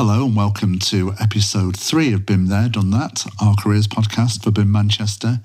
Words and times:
Hello 0.00 0.26
and 0.26 0.36
welcome 0.36 0.78
to 0.78 1.12
episode 1.18 1.76
three 1.76 2.12
of 2.12 2.20
BIMM 2.20 2.46
There, 2.46 2.68
Done 2.68 2.92
That, 2.92 3.26
our 3.42 3.56
careers 3.56 3.88
podcast 3.88 4.44
for 4.44 4.52
BIMM 4.52 4.68
Manchester. 4.68 5.40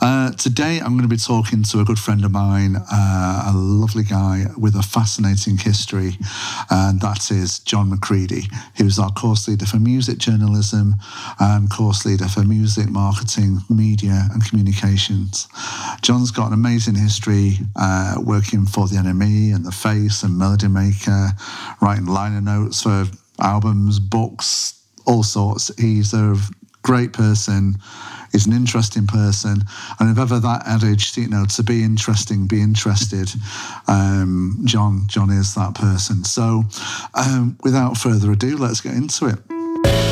Uh, 0.00 0.30
today 0.30 0.78
I'm 0.78 0.96
going 0.96 1.02
to 1.02 1.08
be 1.08 1.16
talking 1.16 1.64
to 1.64 1.80
a 1.80 1.84
good 1.84 1.98
friend 1.98 2.24
of 2.24 2.30
mine, 2.30 2.76
uh, 2.76 3.46
a 3.48 3.52
lovely 3.52 4.04
guy 4.04 4.44
with 4.56 4.76
a 4.76 4.82
fascinating 4.82 5.58
history, 5.58 6.12
and 6.70 7.00
that 7.00 7.32
is 7.32 7.58
John 7.58 7.90
McCready. 7.90 8.42
Was 8.78 9.00
our 9.00 9.10
course 9.10 9.48
leader 9.48 9.66
for 9.66 9.80
music 9.80 10.18
journalism 10.18 10.94
and 11.40 11.68
course 11.68 12.06
leader 12.06 12.28
for 12.28 12.44
music 12.44 12.88
marketing, 12.88 13.58
media, 13.68 14.28
and 14.32 14.48
communications. 14.48 15.48
John's 16.00 16.30
got 16.30 16.46
an 16.46 16.52
amazing 16.52 16.94
history 16.94 17.54
uh, 17.74 18.14
working 18.22 18.66
for 18.66 18.86
the 18.86 18.98
NME 18.98 19.52
and 19.52 19.66
The 19.66 19.72
Face 19.72 20.22
and 20.22 20.38
Melody 20.38 20.68
Maker, 20.68 21.30
writing 21.80 22.06
liner 22.06 22.40
notes 22.40 22.82
for 22.82 23.06
albums, 23.40 23.98
books, 23.98 24.80
all 25.06 25.22
sorts. 25.22 25.70
He's 25.78 26.14
a 26.14 26.36
great 26.82 27.12
person. 27.12 27.76
He's 28.32 28.46
an 28.46 28.52
interesting 28.52 29.08
person, 29.08 29.64
and 29.98 30.08
if 30.08 30.16
ever 30.16 30.38
that 30.38 30.62
adage, 30.64 31.16
you 31.16 31.26
know, 31.26 31.44
to 31.46 31.64
be 31.64 31.82
interesting, 31.82 32.46
be 32.46 32.62
interested, 32.62 33.28
um, 33.88 34.60
John, 34.64 35.02
John 35.08 35.30
is 35.30 35.56
that 35.56 35.74
person. 35.74 36.22
So, 36.22 36.62
um, 37.14 37.58
without 37.64 37.96
further 37.96 38.30
ado, 38.30 38.56
let's 38.56 38.80
get 38.80 38.94
into 38.94 39.26
it. 39.26 40.09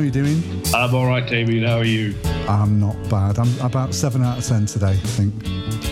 Are 0.00 0.04
you 0.04 0.10
doing? 0.10 0.42
I'm 0.74 0.94
all 0.94 1.06
right, 1.06 1.26
Damien. 1.28 1.64
How 1.64 1.76
are 1.76 1.84
you? 1.84 2.14
I'm 2.48 2.80
not 2.80 2.96
bad. 3.10 3.38
I'm 3.38 3.60
about 3.60 3.94
seven 3.94 4.22
out 4.22 4.38
of 4.38 4.46
ten 4.46 4.64
today, 4.64 4.92
I 4.92 4.96
think. 4.96 5.34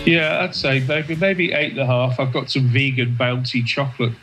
Yeah, 0.07 0.39
I'd 0.41 0.55
say 0.55 0.79
maybe 0.87 1.15
maybe 1.15 1.51
eight 1.51 1.71
and 1.71 1.81
a 1.81 1.85
half. 1.85 2.19
I've 2.19 2.33
got 2.33 2.49
some 2.49 2.69
vegan 2.69 3.15
bounty 3.15 3.61
chocolate. 3.61 4.13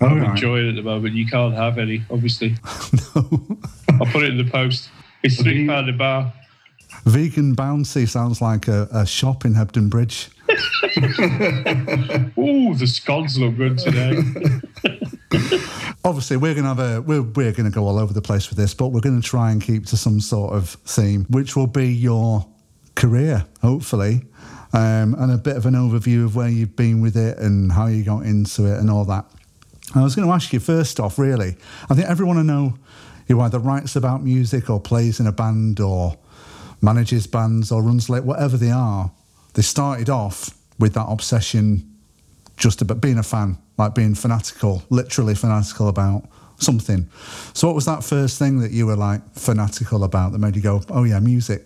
Oh, 0.00 0.06
I'm 0.06 0.20
right. 0.20 0.30
enjoying 0.30 0.66
it 0.66 0.68
at 0.70 0.76
the 0.76 0.82
moment. 0.82 1.14
You 1.14 1.26
can't 1.26 1.54
have 1.54 1.76
any, 1.76 2.02
obviously. 2.10 2.50
no. 3.14 3.58
I'll 4.00 4.06
put 4.06 4.22
it 4.22 4.30
in 4.30 4.38
the 4.38 4.48
post. 4.50 4.88
It's 5.22 5.42
three 5.42 5.66
pound 5.66 5.90
a 5.90 5.92
bar. 5.92 6.32
Vegan 7.04 7.54
bounty 7.54 8.06
sounds 8.06 8.40
like 8.40 8.66
a, 8.66 8.88
a 8.92 9.04
shop 9.04 9.44
in 9.44 9.52
Hebden 9.52 9.90
Bridge. 9.90 10.30
Ooh, 12.38 12.74
the 12.74 12.86
scones 12.86 13.38
look 13.38 13.56
good 13.58 13.76
today. 13.78 14.22
Obviously, 16.04 16.36
we're 16.36 16.54
going 16.54 16.64
to 16.64 16.74
have 16.74 16.78
a 16.78 17.00
we're 17.02 17.22
we're 17.22 17.52
to 17.52 17.70
go 17.70 17.86
all 17.86 17.98
over 17.98 18.12
the 18.12 18.22
place 18.22 18.48
with 18.48 18.58
this, 18.58 18.72
but 18.72 18.88
we're 18.88 19.00
going 19.00 19.20
to 19.20 19.26
try 19.26 19.50
and 19.50 19.62
keep 19.62 19.86
to 19.86 19.96
some 19.96 20.20
sort 20.20 20.54
of 20.54 20.70
theme, 20.86 21.26
which 21.28 21.56
will 21.56 21.66
be 21.66 21.88
your 21.88 22.46
career, 22.94 23.44
hopefully, 23.62 24.22
um, 24.72 25.14
and 25.18 25.32
a 25.32 25.38
bit 25.38 25.56
of 25.56 25.66
an 25.66 25.74
overview 25.74 26.24
of 26.24 26.36
where 26.36 26.48
you've 26.48 26.76
been 26.76 27.00
with 27.00 27.16
it 27.16 27.38
and 27.38 27.72
how 27.72 27.86
you 27.86 28.04
got 28.04 28.20
into 28.24 28.66
it 28.66 28.78
and 28.78 28.90
all 28.90 29.04
that. 29.04 29.24
I 29.94 30.02
was 30.02 30.14
going 30.14 30.28
to 30.28 30.34
ask 30.34 30.52
you 30.52 30.60
first 30.60 31.00
off, 31.00 31.18
really. 31.18 31.56
I 31.88 31.94
think 31.94 32.08
everyone 32.08 32.36
I 32.36 32.42
know 32.42 32.74
who 33.26 33.40
either 33.40 33.58
writes 33.58 33.96
about 33.96 34.22
music 34.22 34.68
or 34.68 34.80
plays 34.80 35.20
in 35.20 35.26
a 35.26 35.32
band 35.32 35.80
or 35.80 36.16
manages 36.80 37.26
bands 37.26 37.72
or 37.72 37.82
runs 37.82 38.08
late, 38.08 38.24
whatever 38.24 38.56
they 38.56 38.70
are, 38.70 39.10
they 39.54 39.62
started 39.62 40.08
off 40.10 40.50
with 40.78 40.94
that 40.94 41.06
obsession 41.08 41.98
just 42.56 42.82
about 42.82 43.00
being 43.00 43.18
a 43.18 43.22
fan, 43.22 43.58
like 43.78 43.94
being 43.94 44.14
fanatical, 44.14 44.82
literally 44.90 45.34
fanatical 45.34 45.88
about 45.88 46.24
something. 46.58 47.08
So, 47.54 47.68
what 47.68 47.74
was 47.74 47.86
that 47.86 48.04
first 48.04 48.38
thing 48.38 48.58
that 48.60 48.72
you 48.72 48.86
were 48.86 48.96
like 48.96 49.22
fanatical 49.34 50.04
about 50.04 50.32
that 50.32 50.38
made 50.38 50.56
you 50.56 50.62
go, 50.62 50.82
oh, 50.90 51.04
yeah, 51.04 51.20
music? 51.20 51.64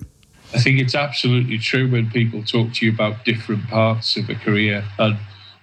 I 0.55 0.59
think 0.59 0.79
it's 0.79 0.95
absolutely 0.95 1.59
true 1.59 1.91
when 1.91 2.11
people 2.11 2.45
talk 2.45 2.75
to 2.75 2.86
you 2.86 2.92
about 2.92 3.25
different 3.25 3.67
parts 3.69 4.17
of 4.17 4.29
a 4.29 4.35
career. 4.35 4.85
And 4.98 5.17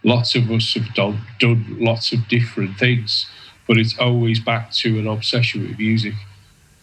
lots 0.04 0.36
of 0.36 0.50
us 0.50 0.74
have 0.74 0.94
done, 0.96 1.22
done 1.40 1.78
lots 1.80 2.12
of 2.12 2.28
different 2.28 2.78
things, 2.80 3.28
but 3.68 3.78
it's 3.78 3.98
always 4.00 4.40
back 4.40 4.72
to 4.74 4.98
an 4.98 5.08
obsession 5.08 5.68
with 5.68 5.78
music. 5.78 6.16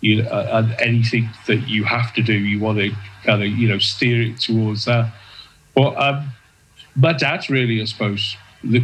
You 0.02 0.22
know, 0.22 0.28
and 0.30 0.76
anything 0.78 1.30
that 1.46 1.68
you 1.68 1.84
have 1.84 2.12
to 2.14 2.22
do, 2.22 2.34
you 2.34 2.60
want 2.60 2.78
to 2.78 2.92
kind 3.24 3.42
of, 3.42 3.48
you 3.48 3.66
know, 3.66 3.78
steer 3.78 4.22
it 4.22 4.38
towards 4.38 4.84
that. 4.84 5.12
But 5.74 5.96
um, 6.00 6.32
my 6.94 7.12
dad 7.12 7.48
really, 7.50 7.80
I 7.80 7.86
suppose, 7.86 8.36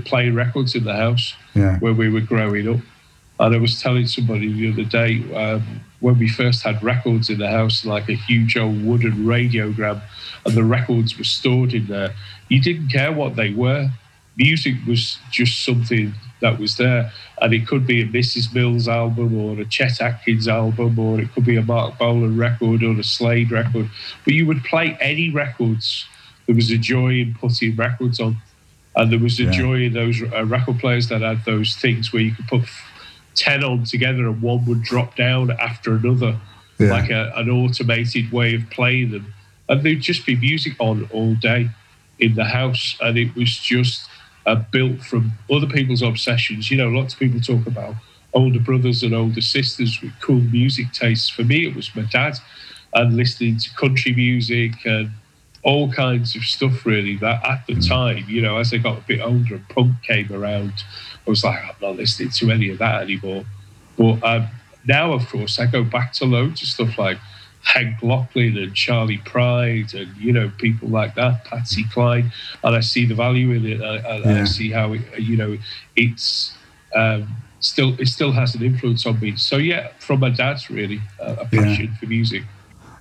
playing 0.04 0.34
records 0.34 0.74
in 0.74 0.84
the 0.84 0.94
house 0.94 1.34
yeah. 1.54 1.78
when 1.78 1.96
we 1.96 2.08
were 2.08 2.20
growing 2.20 2.68
up. 2.68 2.80
And 3.40 3.54
I 3.54 3.58
was 3.58 3.80
telling 3.80 4.06
somebody 4.06 4.52
the 4.52 4.72
other 4.72 4.88
day 4.88 5.34
um, 5.34 5.80
when 6.00 6.18
we 6.18 6.28
first 6.28 6.62
had 6.62 6.82
records 6.82 7.28
in 7.28 7.38
the 7.38 7.50
house, 7.50 7.84
like 7.84 8.08
a 8.08 8.14
huge 8.14 8.56
old 8.56 8.84
wooden 8.84 9.24
radiogram, 9.24 10.00
and 10.44 10.54
the 10.54 10.64
records 10.64 11.18
were 11.18 11.24
stored 11.24 11.72
in 11.72 11.86
there. 11.86 12.14
You 12.48 12.60
didn't 12.60 12.88
care 12.88 13.12
what 13.12 13.36
they 13.36 13.52
were. 13.52 13.90
Music 14.36 14.74
was 14.86 15.18
just 15.30 15.64
something 15.64 16.14
that 16.40 16.58
was 16.58 16.76
there. 16.76 17.12
And 17.40 17.52
it 17.52 17.66
could 17.66 17.86
be 17.86 18.02
a 18.02 18.06
Mrs. 18.06 18.54
Mills 18.54 18.88
album 18.88 19.38
or 19.38 19.60
a 19.60 19.64
Chet 19.64 20.00
Atkins 20.00 20.48
album, 20.48 20.98
or 20.98 21.20
it 21.20 21.32
could 21.32 21.44
be 21.44 21.56
a 21.56 21.62
Marc 21.62 21.98
Bolan 21.98 22.36
record 22.36 22.82
or 22.82 22.98
a 22.98 23.04
Slade 23.04 23.50
record. 23.50 23.90
But 24.24 24.34
you 24.34 24.46
would 24.46 24.64
play 24.64 24.96
any 25.00 25.30
records 25.30 26.06
there 26.46 26.56
was 26.56 26.70
a 26.70 26.78
joy 26.78 27.20
in 27.20 27.34
putting 27.34 27.76
records 27.76 28.20
on, 28.20 28.36
and 28.96 29.10
there 29.10 29.18
was 29.18 29.38
a 29.40 29.44
yeah. 29.44 29.50
joy 29.50 29.82
in 29.82 29.92
those 29.92 30.22
uh, 30.22 30.44
record 30.44 30.78
players 30.78 31.08
that 31.08 31.22
had 31.22 31.44
those 31.44 31.74
things 31.76 32.12
where 32.12 32.22
you 32.22 32.34
could 32.34 32.46
put 32.48 32.62
ten 33.34 33.64
on 33.64 33.84
together 33.84 34.26
and 34.26 34.42
one 34.42 34.64
would 34.66 34.82
drop 34.82 35.16
down 35.16 35.50
after 35.52 35.94
another, 35.94 36.38
yeah. 36.78 36.90
like 36.90 37.10
a, 37.10 37.32
an 37.36 37.48
automated 37.48 38.30
way 38.32 38.54
of 38.54 38.68
playing 38.70 39.10
them, 39.10 39.32
and 39.68 39.82
there'd 39.82 40.00
just 40.00 40.26
be 40.26 40.36
music 40.36 40.74
on 40.78 41.08
all 41.12 41.34
day 41.34 41.70
in 42.18 42.34
the 42.34 42.44
house, 42.44 42.96
and 43.00 43.18
it 43.18 43.34
was 43.34 43.56
just 43.58 44.08
uh, 44.46 44.56
built 44.70 45.00
from 45.02 45.32
other 45.50 45.66
people's 45.66 46.02
obsessions. 46.02 46.70
You 46.70 46.76
know, 46.76 46.88
lots 46.88 47.14
of 47.14 47.20
people 47.20 47.40
talk 47.40 47.66
about 47.66 47.94
older 48.34 48.60
brothers 48.60 49.02
and 49.02 49.14
older 49.14 49.40
sisters 49.40 50.00
with 50.02 50.12
cool 50.20 50.40
music 50.40 50.92
tastes. 50.92 51.28
For 51.28 51.42
me, 51.44 51.66
it 51.66 51.76
was 51.76 51.94
my 51.94 52.02
dad 52.02 52.38
and 52.94 53.16
listening 53.16 53.58
to 53.58 53.74
country 53.74 54.12
music 54.14 54.72
and 54.84 55.10
all 55.64 55.92
kinds 55.92 56.34
of 56.34 56.42
stuff 56.42 56.84
really 56.84 57.16
that 57.16 57.44
at 57.44 57.66
the 57.66 57.76
time, 57.76 58.24
you 58.28 58.42
know, 58.42 58.58
as 58.58 58.72
I 58.72 58.78
got 58.78 58.98
a 58.98 59.02
bit 59.02 59.20
older 59.20 59.54
and 59.56 59.68
punk 59.68 60.02
came 60.02 60.32
around, 60.32 60.72
I 61.26 61.30
was 61.30 61.44
like, 61.44 61.62
I'm 61.62 61.76
not 61.80 61.96
listening 61.96 62.30
to 62.30 62.50
any 62.50 62.70
of 62.70 62.78
that 62.78 63.02
anymore. 63.02 63.44
But 63.96 64.24
um, 64.24 64.48
now, 64.86 65.12
of 65.12 65.28
course, 65.28 65.60
I 65.60 65.66
go 65.66 65.84
back 65.84 66.12
to 66.14 66.24
loads 66.24 66.62
of 66.62 66.68
stuff 66.68 66.98
like 66.98 67.18
Hank 67.62 68.00
Locklin 68.00 68.60
and 68.60 68.74
Charley 68.74 69.18
Pride 69.18 69.94
and, 69.94 70.16
you 70.16 70.32
know, 70.32 70.50
people 70.58 70.88
like 70.88 71.14
that, 71.14 71.44
Patsy 71.44 71.84
Cline, 71.92 72.32
and 72.64 72.74
I 72.74 72.80
see 72.80 73.06
the 73.06 73.14
value 73.14 73.52
in 73.52 73.64
it. 73.64 73.80
And, 73.80 74.24
yeah. 74.24 74.40
I 74.40 74.44
see 74.44 74.72
how, 74.72 74.94
it, 74.94 75.02
you 75.20 75.36
know, 75.36 75.56
it's 75.94 76.56
um, 76.96 77.28
still, 77.60 77.94
it 78.00 78.08
still 78.08 78.32
has 78.32 78.56
an 78.56 78.62
influence 78.64 79.06
on 79.06 79.20
me. 79.20 79.36
So, 79.36 79.58
yeah, 79.58 79.92
from 80.00 80.18
my 80.18 80.30
dad's 80.30 80.70
really 80.70 81.00
uh, 81.20 81.36
a 81.38 81.44
passion 81.44 81.84
yeah. 81.84 81.96
for 81.98 82.06
music. 82.06 82.42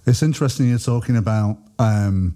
It's 0.05 0.21
interesting 0.21 0.69
you're 0.69 0.77
talking 0.77 1.17
about 1.17 1.57
um, 1.79 2.35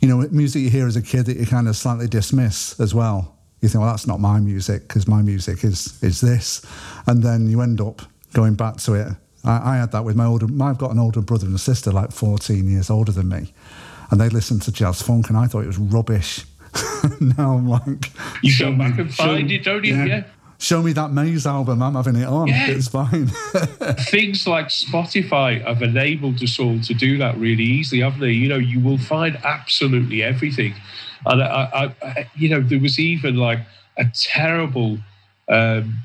you 0.00 0.08
know, 0.08 0.26
music 0.30 0.62
you 0.62 0.70
hear 0.70 0.86
as 0.86 0.96
a 0.96 1.02
kid 1.02 1.26
that 1.26 1.36
you 1.36 1.46
kind 1.46 1.68
of 1.68 1.76
slightly 1.76 2.08
dismiss 2.08 2.78
as 2.80 2.94
well. 2.94 3.36
You 3.60 3.68
think, 3.68 3.82
well, 3.82 3.90
that's 3.90 4.06
not 4.06 4.20
my 4.20 4.40
music 4.40 4.88
because 4.88 5.06
my 5.06 5.20
music 5.20 5.62
is 5.64 6.02
is 6.02 6.20
this, 6.20 6.64
and 7.06 7.22
then 7.22 7.48
you 7.48 7.60
end 7.60 7.80
up 7.80 8.02
going 8.32 8.54
back 8.54 8.76
to 8.78 8.94
it. 8.94 9.08
I, 9.44 9.74
I 9.74 9.76
had 9.76 9.92
that 9.92 10.04
with 10.04 10.16
my 10.16 10.24
older. 10.24 10.46
I've 10.62 10.78
got 10.78 10.92
an 10.92 10.98
older 10.98 11.20
brother 11.20 11.46
and 11.46 11.54
a 11.54 11.58
sister, 11.58 11.92
like 11.92 12.12
14 12.12 12.68
years 12.68 12.88
older 12.88 13.12
than 13.12 13.28
me, 13.28 13.52
and 14.10 14.18
they 14.20 14.30
listened 14.30 14.62
to 14.62 14.72
jazz 14.72 15.02
funk, 15.02 15.28
and 15.28 15.36
I 15.36 15.46
thought 15.46 15.64
it 15.64 15.66
was 15.66 15.78
rubbish. 15.78 16.44
now 17.20 17.56
I'm 17.56 17.68
like, 17.68 18.12
you 18.42 18.56
go 18.58 18.72
back 18.72 18.98
and 18.98 19.12
find 19.12 19.50
it, 19.50 19.64
don't 19.64 19.84
you? 19.84 19.94
Yeah. 19.94 20.24
Show 20.60 20.82
me 20.82 20.92
that 20.92 21.10
Maze 21.10 21.46
album. 21.46 21.82
I'm 21.82 21.94
having 21.94 22.16
it 22.16 22.26
on. 22.28 22.48
Yeah. 22.48 22.68
It's 22.68 22.88
fine. 22.88 23.26
Things 24.10 24.46
like 24.46 24.66
Spotify 24.66 25.66
have 25.66 25.80
enabled 25.80 26.42
us 26.42 26.58
all 26.58 26.78
to 26.80 26.92
do 26.92 27.16
that 27.16 27.38
really 27.38 27.64
easily, 27.64 28.02
haven't 28.02 28.20
they? 28.20 28.32
You 28.32 28.48
know, 28.48 28.58
you 28.58 28.78
will 28.78 28.98
find 28.98 29.36
absolutely 29.42 30.22
everything. 30.22 30.74
And 31.24 31.42
I, 31.42 31.46
I, 31.46 32.06
I 32.06 32.30
you 32.34 32.50
know, 32.50 32.60
there 32.60 32.78
was 32.78 32.98
even 32.98 33.36
like 33.36 33.60
a 33.96 34.04
terrible, 34.12 34.98
um, 35.48 36.00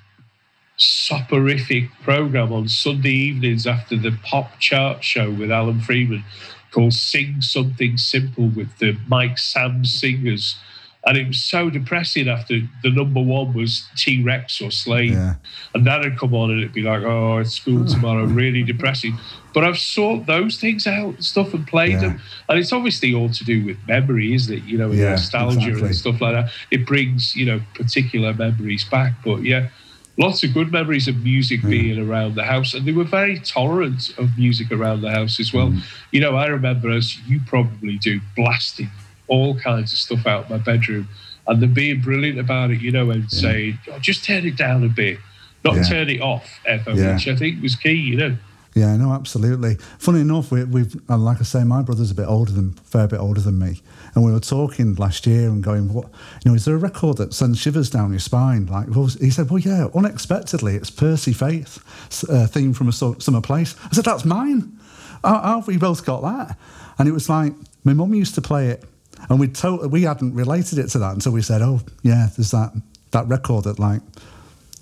soporific 0.77 1.89
program 2.03 2.51
on 2.51 2.67
Sunday 2.67 3.11
evenings 3.11 3.67
after 3.67 3.97
the 3.97 4.17
pop 4.23 4.59
chart 4.59 5.03
show 5.03 5.31
with 5.31 5.51
Alan 5.51 5.81
Freeman 5.81 6.23
called 6.71 6.93
Sing 6.93 7.41
Something 7.41 7.97
Simple 7.97 8.49
with 8.49 8.77
the 8.79 8.97
Mike 9.07 9.37
Sammes 9.37 9.93
singers 9.93 10.57
and 11.05 11.17
it 11.17 11.27
was 11.27 11.39
so 11.39 11.69
depressing 11.69 12.27
after 12.27 12.59
the 12.81 12.89
number 12.89 13.21
one 13.21 13.53
was 13.53 13.87
T 13.95 14.23
Rex 14.23 14.59
or 14.59 14.71
Slade. 14.71 15.11
Yeah. 15.11 15.35
And 15.75 15.85
that 15.85 16.01
would 16.01 16.17
come 16.17 16.33
on 16.33 16.49
and 16.49 16.59
it'd 16.59 16.73
be 16.73 16.81
like, 16.81 17.03
oh, 17.03 17.37
it's 17.37 17.53
school 17.53 17.85
tomorrow, 17.87 18.25
really 18.25 18.63
depressing. 18.63 19.15
But 19.53 19.63
I've 19.63 19.77
sought 19.77 20.25
those 20.25 20.57
things 20.57 20.87
out 20.87 21.15
and 21.15 21.23
stuff 21.23 21.53
and 21.53 21.65
played 21.67 21.91
yeah. 21.91 21.99
them. 21.99 22.21
And 22.49 22.57
it's 22.57 22.73
obviously 22.73 23.13
all 23.13 23.29
to 23.29 23.43
do 23.43 23.63
with 23.65 23.77
memory, 23.87 24.33
isn't 24.33 24.51
it? 24.51 24.63
You 24.63 24.79
know, 24.79 24.91
yeah, 24.91 25.11
nostalgia 25.11 25.59
exactly. 25.59 25.87
and 25.87 25.95
stuff 25.95 26.21
like 26.21 26.33
that. 26.33 26.51
It 26.71 26.87
brings, 26.87 27.35
you 27.35 27.45
know, 27.45 27.61
particular 27.75 28.33
memories 28.33 28.83
back. 28.83 29.13
But 29.23 29.43
yeah, 29.43 29.69
lots 30.17 30.43
of 30.43 30.55
good 30.55 30.71
memories 30.71 31.07
of 31.07 31.23
music 31.23 31.61
Mm. 31.61 31.69
being 31.69 31.99
around 31.99 32.33
the 32.33 32.45
house, 32.45 32.73
and 32.73 32.85
they 32.85 32.91
were 32.91 33.03
very 33.03 33.39
tolerant 33.39 34.17
of 34.17 34.37
music 34.39 34.71
around 34.71 35.01
the 35.01 35.11
house 35.11 35.39
as 35.39 35.53
well. 35.53 35.71
You 36.11 36.21
know, 36.21 36.35
I 36.35 36.47
remember 36.47 36.89
as 36.89 37.19
you 37.27 37.39
probably 37.45 37.97
do, 37.97 38.21
blasting 38.35 38.89
all 39.27 39.55
kinds 39.59 39.91
of 39.93 39.99
stuff 39.99 40.25
out 40.27 40.45
of 40.45 40.49
my 40.49 40.57
bedroom, 40.57 41.07
and 41.47 41.61
them 41.61 41.73
being 41.73 42.01
brilliant 42.01 42.39
about 42.39 42.71
it. 42.71 42.81
You 42.81 42.91
know, 42.91 43.09
and 43.11 43.31
saying, 43.31 43.79
oh, 43.91 43.99
"Just 43.99 44.23
turn 44.23 44.45
it 44.45 44.57
down 44.57 44.83
a 44.83 44.89
bit, 44.89 45.19
not 45.63 45.75
Yeah. 45.75 45.83
turn 45.83 46.09
it 46.09 46.21
off," 46.21 46.47
ever, 46.65 46.91
Yeah. 46.91 47.13
which 47.13 47.27
I 47.27 47.35
think 47.35 47.61
was 47.61 47.75
key. 47.75 47.93
You 47.93 48.17
know. 48.17 48.37
Yeah, 48.77 48.97
no, 48.97 49.13
absolutely. 49.13 49.75
Funny 49.99 50.19
enough, 50.19 50.51
we, 50.51 50.65
we've 50.65 50.99
uh, 51.09 51.17
like 51.17 51.39
I 51.39 51.43
say, 51.43 51.63
my 51.63 51.81
brother's 51.81 52.11
a 52.11 52.13
bit 52.13 52.27
older 52.27 52.51
than, 52.51 52.73
fair 52.83 53.07
bit 53.07 53.21
older 53.21 53.39
than 53.39 53.57
me, 53.57 53.81
and 54.13 54.25
we 54.25 54.33
were 54.33 54.41
talking 54.41 54.95
last 54.95 55.25
year 55.25 55.47
and 55.47 55.63
going, 55.63 55.93
what, 55.93 56.09
you 56.43 56.51
know, 56.51 56.55
is 56.55 56.65
there 56.65 56.75
a 56.75 56.77
record 56.77 57.15
that 57.15 57.33
sends 57.33 57.57
shivers 57.57 57.89
down 57.89 58.09
your 58.11 58.19
spine? 58.19 58.65
Like, 58.65 58.93
well, 58.93 59.05
he 59.07 59.29
said, 59.29 59.49
well, 59.49 59.59
yeah, 59.59 59.87
unexpectedly, 59.95 60.75
it's 60.75 60.89
Percy 60.89 61.31
Faith 61.31 61.79
uh, 62.29 62.47
theme 62.47 62.73
from 62.73 62.89
a 62.89 62.91
summer 62.91 63.39
place. 63.39 63.75
I 63.85 63.93
said, 63.95 64.03
that's 64.03 64.25
mine. 64.25 64.77
How, 65.23 65.39
how 65.39 65.55
have 65.59 65.67
we 65.67 65.77
both 65.77 66.05
got 66.05 66.21
that? 66.23 66.57
And 66.99 67.07
it 67.07 67.13
was 67.13 67.29
like 67.29 67.53
my 67.85 67.93
mum 67.93 68.13
used 68.13 68.35
to 68.35 68.41
play 68.41 68.67
it, 68.67 68.83
and 69.29 69.39
we 69.39 69.47
to- 69.49 69.87
we 69.87 70.03
hadn't 70.03 70.33
related 70.35 70.79
it 70.79 70.89
to 70.89 70.99
that 70.99 71.13
until 71.13 71.31
we 71.31 71.41
said, 71.41 71.61
oh, 71.61 71.81
yeah, 72.03 72.29
there's 72.35 72.51
that 72.51 72.71
that 73.11 73.27
record 73.27 73.63
that 73.65 73.79
like, 73.79 74.01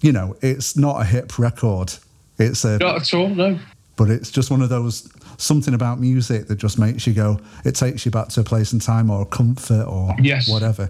you 0.01 0.12
know, 0.12 0.35
it's 0.41 0.75
not 0.77 1.01
a 1.01 1.06
hip 1.06 1.38
record. 1.39 1.94
It's 2.39 2.65
a 2.65 2.77
Not 2.80 2.95
at 3.01 3.13
all. 3.13 3.30
No. 3.30 3.59
but 3.95 4.09
it's 4.09 4.31
just 4.31 4.50
one 4.50 4.62
of 4.63 4.69
those 4.69 5.07
something 5.38 5.74
about 5.74 6.00
music 6.00 6.47
that 6.47 6.56
just 6.57 6.77
makes 6.80 7.06
you 7.07 7.13
go 7.13 7.39
it 7.65 7.74
takes 7.75 8.06
you 8.06 8.12
back 8.12 8.27
to 8.30 8.39
a 8.41 8.44
place 8.44 8.71
and 8.71 8.81
time 8.81 9.09
or 9.09 9.25
comfort 9.25 9.85
or 9.88 10.15
Yes. 10.21 10.47
whatever 10.47 10.88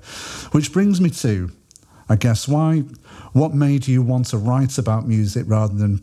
which 0.52 0.72
brings 0.74 1.00
me 1.00 1.10
to 1.10 1.50
i 2.10 2.16
guess 2.18 2.46
why 2.48 2.80
what 3.32 3.54
made 3.54 3.88
you 3.88 4.02
want 4.02 4.26
to 4.28 4.38
write 4.38 4.78
about 4.78 5.08
music 5.08 5.46
rather 5.48 5.74
than 5.74 6.02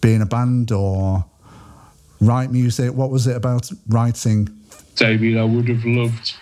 being 0.00 0.22
a 0.22 0.26
band 0.26 0.70
or 0.72 1.24
write 2.20 2.50
music 2.52 2.94
what 2.94 3.10
was 3.10 3.26
it 3.26 3.36
about 3.36 3.70
writing 3.88 4.48
Damien, 4.96 5.38
I 5.38 5.44
would 5.44 5.68
have 5.68 5.84
loved 5.84 6.34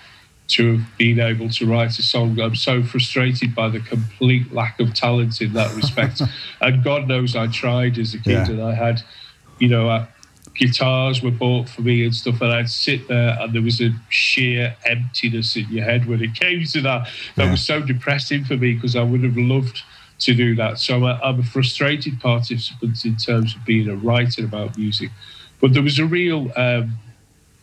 to 0.49 0.77
have 0.77 0.97
been 0.99 1.19
able 1.19 1.49
to 1.51 1.67
write 1.67 1.99
a 1.99 2.03
song. 2.03 2.39
I'm 2.41 2.55
so 2.55 2.83
frustrated 2.83 3.55
by 3.55 3.69
the 3.69 3.81
complete 3.81 4.53
lack 4.53 4.79
of 4.79 4.95
talent 4.95 5.41
in 5.41 5.55
that 5.55 5.75
respect. 5.75 6.23
and 6.61 6.85
God 6.85 7.09
knows 7.09 7.35
I 7.35 7.49
tried 7.49 7.99
as 7.99 8.15
a 8.15 8.19
kid 8.19 8.49
Yeah. 8.49 8.55
and 8.55 8.63
I 8.63 8.75
had, 8.75 9.03
you 9.59 9.69
know, 9.69 9.89
uh, 9.89 10.07
guitars 10.55 11.23
were 11.23 11.31
bought 11.33 11.69
for 11.69 11.83
me 11.83 12.05
and 12.05 12.15
stuff. 12.15 12.41
And 12.41 12.53
I'd 12.53 12.69
sit 12.71 13.09
there 13.09 13.37
and 13.41 13.55
there 13.55 13.63
was 13.63 13.81
a 13.81 13.91
sheer 14.09 14.77
emptiness 14.87 15.57
in 15.57 15.67
your 15.69 15.85
head 15.85 16.07
when 16.07 16.23
it 16.23 16.35
came 16.35 16.65
to 16.65 16.81
that. 16.83 17.09
That 17.37 17.45
Yeah. 17.45 17.51
was 17.51 17.63
so 17.67 17.81
depressing 17.83 18.45
for 18.45 18.57
me 18.57 18.75
because 18.75 18.95
I 18.97 19.03
would 19.03 19.25
have 19.25 19.37
loved 19.37 19.83
to 20.21 20.35
do 20.35 20.55
that. 20.57 20.79
So 20.79 21.05
I, 21.05 21.21
I'm 21.29 21.41
a 21.41 21.43
frustrated 21.43 22.21
participant 22.21 23.05
in 23.05 23.17
terms 23.17 23.55
of 23.57 23.65
being 23.65 23.89
a 23.89 23.97
writer 23.97 24.45
about 24.45 24.77
music. 24.79 25.11
But 25.61 25.73
there 25.75 25.83
was 25.83 25.99
a 25.99 26.07
real 26.07 26.53
um, 26.57 26.99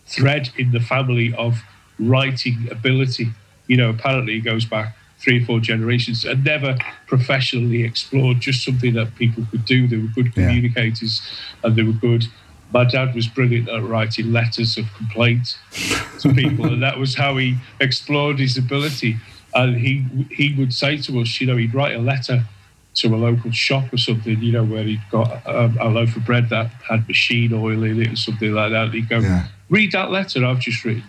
thread 0.06 0.50
in 0.56 0.70
the 0.72 0.80
family 0.80 1.34
of 1.34 1.62
writing 1.98 2.68
ability. 2.70 3.28
You 3.66 3.76
know, 3.76 3.90
apparently 3.90 4.36
it 4.36 4.40
goes 4.40 4.64
back 4.64 4.96
three 5.18 5.42
or 5.42 5.46
four 5.46 5.60
generations 5.60 6.24
and 6.24 6.44
never 6.44 6.76
professionally 7.06 7.82
explored, 7.82 8.40
just 8.40 8.64
something 8.64 8.92
that 8.94 9.14
people 9.14 9.44
could 9.50 9.64
do. 9.64 9.86
They 9.86 9.96
were 9.96 10.08
good 10.08 10.26
Yeah. 10.36 10.46
communicators 10.48 11.22
and 11.62 11.74
they 11.76 11.82
were 11.82 11.92
good. 11.92 12.26
My 12.72 12.84
dad 12.84 13.14
was 13.14 13.26
brilliant 13.28 13.68
at 13.68 13.82
writing 13.84 14.32
letters 14.32 14.76
of 14.76 14.92
complaint 14.94 15.56
to 16.20 16.34
people, 16.34 16.66
and 16.72 16.82
that 16.82 16.98
was 16.98 17.14
how 17.14 17.36
he 17.36 17.56
explored 17.80 18.38
his 18.40 18.58
ability. 18.58 19.16
And 19.54 19.76
he 19.76 20.04
he 20.30 20.52
would 20.58 20.74
say 20.74 20.96
to 20.98 21.20
us, 21.20 21.40
you 21.40 21.46
know, 21.46 21.56
he'd 21.56 21.72
write 21.74 21.94
a 21.94 22.00
letter 22.00 22.44
to 22.96 23.14
a 23.14 23.16
local 23.16 23.50
shop 23.52 23.92
or 23.92 23.96
something, 23.98 24.40
you 24.42 24.52
know, 24.52 24.64
where 24.64 24.82
he'd 24.84 25.02
got 25.10 25.28
a, 25.46 25.72
a 25.80 25.88
loaf 25.88 26.16
of 26.16 26.24
bread 26.24 26.48
that 26.50 26.70
had 26.88 27.06
machine 27.08 27.52
oil 27.52 27.82
in 27.84 28.02
it 28.02 28.12
or 28.12 28.16
something 28.16 28.52
like 28.52 28.70
that. 28.72 28.84
And 28.86 28.94
he'd 28.94 29.08
go, 29.08 29.18
Yeah. 29.20 29.46
read 29.68 29.92
that 29.92 30.10
letter 30.10 30.44
I've 30.44 30.60
just 30.60 30.84
written. 30.84 31.04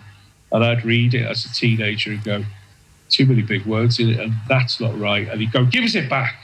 And 0.52 0.64
I'd 0.64 0.84
read 0.84 1.14
it 1.14 1.24
as 1.26 1.44
a 1.44 1.52
teenager 1.52 2.12
and 2.12 2.24
go, 2.24 2.44
too 3.08 3.26
many 3.26 3.42
big 3.42 3.64
words 3.66 4.00
in 4.00 4.10
it, 4.10 4.20
and 4.20 4.32
that's 4.48 4.80
not 4.80 4.98
right. 4.98 5.28
And 5.28 5.40
he'd 5.40 5.52
go, 5.52 5.64
give 5.64 5.84
us 5.84 5.94
it 5.94 6.10
back. 6.10 6.34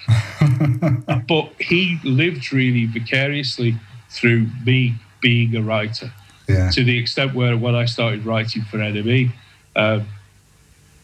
but 1.28 1.52
he 1.60 1.98
lived 2.04 2.52
really 2.52 2.86
vicariously 2.86 3.76
through 4.10 4.46
me 4.64 4.94
being 5.20 5.54
a 5.56 5.62
writer 5.62 6.12
yeah 6.48 6.70
to 6.70 6.84
the 6.84 6.98
extent 6.98 7.34
where 7.34 7.56
when 7.56 7.74
I 7.74 7.84
started 7.84 8.24
writing 8.24 8.62
for 8.62 8.78
NME, 8.78 9.32
um, 9.76 10.06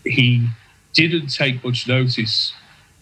he 0.04 0.48
didn't 0.94 1.28
take 1.28 1.64
much 1.64 1.86
notice, 1.86 2.52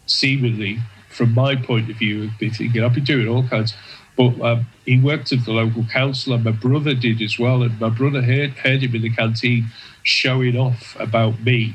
seemingly, 0.06 0.78
from 1.08 1.32
my 1.34 1.56
point 1.56 1.90
of 1.90 1.96
view, 1.96 2.24
of 2.24 2.30
thinking, 2.38 2.82
I've 2.82 2.94
been 2.94 3.04
doing 3.04 3.28
all 3.28 3.46
kinds. 3.48 3.74
But 4.16 4.40
um, 4.40 4.66
he 4.86 4.98
worked 4.98 5.32
at 5.32 5.44
the 5.44 5.52
local 5.52 5.84
council, 5.84 6.32
and 6.32 6.44
my 6.44 6.50
brother 6.50 6.94
did 6.94 7.20
as 7.20 7.38
well. 7.38 7.62
And 7.62 7.78
my 7.80 7.90
brother 7.90 8.22
heard, 8.22 8.52
heard 8.52 8.82
him 8.82 8.94
in 8.94 9.02
the 9.02 9.10
canteen 9.10 9.66
showing 10.02 10.56
off 10.56 10.96
about 10.98 11.40
me. 11.42 11.74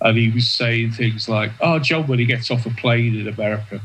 And 0.00 0.16
he 0.16 0.30
was 0.30 0.46
saying 0.48 0.92
things 0.92 1.28
like, 1.28 1.50
Oh, 1.60 1.78
John, 1.78 2.06
when 2.06 2.18
he 2.18 2.26
gets 2.26 2.50
off 2.50 2.66
a 2.66 2.70
plane 2.70 3.18
in 3.18 3.26
America, 3.26 3.80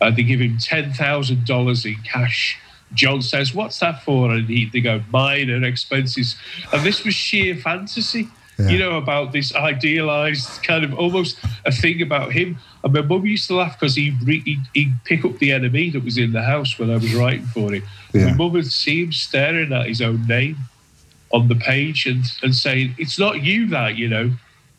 uh, 0.00 0.10
they 0.10 0.22
give 0.22 0.40
him 0.40 0.58
$10,000 0.58 1.86
in 1.86 2.02
cash. 2.02 2.58
John 2.92 3.22
says, 3.22 3.54
What's 3.54 3.78
that 3.80 4.02
for? 4.04 4.30
And 4.30 4.46
he, 4.48 4.66
they 4.72 4.80
go, 4.80 5.02
Mine 5.10 5.50
and 5.50 5.64
expenses. 5.64 6.36
And 6.72 6.84
this 6.84 7.04
was 7.04 7.14
sheer 7.14 7.56
fantasy, 7.56 8.28
Yeah. 8.58 8.68
you 8.68 8.78
know, 8.78 8.96
about 8.98 9.32
this 9.32 9.54
idealized 9.54 10.62
kind 10.62 10.84
of 10.84 10.94
almost 10.94 11.38
a 11.64 11.72
thing 11.72 12.02
about 12.02 12.32
him. 12.32 12.58
And 12.84 12.92
my 12.92 13.00
mum 13.00 13.24
used 13.24 13.48
to 13.48 13.54
laugh 13.56 13.80
because 13.80 13.96
he'd, 13.96 14.22
re- 14.22 14.42
he'd, 14.44 14.60
he'd 14.74 14.92
pick 15.04 15.24
up 15.24 15.38
the 15.38 15.50
NME 15.50 15.94
that 15.94 16.04
was 16.04 16.18
in 16.18 16.32
the 16.32 16.42
house 16.42 16.78
when 16.78 16.90
I 16.90 16.94
was 16.94 17.14
writing 17.14 17.46
for 17.46 17.72
him. 17.72 17.82
Yeah. 18.12 18.26
My 18.26 18.34
mum 18.34 18.52
would 18.52 18.70
see 18.70 19.02
him 19.04 19.12
staring 19.12 19.72
at 19.72 19.86
his 19.86 20.02
own 20.02 20.26
name 20.26 20.56
on 21.32 21.48
the 21.48 21.54
page 21.54 22.04
and, 22.06 22.24
and 22.42 22.54
saying, 22.54 22.94
It's 22.98 23.18
not 23.18 23.42
you 23.42 23.66
that, 23.70 23.96
you 23.96 24.08
know. 24.08 24.32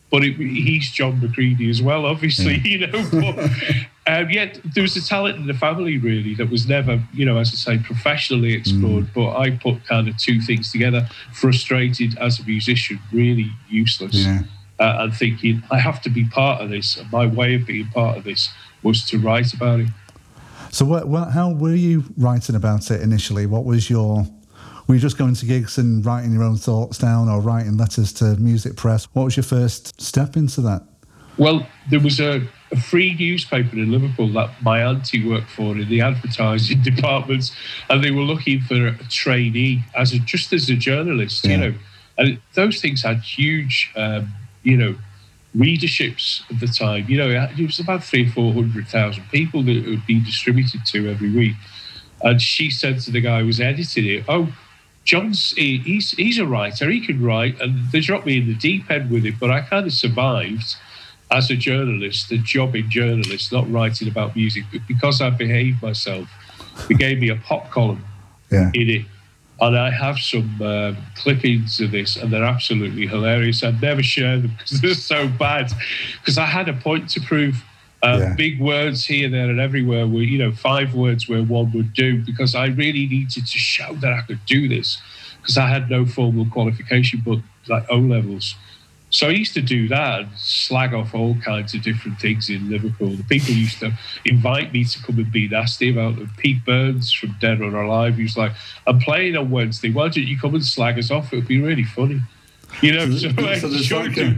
But 0.08 0.22
it, 0.22 0.36
he's 0.36 0.88
John 0.92 1.20
McCready 1.20 1.68
as 1.68 1.82
well, 1.82 2.06
obviously, 2.06 2.60
you 2.64 2.86
know. 2.86 3.04
But 3.10 3.50
um, 4.06 4.30
yet 4.30 4.60
there 4.74 4.82
was 4.82 4.96
a 4.96 5.04
talent 5.04 5.36
in 5.36 5.48
the 5.48 5.54
family, 5.54 5.98
really, 5.98 6.34
that 6.36 6.48
was 6.48 6.68
never, 6.68 7.02
you 7.12 7.26
know, 7.26 7.38
as 7.38 7.48
I 7.48 7.56
say, 7.56 7.82
professionally 7.82 8.52
explored. 8.54 9.12
But 9.12 9.36
I 9.36 9.50
put 9.50 9.84
kind 9.84 10.06
of 10.06 10.16
two 10.16 10.40
things 10.40 10.70
together: 10.70 11.08
frustrated 11.32 12.16
as 12.18 12.38
a 12.38 12.44
musician, 12.44 13.00
really 13.12 13.50
useless, 13.68 14.14
Yeah. 14.14 14.42
Uh, 14.78 14.96
and 15.00 15.14
thinking 15.14 15.62
I 15.70 15.78
have 15.78 16.02
to 16.02 16.10
be 16.10 16.24
part 16.24 16.60
of 16.60 16.70
this. 16.70 16.96
And 16.96 17.10
my 17.10 17.26
way 17.26 17.54
of 17.54 17.66
being 17.66 17.88
part 17.88 18.18
of 18.18 18.24
this 18.24 18.50
was 18.82 19.04
to 19.06 19.18
write 19.18 19.52
about 19.52 19.80
it. 19.80 19.88
So, 20.70 20.84
what, 20.84 21.08
what, 21.08 21.30
how 21.32 21.52
were 21.52 21.74
you 21.74 22.04
writing 22.16 22.54
about 22.54 22.90
it 22.90 23.00
initially? 23.00 23.46
What 23.46 23.64
was 23.64 23.88
your. 23.90 24.26
Were 24.88 24.94
you 24.94 25.00
just 25.00 25.18
going 25.18 25.34
to 25.34 25.46
gigs 25.46 25.78
and 25.78 26.06
writing 26.06 26.32
your 26.32 26.44
own 26.44 26.56
thoughts 26.58 26.96
down 26.98 27.28
or 27.28 27.40
writing 27.40 27.76
letters 27.76 28.12
to 28.14 28.36
music 28.36 28.76
press? 28.76 29.06
What 29.14 29.24
was 29.24 29.36
your 29.36 29.42
first 29.42 30.00
step 30.00 30.36
into 30.36 30.60
that? 30.60 30.82
Well, 31.38 31.66
there 31.90 31.98
was 31.98 32.20
a, 32.20 32.46
a 32.70 32.80
free 32.80 33.14
newspaper 33.18 33.74
in 33.76 33.90
Liverpool 33.90 34.28
that 34.34 34.50
my 34.62 34.82
auntie 34.84 35.26
worked 35.28 35.50
for 35.50 35.76
in 35.76 35.88
the 35.88 36.00
advertising 36.02 36.82
departments, 36.84 37.50
and 37.90 38.02
they 38.02 38.12
were 38.12 38.22
looking 38.22 38.60
for 38.60 38.86
a 38.86 38.98
trainee 39.10 39.84
as 39.96 40.12
a, 40.12 40.20
just 40.20 40.52
as 40.52 40.68
a 40.68 40.76
journalist, 40.76 41.44
Yeah. 41.44 41.50
you 41.50 41.56
know. 41.58 41.74
And 42.18 42.40
those 42.54 42.80
things 42.80 43.02
had 43.02 43.18
huge, 43.18 43.90
um, 43.96 44.32
you 44.66 44.76
know, 44.76 44.94
readerships 45.56 46.42
at 46.50 46.58
the 46.60 46.66
time. 46.66 47.06
You 47.08 47.18
know, 47.18 47.48
it 47.56 47.64
was 47.66 47.78
about 47.78 48.02
three, 48.04 48.28
four 48.28 48.52
hundred 48.52 48.88
thousand 48.88 49.24
people 49.30 49.62
that 49.62 49.76
it 49.76 49.86
would 49.88 50.04
be 50.06 50.18
distributed 50.22 50.84
to 50.86 51.08
every 51.08 51.30
week. 51.30 51.54
And 52.22 52.42
she 52.42 52.70
said 52.70 52.98
to 53.02 53.10
the 53.12 53.20
guy 53.20 53.40
who 53.40 53.46
was 53.46 53.60
editing 53.60 54.06
it, 54.06 54.24
"Oh, 54.28 54.52
John's 55.04 55.52
he, 55.52 55.78
he's 55.78 56.10
he's 56.12 56.38
a 56.38 56.46
writer. 56.46 56.90
He 56.90 57.00
can 57.06 57.22
write." 57.22 57.60
And 57.60 57.90
they 57.92 58.00
dropped 58.00 58.26
me 58.26 58.38
in 58.38 58.46
the 58.48 58.54
deep 58.54 58.90
end 58.90 59.10
with 59.10 59.24
it, 59.24 59.34
but 59.38 59.50
I 59.52 59.60
kind 59.60 59.86
of 59.86 59.92
survived 59.92 60.74
as 61.30 61.50
a 61.50 61.56
journalist, 61.56 62.30
a 62.32 62.38
jobbing 62.38 62.88
journalist, 62.90 63.52
not 63.52 63.70
writing 63.70 64.08
about 64.08 64.34
music, 64.36 64.64
but 64.72 64.80
because 64.88 65.20
I 65.20 65.30
behaved 65.30 65.80
myself, 65.82 66.28
they 66.88 66.94
gave 66.94 67.18
me 67.20 67.28
a 67.30 67.36
pop 67.36 67.70
column 67.70 68.04
Yeah. 68.50 68.70
in 68.74 68.90
it. 68.90 69.02
And 69.60 69.76
I 69.76 69.90
have 69.90 70.18
some 70.18 70.60
um, 70.60 70.96
clippings 71.14 71.80
of 71.80 71.90
this, 71.90 72.16
and 72.16 72.30
they're 72.30 72.44
absolutely 72.44 73.06
hilarious. 73.06 73.62
I'd 73.62 73.80
never 73.80 74.02
share 74.02 74.38
them 74.38 74.52
because 74.58 74.80
they're 74.80 74.94
so 74.94 75.28
bad. 75.28 75.72
Because 76.20 76.36
I 76.36 76.44
had 76.46 76.68
a 76.68 76.74
point 76.74 77.08
to 77.10 77.20
prove. 77.20 77.62
Uh, 78.02 78.18
Yeah. 78.20 78.34
Big 78.34 78.60
words 78.60 79.06
here, 79.06 79.28
there, 79.30 79.48
and 79.48 79.58
everywhere 79.58 80.06
were, 80.06 80.20
you 80.20 80.36
know, 80.38 80.52
five 80.52 80.94
words 80.94 81.28
where 81.30 81.42
one 81.42 81.72
would 81.72 81.94
do 81.94 82.22
because 82.22 82.54
I 82.54 82.66
really 82.66 83.06
needed 83.06 83.46
to 83.46 83.58
show 83.58 83.94
that 83.94 84.12
I 84.12 84.20
could 84.20 84.44
do 84.44 84.68
this 84.68 84.98
because 85.40 85.56
I 85.56 85.68
had 85.68 85.88
no 85.88 86.04
formal 86.04 86.44
qualification 86.44 87.22
but 87.24 87.38
like 87.68 87.86
O 87.88 87.96
levels. 87.96 88.54
So 89.10 89.28
I 89.28 89.30
used 89.30 89.54
to 89.54 89.62
do 89.62 89.88
that 89.88 90.20
and 90.20 90.28
slag 90.36 90.92
off 90.92 91.14
all 91.14 91.36
kinds 91.36 91.74
of 91.74 91.82
different 91.82 92.18
things 92.18 92.50
in 92.50 92.68
Liverpool. 92.68 93.10
The 93.10 93.22
people 93.24 93.54
used 93.54 93.78
to 93.80 93.92
invite 94.24 94.72
me 94.72 94.84
to 94.84 95.02
come 95.02 95.18
and 95.18 95.30
be 95.30 95.48
nasty 95.48 95.90
about 95.90 96.16
them. 96.16 96.30
Pete 96.36 96.64
Burns 96.64 97.12
from 97.12 97.36
Dead 97.40 97.60
or 97.60 97.74
Alive, 97.80 98.16
he 98.16 98.24
was 98.24 98.36
like, 98.36 98.52
I'm 98.86 98.98
playing 98.98 99.36
on 99.36 99.50
Wednesday. 99.50 99.90
Why 99.90 100.08
don't 100.08 100.16
you 100.18 100.38
come 100.38 100.54
and 100.54 100.64
slag 100.64 100.98
us 100.98 101.10
off? 101.10 101.32
It 101.32 101.36
would 101.36 101.48
be 101.48 101.60
really 101.60 101.84
funny. 101.84 102.20
You 102.82 102.92
know, 102.92 103.10
so, 103.12 103.28
So 103.28 103.42
like, 103.42 103.60
there's 103.60 103.86
sure 103.86 104.02
like 104.08 104.16
a, 104.16 104.36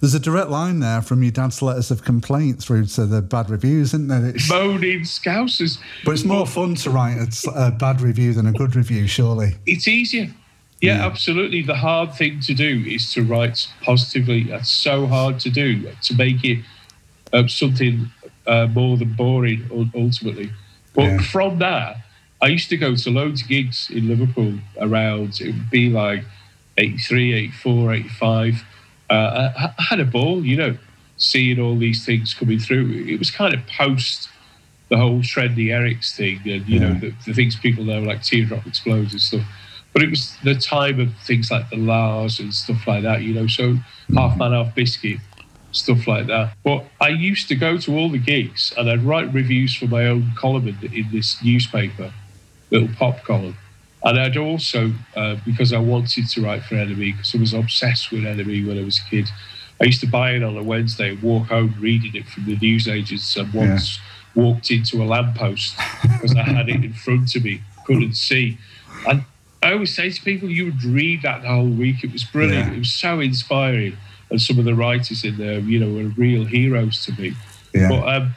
there's 0.00 0.14
a 0.14 0.20
direct 0.20 0.50
line 0.50 0.80
there 0.80 1.00
from 1.00 1.22
your 1.22 1.32
dad's 1.32 1.62
letters 1.62 1.90
of 1.90 2.04
complaint 2.04 2.62
through 2.62 2.86
to 2.86 3.06
the 3.06 3.22
bad 3.22 3.48
reviews, 3.48 3.88
isn't 3.88 4.08
there? 4.08 4.26
It's, 4.26 4.48
Moaning 4.48 5.00
scousers. 5.00 5.78
but 6.04 6.12
it's 6.12 6.24
more 6.24 6.46
fun 6.46 6.74
to 6.76 6.90
write 6.90 7.16
a, 7.16 7.50
a 7.68 7.70
bad 7.70 8.02
review 8.02 8.34
than 8.34 8.46
a 8.46 8.52
good 8.52 8.76
review, 8.76 9.06
surely. 9.06 9.54
It's 9.64 9.88
easier. 9.88 10.30
Yeah, 10.80 11.04
absolutely. 11.06 11.62
The 11.62 11.76
hard 11.76 12.14
thing 12.14 12.40
to 12.40 12.54
do 12.54 12.84
is 12.86 13.12
to 13.14 13.22
write 13.22 13.66
positively. 13.82 14.44
That's 14.44 14.70
so 14.70 15.06
hard 15.06 15.40
to 15.40 15.50
do 15.50 15.90
to 16.02 16.14
make 16.14 16.44
it 16.44 16.64
uh, 17.32 17.46
something 17.48 18.10
uh, 18.46 18.66
more 18.66 18.96
than 18.96 19.14
boring 19.14 19.68
ultimately. 19.94 20.50
But 20.94 21.04
Yeah. 21.04 21.18
from 21.18 21.58
that, 21.60 21.96
I 22.42 22.48
used 22.48 22.68
to 22.68 22.76
go 22.76 22.94
to 22.94 23.10
loads 23.10 23.42
of 23.42 23.48
gigs 23.48 23.88
in 23.90 24.08
Liverpool 24.08 24.54
around, 24.78 25.40
it 25.40 25.46
would 25.54 25.70
be 25.70 25.88
like 25.88 26.22
83, 26.76 27.32
84, 27.32 27.92
85. 27.94 28.64
Uh, 29.08 29.14
I, 29.14 29.64
I 29.78 29.82
had 29.82 30.00
a 30.00 30.04
ball, 30.04 30.44
you 30.44 30.56
know, 30.56 30.76
seeing 31.16 31.58
all 31.58 31.76
these 31.76 32.04
things 32.04 32.34
coming 32.34 32.58
through. 32.58 32.90
It 33.08 33.18
was 33.18 33.30
kind 33.30 33.54
of 33.54 33.66
post 33.66 34.28
the 34.90 34.98
whole 34.98 35.20
trendy 35.20 35.72
Eric's 35.72 36.14
thing 36.14 36.40
and, 36.44 36.68
you 36.68 36.78
know, 36.78 36.92
the, 36.94 37.14
the 37.24 37.32
things 37.32 37.56
people 37.56 37.84
know 37.84 38.00
like 38.00 38.22
Teardrop 38.22 38.66
Explodes 38.66 39.12
and 39.12 39.20
stuff. 39.22 39.42
But 39.96 40.02
it 40.02 40.10
was 40.10 40.36
the 40.44 40.54
time 40.54 41.00
of 41.00 41.16
things 41.24 41.50
like 41.50 41.70
the 41.70 41.78
La's 41.78 42.38
and 42.38 42.52
stuff 42.52 42.86
like 42.86 43.02
that, 43.04 43.22
you 43.22 43.32
know, 43.32 43.46
so 43.46 43.78
Half 44.14 44.36
Man, 44.36 44.52
Half 44.52 44.74
Biscuit, 44.74 45.20
stuff 45.72 46.06
like 46.06 46.26
that. 46.26 46.54
But 46.62 46.84
I 47.00 47.08
used 47.08 47.48
to 47.48 47.54
go 47.54 47.78
to 47.78 47.96
all 47.96 48.10
the 48.10 48.18
gigs 48.18 48.74
and 48.76 48.90
I'd 48.90 49.04
write 49.04 49.32
reviews 49.32 49.74
for 49.74 49.86
my 49.86 50.04
own 50.04 50.32
column 50.36 50.68
in, 50.68 50.76
in 50.92 51.08
this 51.10 51.42
newspaper, 51.42 52.12
little 52.70 52.90
pop 52.94 53.24
column. 53.24 53.56
And 54.04 54.20
I'd 54.20 54.36
also, 54.36 54.92
uh, 55.16 55.36
because 55.46 55.72
I 55.72 55.78
wanted 55.78 56.28
to 56.28 56.42
write 56.42 56.64
for 56.64 56.74
NME, 56.74 57.16
because 57.16 57.34
I 57.34 57.38
was 57.38 57.54
obsessed 57.54 58.12
with 58.12 58.24
NME 58.24 58.68
when 58.68 58.78
I 58.78 58.84
was 58.84 58.98
a 58.98 59.08
kid, 59.08 59.30
I 59.80 59.84
used 59.84 60.02
to 60.02 60.06
buy 60.06 60.32
it 60.32 60.42
on 60.42 60.58
a 60.58 60.62
Wednesday 60.62 61.12
and 61.12 61.22
walk 61.22 61.46
home 61.46 61.74
reading 61.80 62.14
it 62.16 62.26
from 62.26 62.44
the 62.44 62.58
newsagents 62.60 63.34
and 63.34 63.50
once 63.54 63.98
walked 64.34 64.70
into 64.70 65.02
a 65.02 65.06
lamppost 65.06 65.74
because 66.02 66.36
I 66.36 66.42
had 66.42 66.68
it 66.68 66.84
in 66.84 66.92
front 66.92 67.34
of 67.34 67.44
me, 67.44 67.62
couldn't 67.86 68.12
see. 68.12 68.58
And 69.08 69.24
I 69.66 69.72
always 69.72 69.92
say 69.92 70.10
to 70.10 70.22
people, 70.22 70.48
you 70.48 70.66
would 70.66 70.84
read 70.84 71.22
that 71.22 71.42
the 71.42 71.48
whole 71.48 71.68
week. 71.68 72.04
It 72.04 72.12
was 72.12 72.22
brilliant. 72.22 72.68
Yeah. 72.68 72.74
It 72.74 72.78
was 72.78 72.92
so 72.92 73.18
inspiring. 73.18 73.96
And 74.30 74.40
some 74.40 74.60
of 74.60 74.64
the 74.64 74.76
writers 74.76 75.24
in 75.24 75.38
there, 75.38 75.58
you 75.58 75.80
know, 75.80 75.92
were 75.92 76.10
real 76.10 76.44
heroes 76.44 77.04
to 77.06 77.12
me. 77.20 77.32
Yeah. 77.74 77.88
But 77.88 78.08
um, 78.08 78.34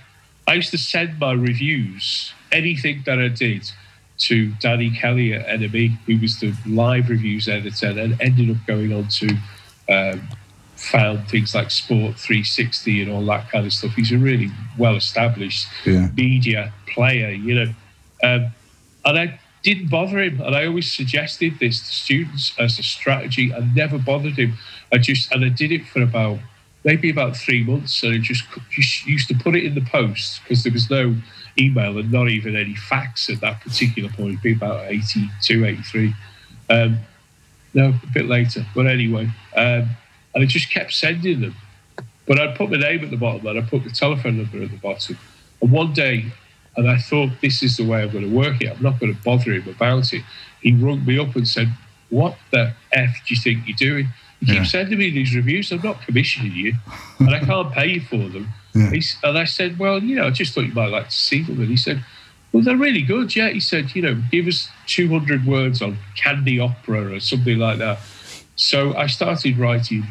I 0.47 0.53
used 0.55 0.71
to 0.71 0.79
send 0.79 1.19
my 1.19 1.33
reviews, 1.33 2.33
anything 2.51 3.03
that 3.05 3.19
I 3.19 3.27
did, 3.27 3.69
to 4.19 4.47
Danny 4.59 4.89
Kelly 4.89 5.33
at 5.35 5.45
NME, 5.59 5.97
who 6.07 6.17
was 6.19 6.39
the 6.39 6.51
live 6.65 7.09
reviews 7.09 7.47
editor, 7.47 7.87
and 7.89 8.19
ended 8.19 8.49
up 8.49 8.57
going 8.65 8.91
on 8.91 9.07
to 9.07 9.37
um, 9.87 10.27
found 10.77 11.27
things 11.29 11.53
like 11.53 11.69
Sport 11.69 12.15
360 12.15 13.03
and 13.03 13.11
all 13.11 13.23
that 13.27 13.49
kind 13.51 13.67
of 13.67 13.73
stuff. 13.73 13.93
He's 13.93 14.11
a 14.11 14.17
really 14.17 14.49
well 14.79 14.95
established 14.95 15.67
Yeah. 15.85 16.09
media 16.17 16.73
player, 16.87 17.29
you 17.29 17.53
know. 17.53 17.73
Um, 18.23 18.47
and 19.05 19.19
I 19.19 19.39
didn't 19.63 19.89
bother 19.89 20.19
him. 20.19 20.41
And 20.41 20.55
I 20.55 20.65
always 20.65 20.91
suggested 20.91 21.59
this 21.59 21.79
to 21.79 21.85
students 21.85 22.53
as 22.57 22.79
a 22.79 22.83
strategy. 22.83 23.53
I 23.53 23.59
never 23.75 23.97
bothered 23.97 24.37
him. 24.37 24.53
I 24.91 24.97
just, 24.97 25.31
and 25.31 25.43
I 25.43 25.49
did 25.49 25.71
it 25.71 25.85
for 25.87 26.01
about, 26.01 26.39
maybe 26.83 27.09
about 27.09 27.35
three 27.35 27.63
months. 27.63 28.01
And 28.03 28.15
I 28.15 28.17
just, 28.19 28.45
just 28.69 29.05
used 29.05 29.27
to 29.27 29.35
put 29.35 29.55
it 29.55 29.63
in 29.63 29.75
the 29.75 29.81
post 29.81 30.41
because 30.43 30.63
there 30.63 30.73
was 30.73 30.89
no 30.89 31.15
email 31.59 31.97
and 31.97 32.11
not 32.11 32.29
even 32.29 32.55
any 32.55 32.75
fax 32.75 33.29
at 33.29 33.41
that 33.41 33.61
particular 33.61 34.09
point. 34.09 34.29
It'd 34.29 34.41
be 34.41 34.53
about 34.53 34.85
82, 34.89 35.65
83. 35.65 36.13
Um, 36.69 36.99
no, 37.73 37.89
a 37.89 38.07
bit 38.13 38.25
later. 38.25 38.65
But 38.73 38.87
anyway, 38.87 39.29
um, 39.55 39.89
and 40.33 40.43
I 40.43 40.45
just 40.45 40.71
kept 40.71 40.93
sending 40.93 41.41
them. 41.41 41.55
But 42.25 42.39
I'd 42.39 42.55
put 42.55 42.69
my 42.69 42.77
name 42.77 43.03
at 43.03 43.09
the 43.09 43.17
bottom 43.17 43.45
and 43.47 43.59
I 43.59 43.61
put 43.63 43.83
the 43.83 43.89
telephone 43.89 44.37
number 44.37 44.63
at 44.63 44.71
the 44.71 44.77
bottom. 44.77 45.17
And 45.61 45.71
one 45.71 45.93
day, 45.93 46.25
and 46.79 46.89
I 46.89 46.97
thought, 46.97 47.29
this 47.41 47.61
is 47.61 47.77
the 47.77 47.85
way 47.85 48.01
I'm 48.03 48.11
going 48.11 48.29
to 48.29 48.35
work 48.35 48.61
it. 48.61 48.69
I'm 48.75 48.81
not 48.81 48.99
going 48.99 49.13
to 49.13 49.21
bother 49.23 49.51
him 49.53 49.67
about 49.67 50.13
it. 50.13 50.23
He 50.61 50.73
rung 50.73 51.05
me 51.05 51.19
up 51.19 51.35
and 51.35 51.47
said, 51.47 51.67
What 52.09 52.37
the 52.51 52.73
F 52.93 53.09
do 53.27 53.33
you 53.35 53.39
think 53.41 53.67
you're 53.67 53.75
doing? 53.77 54.07
You 54.39 54.47
keep 54.47 54.55
Yeah. 54.55 54.63
sending 54.63 54.97
me 54.99 55.09
these 55.09 55.35
reviews. 55.35 55.71
I'm 55.71 55.81
not 55.81 56.01
commissioning 56.01 56.53
you, 56.53 56.73
and 57.19 57.29
I 57.35 57.39
can't 57.39 57.71
pay 57.73 57.87
you 57.87 58.01
for 58.01 58.17
them. 58.29 58.47
Yeah. 58.73 58.91
He's, 58.91 59.17
and 59.23 59.37
I 59.37 59.43
said, 59.45 59.77
Well, 59.79 60.01
you 60.01 60.15
know, 60.15 60.27
I 60.27 60.29
just 60.31 60.53
thought 60.53 60.65
you 60.65 60.73
might 60.73 60.91
like 60.91 61.09
to 61.09 61.15
see 61.15 61.43
them. 61.43 61.59
And 61.59 61.69
he 61.69 61.77
said, 61.77 62.03
Well, 62.53 62.63
they're 62.63 62.77
really 62.77 63.01
good. 63.01 63.35
Yeah. 63.35 63.49
He 63.49 63.59
said, 63.59 63.93
You 63.95 64.01
know, 64.01 64.21
give 64.31 64.47
us 64.47 64.69
200 64.87 65.45
words 65.45 65.81
on 65.81 65.97
Candy 66.15 66.59
Opera 66.59 67.13
or 67.15 67.19
something 67.19 67.57
like 67.57 67.77
that. 67.79 67.99
So 68.55 68.95
I 68.95 69.07
started 69.07 69.57
writing 69.57 70.03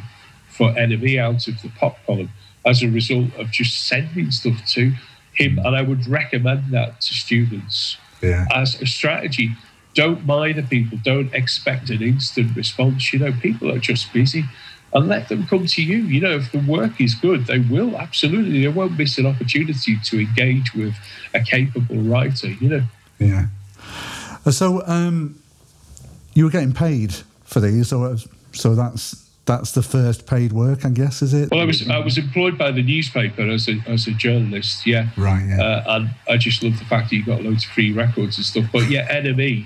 for 0.49 0.73
NME 0.73 1.19
out 1.21 1.47
of 1.49 1.61
the 1.63 1.69
pop 1.79 1.97
column 2.07 2.31
as 2.67 2.83
a 2.83 2.89
result 2.89 3.33
of 3.39 3.51
just 3.51 3.87
sending 3.87 4.31
stuff 4.31 4.65
to 4.75 4.93
him. 5.39 5.59
And 5.65 5.75
I 5.77 5.83
would 5.83 6.07
recommend 6.07 6.73
that 6.73 7.01
to 7.01 7.15
students 7.15 7.97
Yeah. 8.23 8.47
as 8.55 8.81
a 8.83 8.87
strategy. 8.87 9.51
Don't 9.95 10.27
mind 10.27 10.57
the 10.59 10.63
people, 10.63 10.99
don't 11.03 11.33
expect 11.35 11.91
an 11.91 12.03
instant 12.03 12.55
response. 12.57 13.13
You 13.13 13.19
know, 13.21 13.33
people 13.33 13.71
are 13.73 13.79
just 13.79 14.13
busy 14.13 14.45
and 14.95 15.09
let 15.09 15.29
them 15.29 15.47
come 15.47 15.67
to 15.67 15.83
you. 15.83 15.99
You 15.99 16.21
know, 16.21 16.37
if 16.37 16.53
the 16.53 16.59
work 16.61 17.01
is 17.01 17.15
good, 17.15 17.47
they 17.47 17.59
will 17.59 17.97
absolutely, 17.97 18.63
they 18.63 18.69
won't 18.69 18.97
miss 18.99 19.19
an 19.19 19.27
opportunity 19.27 19.97
to 20.05 20.21
engage 20.21 20.73
with 20.75 20.95
a 21.35 21.41
capable 21.41 21.97
writer, 21.97 22.49
you 22.49 22.69
know. 22.69 22.83
Yeah. 23.19 23.47
Uh, 24.47 24.51
So, 24.51 24.83
um, 24.87 25.37
you 26.35 26.45
were 26.45 26.51
getting 26.51 26.73
paid 26.73 27.15
for 27.45 27.61
these, 27.61 27.89
so 27.89 28.17
so 28.53 28.75
that's 28.75 29.28
that's 29.49 29.73
the 29.73 29.83
first 29.83 30.27
paid 30.27 30.53
work, 30.53 30.85
I 30.85 30.91
guess, 30.91 31.23
is 31.23 31.33
it? 31.35 31.51
Well, 31.51 31.61
I 31.61 31.65
was 31.65 31.89
I 31.89 31.99
was 31.99 32.19
employed 32.19 32.57
by 32.57 32.71
the 32.71 32.83
newspaper 32.83 33.43
as 33.49 33.67
a 33.69 33.83
as 33.87 34.07
a 34.07 34.13
journalist, 34.13 34.87
yeah. 34.87 35.09
Right. 35.17 35.45
Yeah. 35.49 35.61
Uh, 35.61 35.85
and 35.89 36.11
I 36.29 36.37
just 36.37 36.63
love 36.63 36.79
the 36.79 36.85
fact 36.85 37.11
that 37.11 37.17
you 37.17 37.25
got 37.25 37.43
loads 37.43 37.65
of 37.65 37.71
free 37.73 37.93
records 37.93 38.37
and 38.37 38.47
stuff. 38.47 38.67
But 38.73 38.89
yeah, 38.91 39.09
NME 39.23 39.65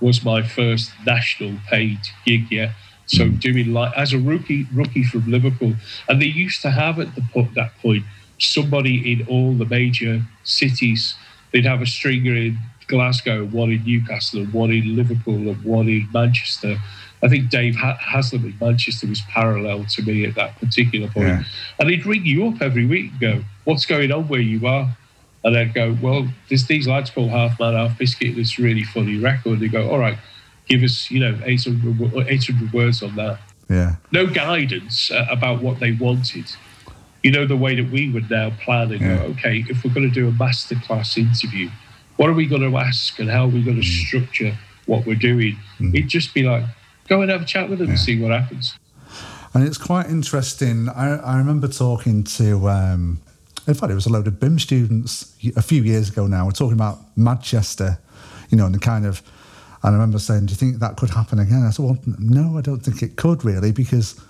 was 0.00 0.24
my 0.24 0.42
first 0.42 0.90
national 1.06 1.58
paid 1.68 1.98
gig. 2.24 2.50
Yeah, 2.50 2.72
so 3.06 3.28
doing 3.28 3.72
like 3.72 3.92
as 3.96 4.12
a 4.12 4.18
rookie, 4.18 4.66
rookie 4.72 5.04
from 5.04 5.30
Liverpool, 5.30 5.74
and 6.08 6.20
they 6.20 6.26
used 6.26 6.62
to 6.62 6.70
have 6.70 6.98
at 6.98 7.14
the 7.14 7.22
po- 7.32 7.48
that 7.54 7.76
point 7.78 8.04
somebody 8.38 9.12
in 9.12 9.26
all 9.28 9.52
the 9.52 9.66
major 9.66 10.22
cities. 10.44 11.14
They'd 11.52 11.66
have 11.66 11.82
a 11.82 11.86
stringer 11.86 12.34
in 12.34 12.58
Glasgow, 12.86 13.44
one 13.46 13.70
in 13.70 13.84
Newcastle, 13.84 14.40
and 14.40 14.52
one 14.52 14.70
in 14.70 14.96
Liverpool, 14.96 15.48
and 15.48 15.62
one 15.64 15.88
in 15.88 16.08
Manchester. 16.12 16.78
I 17.22 17.28
think 17.28 17.50
Dave 17.50 17.76
ha- 17.76 17.98
Haslam 18.00 18.44
in 18.46 18.54
Manchester 18.60 19.06
was 19.06 19.20
parallel 19.28 19.84
to 19.84 20.02
me 20.02 20.24
at 20.24 20.34
that 20.36 20.58
particular 20.58 21.08
point. 21.08 21.28
Yeah. 21.28 21.42
And 21.78 21.90
he'd 21.90 22.06
ring 22.06 22.24
you 22.24 22.46
up 22.48 22.62
every 22.62 22.86
week 22.86 23.10
and 23.12 23.20
go, 23.20 23.44
What's 23.64 23.84
going 23.86 24.10
on 24.10 24.26
where 24.28 24.40
you 24.40 24.66
are? 24.66 24.96
And 25.44 25.56
I'd 25.56 25.74
go, 25.74 25.96
Well, 26.00 26.28
there's 26.48 26.66
these 26.66 26.88
lads 26.88 27.10
called 27.10 27.30
Half 27.30 27.60
Man, 27.60 27.74
Half 27.74 27.98
Biscuit, 27.98 28.36
this 28.36 28.58
really 28.58 28.84
funny 28.84 29.18
record. 29.18 29.60
They 29.60 29.68
go, 29.68 29.90
All 29.90 29.98
right, 29.98 30.16
give 30.66 30.82
us, 30.82 31.10
you 31.10 31.20
know, 31.20 31.38
800, 31.44 32.26
800 32.28 32.72
words 32.72 33.02
on 33.02 33.16
that. 33.16 33.38
yeah. 33.68 33.96
No 34.12 34.26
guidance 34.26 35.10
uh, 35.10 35.26
about 35.30 35.60
what 35.62 35.78
they 35.78 35.92
wanted. 35.92 36.46
You 37.22 37.32
know, 37.32 37.46
the 37.46 37.56
way 37.56 37.74
that 37.74 37.90
we 37.90 38.08
would 38.10 38.30
now 38.30 38.48
plan 38.64 38.92
and 38.92 39.00
Yeah. 39.02 39.16
go, 39.18 39.22
Okay, 39.32 39.64
if 39.68 39.84
we're 39.84 39.92
going 39.92 40.08
to 40.08 40.14
do 40.14 40.26
a 40.28 40.32
masterclass 40.32 41.18
interview, 41.18 41.68
what 42.16 42.30
are 42.30 42.34
we 42.34 42.46
going 42.46 42.62
to 42.62 42.76
ask 42.78 43.18
and 43.18 43.28
how 43.30 43.44
are 43.44 43.48
we 43.48 43.62
going 43.62 43.80
to 43.80 43.86
Mm. 43.86 44.06
structure 44.06 44.58
what 44.86 45.04
we're 45.06 45.14
doing? 45.16 45.58
It'd 45.80 46.08
just 46.08 46.32
be 46.34 46.42
like, 46.44 46.64
Go 47.10 47.22
and 47.22 47.30
have 47.30 47.42
a 47.42 47.44
chat 47.44 47.68
with 47.68 47.80
them 47.80 47.90
and 47.90 47.98
see 47.98 48.20
what 48.22 48.30
happens. 48.30 48.78
And 49.52 49.66
it's 49.66 49.76
quite 49.76 50.06
interesting. 50.06 50.88
I, 50.88 51.16
I 51.16 51.38
remember 51.38 51.66
talking 51.66 52.22
to, 52.22 52.68
um, 52.68 53.20
in 53.66 53.74
fact, 53.74 53.90
it 53.90 53.96
was 53.96 54.06
a 54.06 54.12
load 54.12 54.28
of 54.28 54.34
BIMM 54.34 54.60
students 54.60 55.34
a 55.56 55.62
few 55.62 55.82
years 55.82 56.08
ago 56.08 56.28
now. 56.28 56.46
We're 56.46 56.52
talking 56.52 56.74
about 56.74 57.00
Manchester, 57.16 57.98
you 58.48 58.56
know, 58.56 58.66
and 58.66 58.74
the 58.76 58.78
kind 58.78 59.06
of, 59.06 59.22
and 59.82 59.90
I 59.90 59.92
remember 59.92 60.20
saying, 60.20 60.46
Do 60.46 60.52
you 60.52 60.56
think 60.56 60.78
that 60.78 60.96
could 60.96 61.10
happen 61.10 61.40
again? 61.40 61.64
I 61.66 61.70
said, 61.70 61.84
Well, 61.84 61.98
no, 62.20 62.56
I 62.56 62.60
don't 62.60 62.78
think 62.78 63.02
it 63.02 63.16
could 63.16 63.44
really, 63.44 63.72
because 63.72 64.20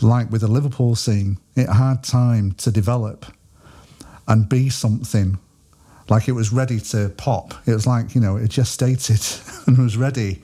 like 0.00 0.30
with 0.30 0.40
the 0.40 0.48
Liverpool 0.48 0.96
scene, 0.96 1.36
it 1.54 1.68
had 1.68 2.02
time 2.02 2.52
to 2.52 2.70
develop 2.70 3.26
and 4.26 4.48
be 4.48 4.70
something. 4.70 5.38
Like 6.08 6.26
it 6.26 6.32
was 6.32 6.54
ready 6.54 6.80
to 6.80 7.10
pop. 7.18 7.52
It 7.66 7.74
was 7.74 7.86
like, 7.86 8.14
you 8.14 8.20
know, 8.22 8.36
it 8.36 8.48
just 8.48 8.72
stated 8.72 9.20
and 9.66 9.76
was 9.76 9.98
ready 9.98 10.42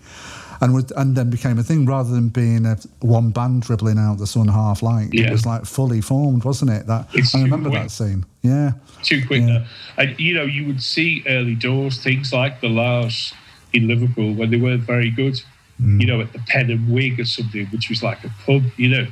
and 0.63 0.93
and 0.97 1.17
then 1.17 1.29
became 1.29 1.59
a 1.59 1.63
thing 1.63 1.85
rather 1.87 2.11
than 2.11 2.29
being 2.29 2.65
a 2.65 2.77
one 3.01 3.31
band 3.31 3.63
dribbling 3.63 3.99
out 3.99 4.19
the 4.19 4.27
sun 4.27 4.47
half 4.47 4.81
light. 4.83 5.09
It 5.13 5.31
was 5.31 5.45
like 5.45 5.65
fully 5.65 6.01
formed, 6.01 6.45
wasn't 6.45 6.71
it? 6.71 6.87
That 6.87 7.09
It's 7.13 7.35
I 7.35 7.43
remember 7.43 7.69
quick. 7.69 7.83
that 7.83 7.91
scene. 7.91 8.25
Yeah, 8.43 8.73
too 9.03 9.27
quick 9.27 9.43
Yeah. 9.43 9.67
And 9.99 10.19
you 10.19 10.35
know, 10.35 10.45
you 10.45 10.67
would 10.67 10.83
see 10.83 11.25
early 11.27 11.57
doors 11.57 12.03
things 12.03 12.33
like 12.33 12.61
the 12.61 12.69
La's 12.69 13.35
in 13.73 13.89
Liverpool 13.89 14.35
when 14.35 14.51
they 14.51 14.57
weren't 14.57 14.83
very 14.83 15.11
good. 15.11 15.35
Mm. 15.81 16.01
You 16.01 16.07
know, 16.07 16.21
at 16.21 16.33
the 16.33 16.39
Pen 16.47 16.71
and 16.71 16.93
Wig 16.93 17.19
or 17.19 17.25
something, 17.25 17.67
which 17.67 17.89
was 17.89 18.03
like 18.05 18.23
a 18.23 18.31
pub. 18.47 18.63
You 18.77 18.89
know, 18.89 19.07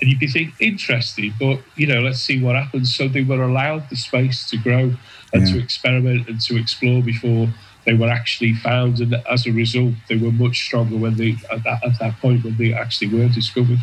and 0.00 0.10
you'd 0.10 0.18
be 0.18 0.26
thinking 0.26 0.54
interesting, 0.58 1.32
but 1.38 1.60
you 1.76 1.86
know, 1.86 2.00
let's 2.00 2.20
see 2.20 2.42
what 2.42 2.56
happens. 2.56 2.92
So 2.92 3.06
they 3.06 3.22
were 3.22 3.44
allowed 3.44 3.88
the 3.90 3.96
space 3.96 4.50
to 4.50 4.56
grow 4.56 4.94
and 5.32 5.46
to 5.46 5.58
experiment 5.62 6.28
and 6.28 6.40
to 6.40 6.56
explore 6.56 7.02
before 7.02 7.48
they 7.86 7.94
were 7.94 8.08
actually 8.08 8.52
found. 8.54 9.00
And 9.00 9.14
as 9.30 9.46
a 9.46 9.52
result, 9.52 9.94
they 10.08 10.16
were 10.16 10.32
much 10.32 10.64
stronger 10.64 10.96
when 10.96 11.14
they 11.14 11.36
at 11.50 11.64
that, 11.64 11.84
at 11.84 11.98
that 12.00 12.20
point 12.20 12.44
when 12.44 12.56
they 12.58 12.74
actually 12.74 13.08
were 13.08 13.28
discovered. 13.28 13.78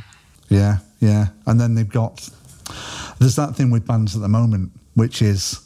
Yeah, 0.50 0.78
yeah. 1.00 1.28
And 1.48 1.60
then 1.60 1.74
they've 1.74 1.90
got 1.90 2.30
there's 3.20 3.36
that 3.36 3.56
thing 3.56 3.72
with 3.72 3.88
bands 3.88 4.16
at 4.16 4.22
the 4.22 4.28
moment, 4.28 4.72
which 4.94 5.22
is 5.22 5.60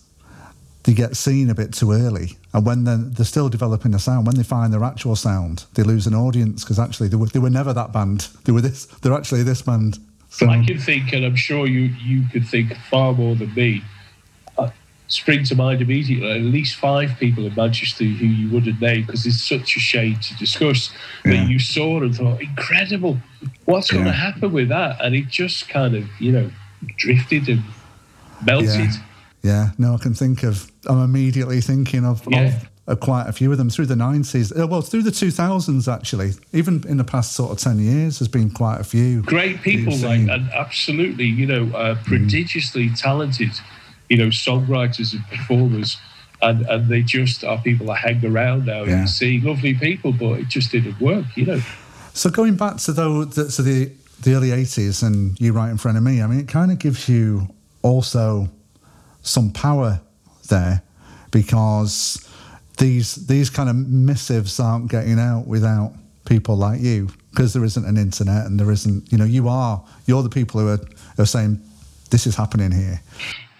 they 0.83 0.93
get 0.93 1.17
seen 1.17 1.49
a 1.49 1.55
bit 1.55 1.73
too 1.73 1.91
early. 1.91 2.37
And 2.53 2.65
when 2.65 2.85
they're, 2.85 2.97
they're 2.97 3.25
still 3.25 3.49
developing 3.49 3.93
a 3.93 3.99
sound, 3.99 4.25
when 4.25 4.35
they 4.35 4.43
find 4.43 4.71
their 4.71 4.83
actual 4.83 5.15
sound, 5.15 5.65
they 5.73 5.83
lose 5.83 6.07
an 6.07 6.13
audience 6.13 6.63
because 6.63 6.79
actually 6.79 7.09
they 7.09 7.17
were, 7.17 7.27
they 7.27 7.39
were 7.39 7.49
never 7.49 7.73
that 7.73 7.91
band. 7.91 8.29
They 8.45 8.51
were 8.51 8.61
this. 8.61 8.85
They're 8.85 9.13
actually 9.13 9.43
this 9.43 9.61
band. 9.61 9.97
So 10.29 10.47
I 10.49 10.63
can 10.63 10.77
think, 10.77 11.13
and 11.13 11.25
I'm 11.25 11.35
sure 11.35 11.67
you 11.67 11.89
you 12.03 12.27
could 12.31 12.45
think 12.47 12.75
far 12.89 13.13
more 13.13 13.35
than 13.35 13.53
me. 13.53 13.81
Spring 15.07 15.43
to 15.45 15.55
mind 15.55 15.81
immediately 15.81 16.29
at 16.29 16.41
least 16.41 16.75
five 16.75 17.17
people 17.17 17.45
in 17.45 17.55
Manchester 17.55 18.03
who 18.03 18.25
you 18.25 18.49
wouldn't 18.51 18.81
name 18.81 19.05
because 19.05 19.25
it's 19.25 19.41
such 19.41 19.75
a 19.77 19.79
shame 19.79 20.19
to 20.19 20.35
discuss 20.37 20.91
yeah. 21.23 21.31
that 21.31 21.49
you 21.49 21.59
saw 21.59 22.01
and 22.01 22.15
thought, 22.15 22.41
incredible, 22.41 23.17
what's 23.65 23.91
yeah. 23.91 23.99
going 23.99 24.07
to 24.07 24.13
happen 24.13 24.51
with 24.51 24.69
that? 24.69 25.03
And 25.03 25.15
it 25.15 25.27
just 25.27 25.69
kind 25.69 25.95
of, 25.95 26.05
you 26.19 26.31
know, 26.31 26.51
drifted 26.97 27.47
and 27.47 27.63
melted. 28.45 28.69
Yeah. 28.71 28.91
yeah. 29.43 29.69
no, 29.77 29.93
I 29.93 29.97
can 29.97 30.13
think 30.13 30.43
of, 30.43 30.71
I'm 30.87 31.01
immediately 31.01 31.61
thinking 31.61 32.05
of, 32.05 32.27
of 32.27 32.67
uh, 32.87 32.95
quite 32.95 33.27
a 33.27 33.33
few 33.33 33.51
of 33.51 33.57
them 33.57 33.69
through 33.69 33.85
the 33.85 33.95
90s. 33.95 34.57
Uh, 34.57 34.67
well, 34.67 34.81
through 34.81 35.03
the 35.03 35.11
2000s, 35.11 35.93
actually. 35.93 36.31
Even 36.53 36.83
in 36.87 36.97
the 36.97 37.03
past 37.03 37.33
sort 37.33 37.51
of 37.51 37.59
10 37.59 37.79
years, 37.79 38.19
there's 38.19 38.29
been 38.29 38.49
quite 38.49 38.79
a 38.79 38.83
few. 38.83 39.21
Great 39.23 39.61
people, 39.61 39.95
like, 39.97 40.21
and 40.21 40.49
absolutely, 40.51 41.25
you 41.25 41.45
know, 41.45 41.63
uh, 41.75 41.95
mm. 41.95 42.03
prodigiously 42.05 42.89
mm. 42.89 42.99
talented, 42.99 43.51
you 44.09 44.17
know, 44.17 44.27
songwriters 44.27 45.13
and 45.13 45.25
performers. 45.27 45.97
And, 46.39 46.67
and 46.67 46.87
they 46.87 47.01
just 47.01 47.43
are 47.43 47.59
people 47.59 47.87
that 47.87 47.97
hang 47.97 48.23
around 48.23 48.67
now 48.67 48.83
yeah. 48.83 48.99
and 48.99 49.09
see 49.09 49.39
lovely 49.39 49.73
people, 49.73 50.13
but 50.13 50.39
it 50.39 50.47
just 50.49 50.71
didn't 50.71 50.99
work, 51.01 51.25
you 51.35 51.45
know. 51.45 51.61
So 52.13 52.29
going 52.29 52.55
back 52.55 52.77
to 52.77 52.91
though, 52.91 53.25
the, 53.25 53.49
to 53.49 53.61
the 53.63 53.91
the 54.21 54.33
early 54.33 54.49
80s 54.49 55.03
and 55.03 55.39
you 55.39 55.53
writing 55.53 55.77
for 55.77 55.89
NME, 55.89 56.23
I 56.23 56.27
mean, 56.27 56.39
it 56.39 56.47
kind 56.47 56.71
of 56.71 56.79
gives 56.79 57.07
you 57.07 57.47
also 57.81 58.49
some 59.21 59.51
power 59.51 60.01
there 60.49 60.81
because 61.31 62.27
these 62.77 63.27
these 63.27 63.49
kind 63.49 63.69
of 63.69 63.75
missives 63.75 64.59
aren't 64.59 64.89
getting 64.89 65.19
out 65.19 65.47
without 65.47 65.93
people 66.25 66.55
like 66.55 66.79
you 66.81 67.09
because 67.31 67.53
there 67.53 67.63
isn't 67.63 67.85
an 67.85 67.97
internet 67.97 68.45
and 68.45 68.59
there 68.59 68.71
isn't 68.71 69.11
you 69.11 69.17
know 69.17 69.25
you 69.25 69.47
are 69.47 69.83
you're 70.05 70.23
the 70.23 70.29
people 70.29 70.59
who 70.59 70.69
are, 70.69 70.79
are 71.17 71.25
saying 71.25 71.59
this 72.11 72.27
is 72.27 72.35
happening 72.35 72.71
here 72.71 73.01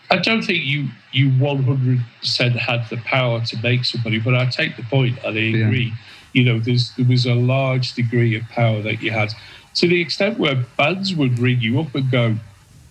i 0.10 0.18
don't 0.18 0.44
think 0.44 0.64
you 0.64 0.88
you 1.12 1.30
100% 1.30 2.56
had 2.56 2.88
the 2.90 2.98
power 2.98 3.42
to 3.42 3.58
make 3.62 3.86
somebody 3.86 4.20
but 4.20 4.36
i 4.36 4.46
take 4.46 4.76
the 4.76 4.84
point 4.84 5.18
and 5.24 5.38
i 5.38 5.42
agree. 5.42 5.86
Yeah. 5.86 5.96
you 6.34 6.44
know 6.44 6.60
there's 6.60 6.92
there 6.96 7.06
was 7.06 7.26
a 7.26 7.34
large 7.34 7.94
degree 7.94 8.36
of 8.36 8.44
power 8.50 8.82
that 8.82 9.02
you 9.02 9.12
had. 9.12 9.34
To 9.76 9.88
the 9.88 10.02
extent 10.02 10.40
where 10.40 10.56
bands 10.76 11.14
would 11.14 11.38
ring 11.38 11.62
you 11.62 11.80
up 11.80 11.94
and 11.94 12.10
go 12.10 12.38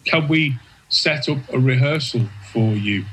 can 0.06 0.28
we 0.28 0.56
set 0.88 1.28
up 1.28 1.38
a 1.52 1.58
rehearsal 1.58 2.22
for 2.52 2.74
you? 2.74 3.04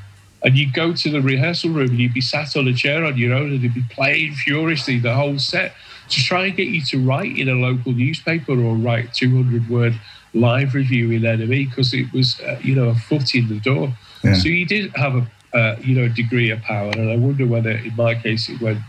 And 0.44 0.58
you'd 0.58 0.74
go 0.74 0.94
to 0.94 1.10
the 1.10 1.22
rehearsal 1.22 1.72
room 1.72 1.90
and 1.90 2.00
you'd 2.00 2.14
be 2.14 2.22
sat 2.22 2.56
on 2.56 2.68
a 2.68 2.74
chair 2.74 3.06
on 3.06 3.18
your 3.18 3.34
own 3.34 3.52
and 3.52 3.62
they'd 3.62 3.74
be 3.74 3.84
playing 3.90 4.34
furiously 4.34 5.00
the 5.00 5.14
whole 5.16 5.40
set 5.40 5.74
to 6.10 6.22
try 6.22 6.46
and 6.46 6.56
get 6.56 6.68
you 6.68 6.82
to 6.86 7.04
write 7.04 7.38
in 7.38 7.48
a 7.50 7.54
local 7.54 7.94
newspaper 7.94 8.52
or 8.52 8.76
write 8.76 9.14
200 9.14 9.70
word 9.70 10.00
live 10.34 10.74
review 10.74 11.12
in 11.12 11.22
NME 11.22 11.70
because 11.70 11.94
it 11.94 12.12
was, 12.12 12.40
uh, 12.42 12.60
you 12.62 12.76
know, 12.76 12.90
a 12.90 12.96
foot 12.96 13.36
in 13.36 13.50
the 13.50 13.60
door. 13.60 13.94
Yeah. 14.24 14.34
So 14.36 14.48
you 14.48 14.66
did 14.66 14.96
have 14.96 15.16
a, 15.16 15.58
uh, 15.58 15.76
you 15.80 15.96
know, 15.96 16.08
degree 16.08 16.50
of 16.50 16.62
power. 16.62 16.92
And 16.92 17.12
I 17.12 17.18
wonder 17.18 17.46
whether 17.46 17.72
in 17.72 17.96
my 17.96 18.16
case 18.16 18.50
it 18.50 18.60
went 18.62 18.80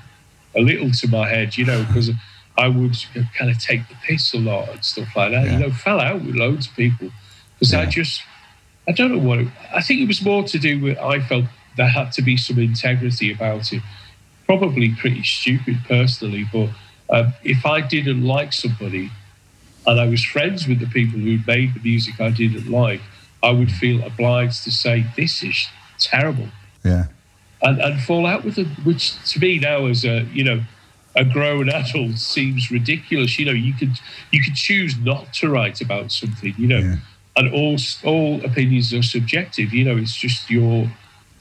a 0.56 0.60
little 0.60 0.90
to 0.90 1.08
my 1.08 1.28
head, 1.28 1.56
you 1.56 1.66
know, 1.66 1.84
because 1.84 2.10
I 2.56 2.68
would 2.68 2.96
kind 3.36 3.50
of 3.50 3.58
take 3.58 3.86
the 3.88 3.96
piss 4.06 4.32
a 4.32 4.38
lot 4.38 4.68
and 4.70 4.84
stuff 4.84 5.08
like 5.16 5.32
that. 5.32 5.46
Yeah. 5.46 5.52
You 5.52 5.58
know, 5.58 5.70
fell 5.70 6.00
out 6.00 6.22
with 6.22 6.34
loads 6.34 6.68
of 6.68 6.74
people 6.74 7.10
because 7.54 7.72
yeah. 7.72 7.80
I 7.80 7.86
just 7.86 8.22
I 8.88 8.92
don't 8.92 9.12
know 9.12 9.18
what. 9.18 9.40
It, 9.40 9.48
I 9.74 9.82
think 9.82 10.00
it 10.00 10.08
was 10.08 10.22
more 10.22 10.44
to 10.44 10.58
do 10.58 10.80
with 10.80 10.98
I 10.98 11.20
felt 11.20 11.46
there 11.76 11.88
had 11.88 12.12
to 12.12 12.22
be 12.22 12.36
some 12.36 12.58
integrity 12.58 13.32
about 13.32 13.72
it. 13.72 13.82
Probably 14.46 14.94
pretty 14.94 15.24
stupid 15.24 15.78
personally, 15.88 16.46
but 16.52 16.68
um, 17.10 17.32
if 17.42 17.64
I 17.64 17.80
didn't 17.80 18.24
like 18.24 18.52
somebody 18.52 19.10
and 19.86 20.00
I 20.00 20.06
was 20.06 20.24
friends 20.24 20.66
with 20.66 20.80
the 20.80 20.86
people 20.86 21.18
who 21.18 21.38
made 21.46 21.74
the 21.74 21.80
music 21.80 22.20
I 22.20 22.30
didn't 22.30 22.70
like, 22.70 23.00
I 23.42 23.50
would 23.50 23.70
feel 23.70 24.02
obliged 24.04 24.64
to 24.64 24.70
say 24.70 25.06
this 25.16 25.42
is 25.42 25.68
terrible. 25.98 26.48
Yeah. 26.84 27.06
And 27.62 27.80
and 27.80 28.02
fall 28.02 28.26
out 28.26 28.44
with 28.44 28.56
them, 28.56 28.76
which 28.84 29.22
to 29.32 29.40
me 29.40 29.58
now 29.58 29.86
as 29.86 30.04
a 30.04 30.22
you 30.32 30.44
know 30.44 30.62
a 31.16 31.24
grown 31.24 31.68
adult 31.80 32.18
seems 32.18 32.70
ridiculous. 32.70 33.38
You 33.38 33.46
know, 33.46 33.52
you 33.52 33.72
could 33.74 33.98
you 34.30 34.42
could 34.42 34.54
choose 34.54 34.98
not 34.98 35.32
to 35.34 35.48
write 35.48 35.80
about 35.80 36.12
something. 36.12 36.54
You 36.58 36.68
know. 36.68 36.78
Yeah 36.78 36.96
and 37.36 37.52
all 37.52 37.76
all 38.04 38.44
opinions 38.44 38.92
are 38.92 39.02
subjective. 39.02 39.72
You 39.72 39.84
know, 39.84 39.96
it's 39.96 40.14
just 40.14 40.50
your 40.50 40.90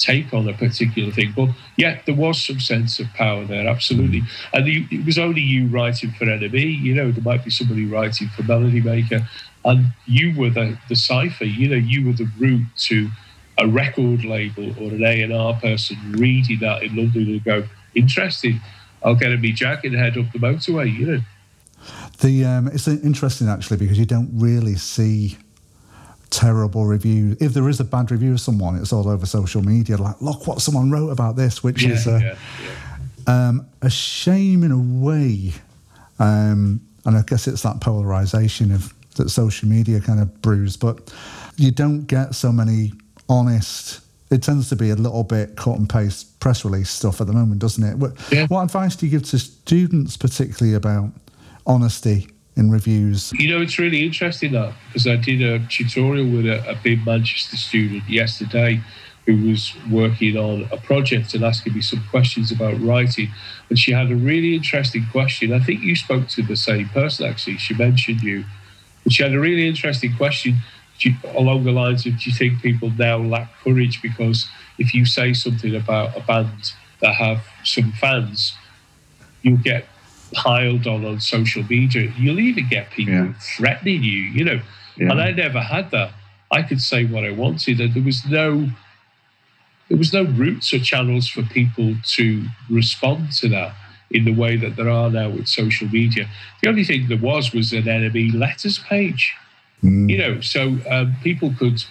take 0.03 0.33
on 0.33 0.47
a 0.47 0.53
particular 0.53 1.11
thing. 1.11 1.33
But 1.35 1.49
yet 1.77 2.05
there 2.05 2.15
was 2.15 2.41
some 2.41 2.59
sense 2.59 2.99
of 2.99 3.07
power 3.13 3.45
there, 3.45 3.67
absolutely. 3.67 4.21
And 4.53 4.67
it 4.67 5.05
was 5.05 5.17
only 5.17 5.41
you 5.41 5.67
writing 5.67 6.11
for 6.11 6.25
NME. 6.25 6.81
You 6.81 6.93
know, 6.93 7.11
there 7.11 7.23
might 7.23 7.43
be 7.43 7.51
somebody 7.51 7.85
writing 7.85 8.29
for 8.29 8.43
Melody 8.43 8.81
Maker, 8.81 9.27
and 9.65 9.87
you 10.05 10.37
were 10.37 10.49
the 10.49 10.77
the 10.89 10.95
cipher. 10.95 11.45
You 11.45 11.69
know, 11.69 11.75
you 11.75 12.07
were 12.07 12.13
the 12.13 12.29
route 12.37 12.67
to 12.89 13.09
a 13.57 13.67
record 13.67 14.25
label 14.25 14.71
or 14.81 14.91
an 14.91 15.03
A 15.03 15.21
and 15.21 15.33
R 15.33 15.53
person 15.53 15.97
reading 16.13 16.59
that 16.59 16.83
in 16.83 16.95
London 16.95 17.23
and 17.23 17.43
go, 17.43 17.63
interesting. 17.95 18.59
I'll 19.03 19.15
get 19.15 19.31
a 19.31 19.37
me 19.37 19.51
jacket 19.51 19.93
head 19.93 20.17
up 20.17 20.31
the 20.31 20.39
motorway. 20.39 20.91
You 20.91 21.05
know. 21.05 21.21
The 22.19 22.45
um, 22.45 22.67
it's 22.67 22.87
interesting 22.87 23.49
actually 23.49 23.77
because 23.77 23.99
you 23.99 24.05
don't 24.05 24.29
really 24.33 24.75
see 24.75 25.37
terrible 26.33 26.85
review. 26.85 27.37
If 27.39 27.53
there 27.53 27.69
is 27.69 27.79
a 27.79 27.83
bad 27.83 28.09
review 28.09 28.33
of 28.33 28.41
someone, 28.41 28.75
it's 28.75 28.91
all 28.91 29.07
over 29.07 29.25
social 29.25 29.61
media. 29.61 29.97
Like, 29.97 30.19
look 30.19 30.47
what 30.47 30.61
someone 30.61 30.89
wrote 30.89 31.09
about 31.09 31.35
this, 31.35 31.63
which 31.63 31.83
yeah, 31.83 31.91
is 31.91 32.07
a, 32.07 32.19
yeah, 32.19 32.35
yeah. 33.27 33.47
Um, 33.47 33.67
a 33.81 33.89
shame 33.89 34.63
in 34.63 34.71
a 34.71 34.79
way. 34.79 35.53
Um, 36.17 36.81
and 37.05 37.15
I 37.15 37.21
guess 37.21 37.47
it's 37.47 37.61
that 37.61 37.81
polarization 37.81 38.71
of 38.71 38.93
that 39.15 39.29
social 39.29 39.69
media 39.69 40.01
kind 40.01 40.19
of 40.19 40.41
brews. 40.41 40.75
But 40.75 41.13
you 41.55 41.69
don't 41.69 42.05
get 42.05 42.33
so 42.33 42.51
many 42.51 42.93
honest. 43.29 44.01
It 44.31 44.41
tends 44.41 44.69
to 44.69 44.75
be 44.75 44.89
a 44.89 44.95
little 44.95 45.23
bit 45.23 45.55
cut 45.55 45.77
and 45.77 45.87
paste 45.87 46.39
press 46.39 46.65
release 46.65 46.89
stuff 46.89 47.21
at 47.21 47.27
the 47.27 47.33
moment, 47.33 47.59
doesn't 47.59 47.83
it? 47.83 47.97
What, 47.97 48.19
what 48.49 48.63
advice 48.63 48.95
do 48.95 49.05
you 49.05 49.11
give 49.11 49.29
to 49.29 49.37
students, 49.37 50.17
particularly 50.17 50.75
about 50.75 51.11
honesty 51.67 52.27
in 52.55 52.69
reviews. 52.69 53.31
You 53.33 53.49
know, 53.49 53.61
it's 53.61 53.79
really 53.79 54.05
interesting 54.05 54.51
that 54.53 54.73
because 54.87 55.07
I 55.07 55.15
did 55.15 55.41
a 55.41 55.59
tutorial 55.67 56.29
with 56.29 56.45
a, 56.45 56.69
a 56.69 56.75
BIMM 56.75 57.05
Manchester 57.05 57.57
student 57.57 58.07
yesterday 58.07 58.81
who 59.25 59.49
was 59.49 59.73
working 59.89 60.37
on 60.37 60.67
a 60.71 60.77
project 60.77 61.33
and 61.33 61.43
asking 61.43 61.73
me 61.73 61.81
some 61.81 62.03
questions 62.09 62.51
about 62.51 62.79
writing. 62.81 63.29
And 63.69 63.79
she 63.79 63.91
had 63.91 64.11
a 64.11 64.15
really 64.15 64.53
interesting 64.53 65.05
question. 65.11 65.53
I 65.53 65.59
think 65.59 65.81
you 65.81 65.95
spoke 65.95 66.27
to 66.29 66.43
the 66.43 66.57
same 66.57 66.89
person 66.89 67.25
actually. 67.25 67.57
She 67.57 67.73
mentioned 67.73 68.21
you. 68.21 68.43
But 69.03 69.13
she 69.13 69.23
had 69.23 69.33
a 69.33 69.39
really 69.39 69.67
interesting 69.67 70.15
question 70.15 70.57
along 71.35 71.63
the 71.63 71.71
lines 71.71 72.05
of 72.05 72.17
Do 72.17 72.29
you 72.29 72.35
think 72.35 72.61
people 72.61 72.91
now 72.97 73.17
lack 73.17 73.49
courage 73.63 74.01
because 74.01 74.47
if 74.77 74.93
you 74.93 75.05
say 75.05 75.33
something 75.33 75.75
about 75.75 76.15
a 76.15 76.21
band 76.21 76.73
that 77.01 77.15
have 77.15 77.45
some 77.63 77.91
fans, 77.93 78.53
you'll 79.41 79.57
get 79.57 79.85
piled 80.33 80.87
on 80.87 81.05
on 81.05 81.19
social 81.19 81.63
media. 81.63 82.11
You'll 82.17 82.39
even 82.39 82.67
get 82.67 82.91
people 82.91 83.13
yeah. 83.13 83.33
threatening 83.57 84.03
you, 84.03 84.23
you 84.37 84.43
know. 84.43 84.61
Yeah. 84.97 85.11
And 85.11 85.21
I 85.21 85.31
never 85.31 85.59
had 85.59 85.91
that. 85.91 86.11
I 86.51 86.61
could 86.61 86.81
say 86.81 87.05
what 87.05 87.23
I 87.23 87.31
wanted, 87.31 87.79
and 87.79 87.93
there 87.93 88.03
was 88.03 88.25
no 88.25 88.69
there 89.89 89.97
was 89.97 90.13
no 90.13 90.23
routes 90.23 90.73
or 90.73 90.79
channels 90.79 91.27
for 91.27 91.43
people 91.43 91.95
to 92.03 92.45
respond 92.69 93.31
to 93.33 93.49
that 93.49 93.75
in 94.11 94.25
the 94.25 94.33
way 94.33 94.55
that 94.55 94.75
there 94.75 94.89
are 94.89 95.09
now 95.09 95.29
with 95.29 95.47
social 95.47 95.87
media. 95.87 96.29
The 96.61 96.69
only 96.69 96.83
thing 96.83 97.07
there 97.07 97.17
was 97.17 97.53
was 97.53 97.73
an 97.73 97.83
NME 97.83 98.33
letters 98.33 98.79
page, 98.79 99.33
mm. 99.83 100.09
you 100.09 100.17
know. 100.17 100.41
So 100.41 100.77
um, 100.89 101.15
people 101.23 101.53
could. 101.57 101.83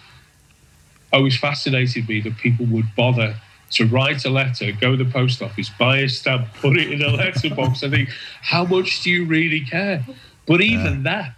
Always 1.14 1.36
fascinated 1.38 2.08
me 2.08 2.22
that 2.22 2.38
people 2.38 2.64
would 2.64 2.86
bother 2.96 3.36
to 3.72 3.86
write 3.86 4.24
a 4.24 4.30
letter, 4.30 4.72
go 4.72 4.96
to 4.96 5.04
the 5.04 5.10
post 5.10 5.42
office, 5.42 5.70
buy 5.70 5.98
a 5.98 6.08
stamp, 6.08 6.48
put 6.60 6.76
it 6.76 6.92
in 6.92 7.02
a 7.02 7.08
letterbox. 7.08 7.82
I 7.82 7.90
think, 7.90 8.10
how 8.42 8.64
much 8.64 9.02
do 9.02 9.10
you 9.10 9.24
really 9.24 9.60
care? 9.60 10.04
But 10.46 10.60
even 10.60 10.96
yeah. 10.96 11.12
that 11.12 11.34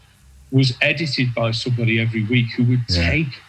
was 0.50 0.74
edited 0.80 1.34
by 1.34 1.50
somebody 1.50 2.00
every 2.00 2.24
week 2.24 2.52
who 2.56 2.64
would 2.64 2.84
yeah. 2.88 3.10
take 3.10 3.40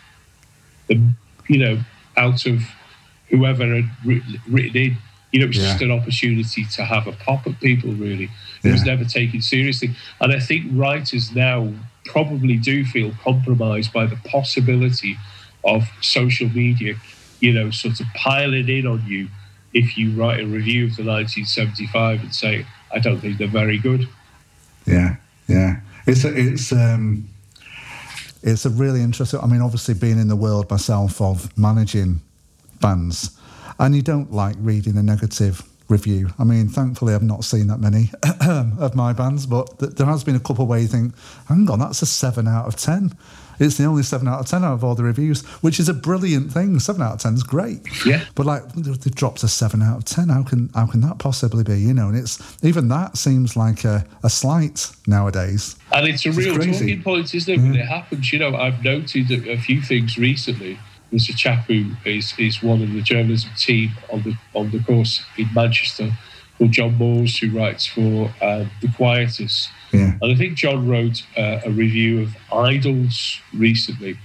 the, 0.87 1.01
you 1.47 1.59
know, 1.59 1.79
out 2.17 2.45
of 2.45 2.61
whoever 3.29 3.65
had 3.75 3.89
written 4.47 4.77
in. 4.77 4.97
You 5.31 5.39
know, 5.39 5.45
it 5.45 5.49
was 5.49 5.57
yeah. 5.57 5.63
just 5.63 5.81
an 5.81 5.91
opportunity 5.91 6.65
to 6.65 6.83
have 6.83 7.07
a 7.07 7.11
pop 7.11 7.45
at 7.45 7.59
people, 7.59 7.91
really. 7.91 8.29
It 8.63 8.71
was 8.71 8.83
never 8.83 9.03
taken 9.03 9.41
seriously. 9.41 9.91
And 10.19 10.31
I 10.31 10.39
think 10.39 10.65
writers 10.71 11.35
now 11.35 11.73
probably 12.05 12.57
do 12.57 12.85
feel 12.85 13.11
compromised 13.23 13.91
by 13.91 14.05
the 14.05 14.15
possibility 14.15 15.17
of 15.63 15.83
social 16.01 16.49
media 16.49 16.95
you 17.45 17.53
know, 17.53 17.69
sort 17.69 17.99
of 17.99 18.07
piling 18.15 18.67
in 18.67 18.87
on 18.87 19.05
you 19.05 19.27
if 19.71 19.95
you 19.99 20.11
write 20.19 20.39
a 20.39 20.47
review 20.47 20.85
of 20.85 20.95
the 20.95 21.03
1975 21.03 22.21
and 22.21 22.33
say, 22.33 22.65
I 22.91 22.97
don't 22.97 23.19
think 23.19 23.37
they're 23.37 23.47
very 23.47 23.77
good. 23.77 24.09
Yeah, 24.87 25.17
yeah. 25.47 25.81
It's, 26.07 26.25
it's, 26.25 26.71
um, 26.71 27.29
it's 28.41 28.65
a 28.65 28.71
really 28.71 29.01
interesting. 29.01 29.39
I 29.41 29.45
mean, 29.45 29.61
obviously, 29.61 29.93
being 29.93 30.19
in 30.19 30.27
the 30.27 30.35
world 30.35 30.71
myself 30.71 31.21
of 31.21 31.55
managing 31.55 32.21
bands, 32.81 33.37
and 33.77 33.95
you 33.95 34.01
don't 34.01 34.31
like 34.31 34.55
reading 34.59 34.97
a 34.97 35.03
negative 35.03 35.61
review. 35.87 36.29
I 36.39 36.45
mean, 36.45 36.67
thankfully, 36.67 37.13
I've 37.13 37.21
not 37.21 37.43
seen 37.43 37.67
that 37.67 37.79
many 37.79 38.09
of 38.79 38.95
my 38.95 39.13
bands, 39.13 39.45
but 39.45 39.77
th- 39.77 39.91
there 39.93 40.07
has 40.07 40.23
been 40.23 40.35
a 40.35 40.39
couple 40.39 40.65
where 40.65 40.79
you 40.79 40.87
think, 40.87 41.13
hang 41.47 41.69
on, 41.69 41.77
that's 41.77 42.01
a 42.01 42.07
seven 42.07 42.47
out 42.47 42.65
of 42.65 42.75
10. 42.75 43.15
It's 43.59 43.77
the 43.77 43.85
only 43.85 44.03
seven 44.03 44.27
out 44.27 44.39
of 44.39 44.47
10 44.47 44.63
out 44.63 44.73
of 44.73 44.83
all 44.83 44.95
the 44.95 45.03
reviews, 45.03 45.43
which 45.61 45.79
is 45.79 45.89
a 45.89 45.93
brilliant 45.93 46.51
thing. 46.51 46.79
Seven 46.79 47.01
out 47.01 47.13
of 47.13 47.19
10 47.19 47.33
is 47.35 47.43
great. 47.43 47.79
Yeah. 48.05 48.25
But 48.35 48.45
like, 48.45 48.63
it 48.75 49.15
drops 49.15 49.43
a 49.43 49.47
seven 49.47 49.81
out 49.81 49.97
of 49.97 50.05
10. 50.05 50.29
How 50.29 50.43
can, 50.43 50.69
how 50.73 50.87
can 50.87 51.01
that 51.01 51.19
possibly 51.19 51.63
be? 51.63 51.79
You 51.79 51.93
know, 51.93 52.09
and 52.09 52.17
it's 52.17 52.63
even 52.63 52.87
that 52.89 53.17
seems 53.17 53.55
like 53.55 53.83
a, 53.83 54.05
a 54.23 54.29
slight 54.29 54.91
nowadays. 55.07 55.75
And 55.91 56.07
it's 56.07 56.25
a 56.25 56.29
it's 56.29 56.37
real 56.37 56.55
crazy. 56.55 56.71
talking 56.95 57.03
point, 57.03 57.35
isn't 57.35 57.53
it? 57.53 57.57
When 57.57 57.75
it 57.75 57.85
happens, 57.85 58.31
you 58.31 58.39
know, 58.39 58.55
I've 58.55 58.83
noted 58.83 59.31
a 59.47 59.57
few 59.57 59.81
things 59.81 60.17
recently 60.17 60.79
there's 61.11 61.29
a 61.29 61.33
chap 61.33 61.65
who 61.67 61.91
is, 62.03 62.33
is 62.37 62.61
one 62.61 62.81
of 62.81 62.91
the 62.91 63.01
journalism 63.01 63.49
team 63.57 63.91
on 64.11 64.23
the 64.23 64.33
on 64.53 64.71
the 64.71 64.79
course 64.79 65.23
in 65.37 65.47
Manchester 65.53 66.11
called 66.57 66.71
John 66.71 66.95
Moores, 66.95 67.37
who 67.37 67.57
writes 67.57 67.85
for 67.85 68.33
uh, 68.41 68.65
The 68.81 68.87
Quietus. 68.95 69.69
Yeah. 69.91 70.13
And 70.21 70.31
I 70.31 70.35
think 70.35 70.57
John 70.57 70.87
wrote 70.87 71.23
uh, 71.37 71.61
a 71.65 71.71
review 71.71 72.21
of 72.21 72.29
IDLES 72.51 73.39
recently, 73.53 74.17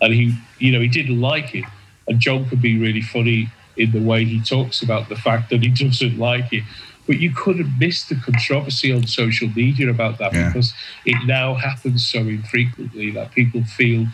and 0.00 0.12
he, 0.12 0.34
you 0.58 0.72
know, 0.72 0.80
he 0.80 0.88
didn't 0.88 1.20
like 1.20 1.54
it. 1.54 1.64
And 2.06 2.20
John 2.20 2.48
could 2.48 2.62
be 2.62 2.78
really 2.78 3.02
funny 3.02 3.50
in 3.76 3.92
the 3.92 4.02
way 4.02 4.24
he 4.24 4.40
talks 4.42 4.82
about 4.82 5.08
the 5.08 5.16
fact 5.16 5.50
that 5.50 5.62
he 5.62 5.68
doesn't 5.84 6.18
like 6.18 6.52
it. 6.52 6.64
But 7.06 7.20
you 7.20 7.32
couldn't 7.32 7.78
miss 7.78 8.04
the 8.04 8.16
controversy 8.16 8.92
on 8.92 9.06
social 9.06 9.48
media 9.48 9.88
about 9.88 10.18
that 10.18 10.34
yeah. 10.34 10.48
because 10.48 10.74
it 11.06 11.16
now 11.26 11.54
happens 11.54 12.06
so 12.06 12.18
infrequently 12.18 13.10
that 13.12 13.32
people 13.32 13.64
feel 13.64 14.06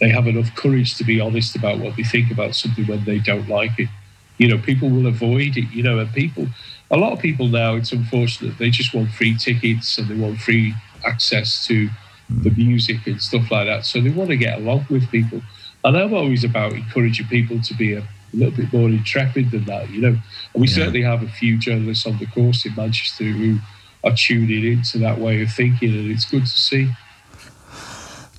they 0.00 0.08
have 0.08 0.26
enough 0.26 0.54
courage 0.54 0.96
to 0.96 1.04
be 1.04 1.20
honest 1.20 1.54
about 1.54 1.78
what 1.78 1.96
they 1.96 2.02
think 2.02 2.30
about 2.30 2.54
something 2.54 2.86
when 2.86 3.04
they 3.04 3.18
don't 3.18 3.48
like 3.48 3.78
it. 3.78 3.88
You 4.38 4.48
know, 4.48 4.58
people 4.58 4.90
will 4.90 5.06
avoid 5.06 5.56
it, 5.56 5.70
you 5.72 5.82
know, 5.82 5.98
and 5.98 6.12
people, 6.12 6.46
a 6.90 6.96
lot 6.96 7.12
of 7.12 7.18
people 7.20 7.48
now, 7.48 7.74
it's 7.74 7.92
unfortunate, 7.92 8.58
they 8.58 8.70
just 8.70 8.94
want 8.94 9.10
free 9.10 9.36
tickets 9.36 9.98
and 9.98 10.08
they 10.08 10.14
want 10.14 10.38
free 10.38 10.74
access 11.04 11.66
to 11.66 11.88
the 12.28 12.50
music 12.50 13.06
and 13.06 13.20
stuff 13.20 13.50
like 13.50 13.66
that. 13.66 13.86
So 13.86 14.00
they 14.00 14.10
want 14.10 14.30
to 14.30 14.36
get 14.36 14.58
along 14.58 14.86
with 14.90 15.10
people. 15.10 15.40
And 15.84 15.96
I'm 15.96 16.12
always 16.14 16.44
about 16.44 16.72
encouraging 16.72 17.26
people 17.28 17.60
to 17.60 17.74
be 17.74 17.94
a, 17.94 18.00
a 18.00 18.06
little 18.34 18.56
bit 18.56 18.72
more 18.72 18.88
intrepid 18.88 19.52
than 19.52 19.64
that, 19.66 19.88
you 19.90 20.00
know. 20.00 20.16
And 20.54 20.60
we 20.60 20.68
yeah. 20.68 20.74
certainly 20.74 21.02
have 21.02 21.22
a 21.22 21.28
few 21.28 21.58
journalists 21.58 22.06
on 22.06 22.18
the 22.18 22.26
course 22.26 22.66
in 22.66 22.74
Manchester 22.74 23.24
who 23.24 23.58
are 24.04 24.14
tuning 24.14 24.64
into 24.72 24.98
that 24.98 25.18
way 25.18 25.42
of 25.42 25.52
thinking, 25.52 25.90
and 25.90 26.10
it's 26.10 26.24
good 26.24 26.42
to 26.42 26.46
see. 26.46 26.90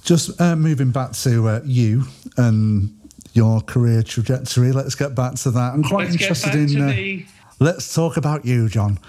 Just 0.04 0.40
uh, 0.40 0.56
moving 0.56 0.92
back 0.92 1.12
to 1.14 1.48
uh, 1.48 1.62
you 1.66 2.04
and 2.38 2.94
your 3.38 3.62
career 3.62 4.02
trajectory. 4.02 4.72
Let's 4.72 4.96
get 4.96 5.16
back 5.16 5.36
to 5.36 5.52
that. 5.52 5.74
I'm 5.74 5.84
quite 5.84 6.10
let's 6.10 6.22
interested 6.22 6.56
in. 6.56 6.82
Uh, 6.82 7.26
let's 7.60 7.94
talk 7.94 8.18
about 8.18 8.44
you, 8.44 8.68
John. 8.68 9.00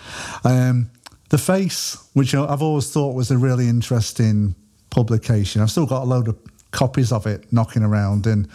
Um, 0.44 0.90
the 1.30 1.38
Face, 1.38 1.96
which 2.12 2.34
I've 2.34 2.62
always 2.62 2.90
thought 2.90 3.14
was 3.14 3.30
a 3.30 3.38
really 3.38 3.68
interesting 3.68 4.54
publication. 4.90 5.62
I've 5.62 5.70
still 5.70 5.86
got 5.86 6.02
a 6.02 6.04
load 6.04 6.28
of 6.28 6.38
copies 6.70 7.10
of 7.10 7.26
it 7.26 7.50
knocking 7.52 7.82
around, 7.82 8.26
and 8.26 8.46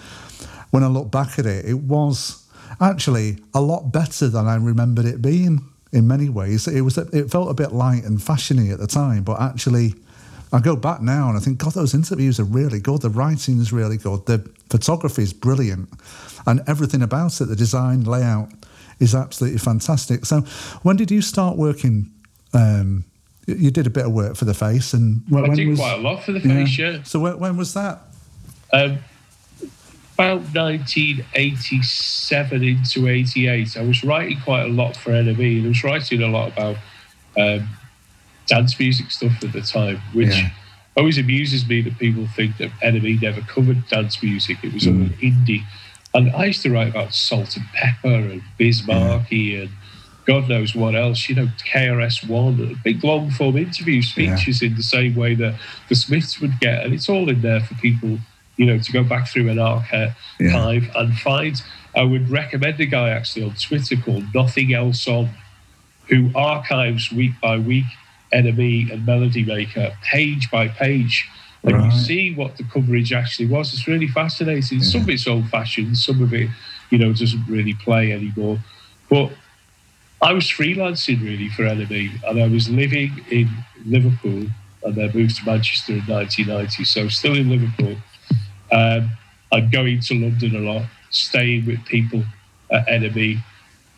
when 0.69 0.83
I 0.83 0.88
look 0.88 1.12
back 1.12 1.39
at 1.39 1.45
it, 1.45 1.65
it 1.65 1.79
was 1.79 2.47
actually 2.79 3.39
a 3.53 3.62
lot 3.62 3.91
better 3.91 4.29
than 4.29 4.47
I 4.47 4.55
remembered 4.55 5.05
it 5.05 5.21
being. 5.21 5.69
In 5.91 6.07
many 6.07 6.29
ways, 6.29 6.67
it 6.67 6.81
was. 6.81 6.97
It 6.97 7.29
felt 7.29 7.49
a 7.49 7.53
bit 7.53 7.71
light 7.71 8.03
and 8.03 8.17
fashiony 8.17 8.71
at 8.71 8.79
the 8.79 8.88
time, 8.88 9.23
but 9.23 9.39
actually 9.39 9.93
I 10.53 10.59
go 10.59 10.75
back 10.75 11.01
now 11.01 11.29
and 11.29 11.37
I 11.37 11.41
think, 11.41 11.57
God, 11.57 11.73
those 11.73 11.95
interviews 11.95 12.39
are 12.39 12.43
really 12.43 12.79
good. 12.79 13.01
The 13.01 13.09
writing 13.09 13.59
is 13.59 13.73
really 13.73 13.97
good. 13.97 14.27
The 14.27 14.47
photography 14.69 15.23
is 15.23 15.33
brilliant. 15.33 15.89
And 16.45 16.61
everything 16.67 17.01
about 17.01 17.41
it, 17.41 17.45
the 17.45 17.55
design, 17.55 18.03
layout, 18.03 18.51
is 18.99 19.15
absolutely 19.15 19.57
fantastic. 19.57 20.25
So, 20.25 20.41
when 20.83 20.95
did 20.95 21.09
you 21.09 21.23
start 21.23 21.57
working? 21.57 22.11
Um, 22.53 23.05
you 23.47 23.71
did 23.71 23.87
a 23.87 23.89
bit 23.89 24.05
of 24.05 24.11
work 24.13 24.35
for 24.37 24.45
the 24.45 24.53
face, 24.53 24.93
and 24.93 25.23
when, 25.27 25.49
I 25.49 25.55
did 25.55 25.67
was, 25.67 25.79
quite 25.79 25.97
a 25.99 26.01
lot 26.01 26.23
for 26.23 26.31
the 26.31 26.39
face. 26.39 26.77
Yeah. 26.77 26.91
yeah. 26.91 27.03
So 27.03 27.19
when, 27.19 27.39
when 27.39 27.57
was 27.57 27.73
that? 27.73 27.99
Um, 28.71 28.99
about 30.13 30.41
1987 30.53 32.63
into 32.63 33.07
88. 33.07 33.75
I 33.75 33.81
was 33.81 34.03
writing 34.03 34.39
quite 34.41 34.61
a 34.63 34.69
lot 34.69 34.95
for 34.95 35.09
NME, 35.11 35.57
and 35.57 35.65
I 35.65 35.69
was 35.69 35.83
writing 35.83 36.21
a 36.21 36.27
lot 36.27 36.53
about 36.53 36.77
um, 37.37 37.67
dance 38.47 38.79
music 38.79 39.12
stuff 39.12 39.43
at 39.43 39.53
the 39.53 39.62
time, 39.62 40.01
which 40.13 40.36
yeah. 40.36 40.49
always 40.97 41.17
amuses 41.17 41.67
me 41.67 41.82
that 41.82 41.97
people 41.97 42.27
think 42.36 42.58
that 42.58 42.69
NME 42.84 43.21
never 43.21 43.41
covered 43.41 43.88
dance 43.88 44.21
music. 44.21 44.58
It 44.63 44.73
was 44.73 44.84
mm. 44.84 45.10
all 45.10 45.17
indie. 45.17 45.63
And 46.13 46.32
I 46.32 46.45
used 46.45 46.62
to 46.63 46.71
write 46.71 46.89
about 46.89 47.13
Salt-N-Pepa 47.13 48.32
and 48.32 48.43
Biz 48.58 48.86
Markie 48.86 49.36
yeah. 49.38 49.62
and 49.62 49.69
God 50.25 50.47
knows 50.47 50.73
what 50.73 50.95
else, 50.95 51.27
you 51.27 51.36
know, 51.36 51.49
KRS-One, 51.65 52.79
big 52.84 53.03
long 53.03 53.29
form 53.32 53.58
interviews, 53.58 54.12
features 54.12 54.62
yeah. 54.62 54.69
in 54.69 54.75
the 54.75 54.84
same 54.84 55.15
way 55.15 55.36
that 55.36 55.60
the 55.89 55.95
Smiths 55.95 56.39
would 56.39 56.60
get. 56.60 56.86
And 56.86 56.93
it's 56.93 57.10
all 57.10 57.29
in 57.29 57.41
there 57.41 57.60
for 57.60 57.75
people, 57.75 58.19
you 58.56 58.65
know, 58.65 58.77
to 58.77 58.91
go 58.91 59.03
back 59.03 59.27
through 59.27 59.49
an 59.49 59.60
archive 59.60 60.15
yeah. 60.39 60.79
and 60.95 61.17
find. 61.19 61.62
I 61.95 62.03
would 62.03 62.29
recommend 62.29 62.79
a 62.79 62.86
guy 62.86 63.10
actually 63.10 63.45
on 63.45 63.56
Twitter 63.56 63.95
called 63.97 64.23
Nothing 64.34 64.73
Else 64.73 65.08
On, 65.08 65.29
who 66.08 66.32
archives 66.34 67.12
week 67.12 67.34
by 67.41 67.58
week 67.58 67.86
NME 68.33 68.91
and 68.91 69.05
Melody 69.05 69.43
Maker 69.43 69.95
page 70.03 70.49
by 70.51 70.67
page. 70.67 71.29
And 71.63 71.73
right. 71.73 71.85
you 71.85 71.91
see 71.97 72.33
what 72.33 72.57
the 72.57 72.63
coverage 72.63 73.13
actually 73.13 73.47
was. 73.47 73.73
It's 73.73 73.87
really 73.87 74.07
fascinating. 74.07 74.79
Yeah. 74.79 74.85
Some 74.85 75.01
of 75.01 75.09
it's 75.09 75.27
old 75.27 75.47
fashioned, 75.49 75.97
some 75.97 76.21
of 76.21 76.33
it, 76.33 76.49
you 76.89 76.97
know, 76.97 77.13
doesn't 77.13 77.45
really 77.47 77.73
play 77.73 78.11
anymore. 78.11 78.59
But 79.09 79.31
I 80.21 80.33
was 80.33 80.45
freelancing 80.45 81.21
really 81.21 81.49
for 81.49 81.63
NME 81.63 82.23
and 82.23 82.41
I 82.41 82.47
was 82.47 82.69
living 82.69 83.25
in 83.29 83.49
Liverpool 83.85 84.47
and 84.83 84.95
then 84.95 85.11
moved 85.13 85.37
to 85.37 85.45
Manchester 85.45 85.93
in 85.93 85.99
1990. 85.99 86.83
So 86.83 87.07
still 87.07 87.35
in 87.37 87.49
Liverpool. 87.49 87.95
Um, 88.71 89.11
I'm 89.51 89.69
going 89.69 90.01
to 90.01 90.13
London 90.15 90.55
a 90.55 90.59
lot, 90.59 90.83
staying 91.11 91.65
with 91.65 91.85
people 91.85 92.23
at 92.71 92.87
NME 92.87 93.39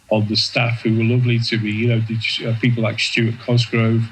on 0.10 0.28
the 0.28 0.36
staff 0.36 0.82
who 0.82 0.98
were 0.98 1.04
lovely 1.04 1.40
to 1.40 1.58
me. 1.58 1.72
You 1.72 1.88
know, 1.88 2.50
uh, 2.50 2.60
people 2.60 2.84
like 2.84 3.00
Stuart 3.00 3.36
Cosgrove, 3.40 4.04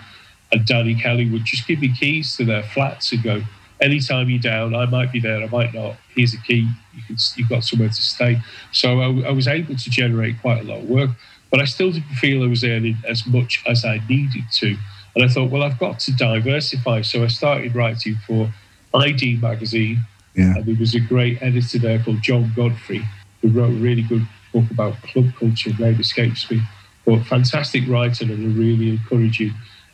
and 0.53 0.65
Danny 0.67 0.93
Kelly 0.93 1.29
would 1.29 1.45
just 1.45 1.67
give 1.67 1.79
me 1.79 1.91
keys 1.93 2.37
to 2.37 2.45
their 2.45 2.61
flats 2.61 3.11
and 3.11 3.23
go, 3.23 3.41
anytime 3.81 4.29
you're 4.29 4.39
down, 4.39 4.75
I 4.75 4.85
might 4.85 5.11
be 5.11 5.19
there, 5.19 5.41
I 5.41 5.47
might 5.47 5.73
not. 5.73 5.95
Here's 6.15 6.33
a 6.35 6.37
key. 6.37 6.69
You 6.93 7.01
can, 7.07 7.17
you've 7.35 7.49
got 7.49 7.63
somewhere 7.63 7.89
to 7.89 7.93
stay. 7.93 8.39
So 8.71 9.01
I, 9.01 9.29
I, 9.29 9.31
was 9.31 9.47
able 9.47 9.75
to 9.75 9.89
generate 9.89 10.39
quite 10.41 10.61
a 10.61 10.63
lot 10.63 10.81
of 10.81 10.89
work, 10.89 11.09
but 11.49 11.59
I 11.59 11.65
still 11.65 11.91
didn't 11.91 12.15
feel 12.15 12.43
I 12.43 12.47
was 12.47 12.63
earning 12.63 12.97
as 13.07 13.25
much 13.25 13.63
as 13.67 13.83
I 13.83 13.99
needed 14.07 14.43
to. 14.53 14.77
And 15.15 15.25
I 15.25 15.27
thought, 15.27 15.49
well, 15.49 15.63
I've 15.63 15.79
got 15.79 15.99
to 16.01 16.15
diversify. 16.15 17.01
So 17.01 17.23
I 17.23 17.27
started 17.27 17.75
writing 17.75 18.15
for 18.27 18.53
ID 18.93 19.37
magazine. 19.37 20.05
Yeah. 20.35 20.55
And 20.55 20.65
there 20.65 20.75
was 20.79 20.93
a 20.93 20.99
great 20.99 21.41
editor 21.41 21.79
there 21.79 21.99
called 21.99 22.21
John 22.21 22.51
Godfrey 22.55 23.03
who 23.41 23.49
wrote 23.49 23.71
a 23.71 23.73
really 23.73 24.03
good 24.03 24.27
book 24.53 24.69
about 24.69 25.01
club 25.01 25.33
culture. 25.39 25.71
Name 25.79 25.99
escapes 25.99 26.49
me, 26.49 26.61
but 27.05 27.23
fantastic 27.23 27.87
writer 27.87 28.25
and 28.25 28.45
a 28.45 28.59
really 28.59 28.89
encouraging 28.89 29.53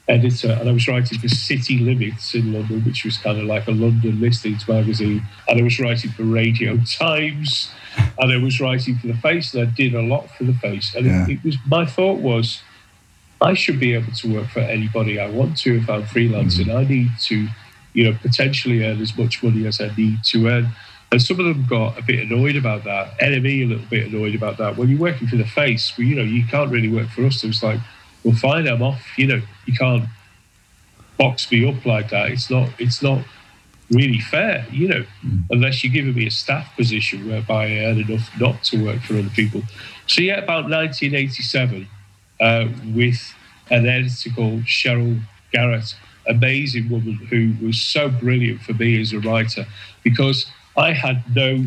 editor, 0.10 0.52
and 0.60 0.68
I 0.68 0.72
was 0.72 0.88
writing 0.88 1.20
for 1.20 1.30
City 1.30 1.78
Limits 1.78 2.34
in 2.34 2.52
London, 2.52 2.84
which 2.84 3.06
was 3.06 3.18
kind 3.18 3.38
of 3.38 3.46
like 3.46 3.68
a 3.68 3.72
London 3.72 4.20
listings 4.20 4.68
magazine. 4.68 5.26
And 5.48 5.60
I 5.60 5.64
was 5.64 5.80
writing 5.80 6.12
for 6.12 6.24
Radio 6.24 6.78
Times, 6.78 7.72
and 8.18 8.32
I 8.34 8.38
was 8.38 8.60
writing 8.60 8.98
for 8.98 9.08
the 9.08 9.14
Face, 9.14 9.54
and 9.54 9.68
I 9.68 9.72
did 9.72 9.94
a 9.94 10.02
lot 10.02 10.30
for 10.32 10.44
the 10.44 10.54
Face. 10.54 10.96
And 10.96 11.06
yeah. 11.06 11.26
it, 11.26 11.32
it, 11.34 11.44
was 11.44 11.58
my 11.68 11.86
thought 11.86 12.20
was, 12.20 12.62
I 13.40 13.54
should 13.54 13.80
be 13.80 13.94
able 13.94 14.12
to 14.12 14.34
work 14.34 14.48
for 14.50 14.60
anybody 14.60 15.20
I 15.20 15.30
want 15.30 15.58
to 15.60 15.78
if 15.78 15.90
I'm 15.90 16.04
freelancing. 16.04 16.66
Mm. 16.66 16.76
I 16.76 16.84
need 16.84 17.10
to, 17.26 17.48
you 17.94 18.04
know, 18.04 18.18
potentially 18.22 18.84
earn 18.84 19.02
as 19.02 19.18
much 19.18 19.44
money 19.44 19.66
as 19.68 19.80
I 19.80 19.96
need 19.96 20.24
to 20.26 20.48
earn. 20.48 20.70
And 21.12 21.22
some 21.22 21.40
of 21.40 21.46
them 21.46 21.66
got 21.68 21.98
a 21.98 22.04
bit 22.04 22.20
annoyed 22.20 22.56
about 22.56 22.84
that. 22.84 23.18
NME 23.20 23.64
a 23.64 23.66
little 23.66 23.86
bit 23.86 24.08
annoyed 24.08 24.36
about 24.36 24.58
that. 24.58 24.78
When 24.78 24.90
you're 24.90 25.00
working 25.00 25.28
for 25.28 25.38
the 25.38 25.46
Face, 25.46 25.94
well, 25.98 26.06
you 26.06 26.16
know, 26.16 26.24
you 26.24 26.46
can't 26.46 26.70
really 26.70 26.90
work 26.90 27.10
for 27.10 27.26
us. 27.26 27.42
So 27.42 27.48
it's 27.48 27.64
like 27.64 27.80
well, 28.24 28.36
fine, 28.36 28.68
I'm 28.68 28.82
off. 28.82 29.02
You 29.18 29.28
know, 29.28 29.42
you 29.66 29.74
can't 29.74 30.06
box 31.18 31.52
me 31.52 31.68
up 31.68 31.86
like 31.86 32.10
that. 32.10 32.32
It's 32.32 32.50
not. 32.50 32.70
It's 32.80 33.02
not 33.02 33.24
really 33.92 34.20
fair. 34.20 34.66
You 34.72 34.88
know, 34.88 35.06
mm. 35.26 35.44
unless 35.50 35.84
you're 35.84 35.94
giving 35.94 36.14
me 36.14 36.28
a 36.28 36.32
staff 36.32 36.76
position 36.76 37.28
whereby 37.28 37.66
I 37.66 37.86
earn 37.86 38.00
enough 38.00 38.30
not 38.40 38.64
to 38.66 38.84
work 38.84 39.02
for 39.02 39.16
other 39.16 39.30
people. 39.30 39.64
So 40.08 40.22
yeah, 40.22 40.40
about 40.40 40.70
1987, 40.70 41.88
uh, 42.40 42.68
with 42.94 43.34
an 43.70 43.88
editor 43.88 44.30
called 44.32 44.64
Sheryl 44.64 45.22
Garratt, 45.54 45.96
amazing 46.28 46.90
woman 46.90 47.16
who 47.30 47.54
was 47.66 47.80
so 47.80 48.10
brilliant 48.10 48.62
for 48.62 48.74
me 48.74 49.00
as 49.02 49.14
a 49.14 49.20
writer 49.20 49.66
because 50.04 50.46
I 50.78 50.94
had 50.94 51.24
no 51.36 51.66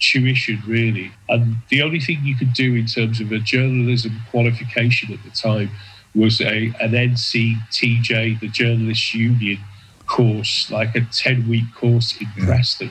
tuition, 0.00 0.62
really. 0.66 1.12
And 1.28 1.56
the 1.68 1.82
only 1.82 2.00
thing 2.00 2.20
you 2.24 2.36
could 2.36 2.52
do 2.52 2.74
in 2.74 2.86
terms 2.86 3.20
of 3.20 3.30
a 3.30 3.38
journalism 3.38 4.12
qualification 4.30 5.12
at 5.12 5.22
the 5.22 5.30
time 5.30 5.70
was 6.14 6.40
a 6.40 6.72
an 6.80 6.92
NCTJ, 6.92 8.40
the 8.40 8.48
Journalists 8.48 9.14
Union 9.14 9.58
course, 10.06 10.70
like 10.70 10.94
a 10.96 11.02
10 11.02 11.48
week 11.48 11.72
course 11.74 12.20
in 12.20 12.26
yeah. 12.36 12.46
Preston. 12.46 12.90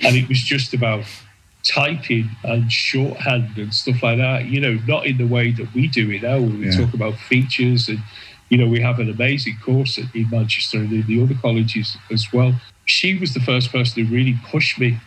And 0.00 0.16
it 0.16 0.28
was 0.28 0.38
just 0.38 0.72
about 0.72 1.04
typing 1.62 2.30
and 2.42 2.72
shorthand 2.72 3.58
and 3.58 3.74
stuff 3.74 4.02
like 4.02 4.16
that, 4.18 4.46
you 4.46 4.60
know, 4.60 4.78
not 4.86 5.06
in 5.06 5.18
the 5.18 5.26
way 5.26 5.52
that 5.52 5.72
we 5.74 5.88
do 5.88 6.10
it 6.10 6.22
now, 6.22 6.40
when 6.40 6.60
we 6.60 6.70
yeah. 6.70 6.84
talk 6.84 6.94
about 6.94 7.14
features 7.16 7.88
and, 7.88 7.98
you 8.48 8.56
know, 8.56 8.66
we 8.66 8.80
have 8.80 8.98
an 8.98 9.10
amazing 9.10 9.56
course 9.62 9.98
in 9.98 10.30
Manchester 10.30 10.78
and 10.78 10.92
in 10.92 11.06
the 11.06 11.22
other 11.22 11.34
colleges 11.34 11.98
as 12.10 12.32
well. 12.32 12.54
She 12.86 13.18
was 13.18 13.34
the 13.34 13.40
first 13.40 13.70
person 13.70 14.04
who 14.06 14.14
really 14.14 14.38
pushed 14.50 14.80
me, 14.80 14.98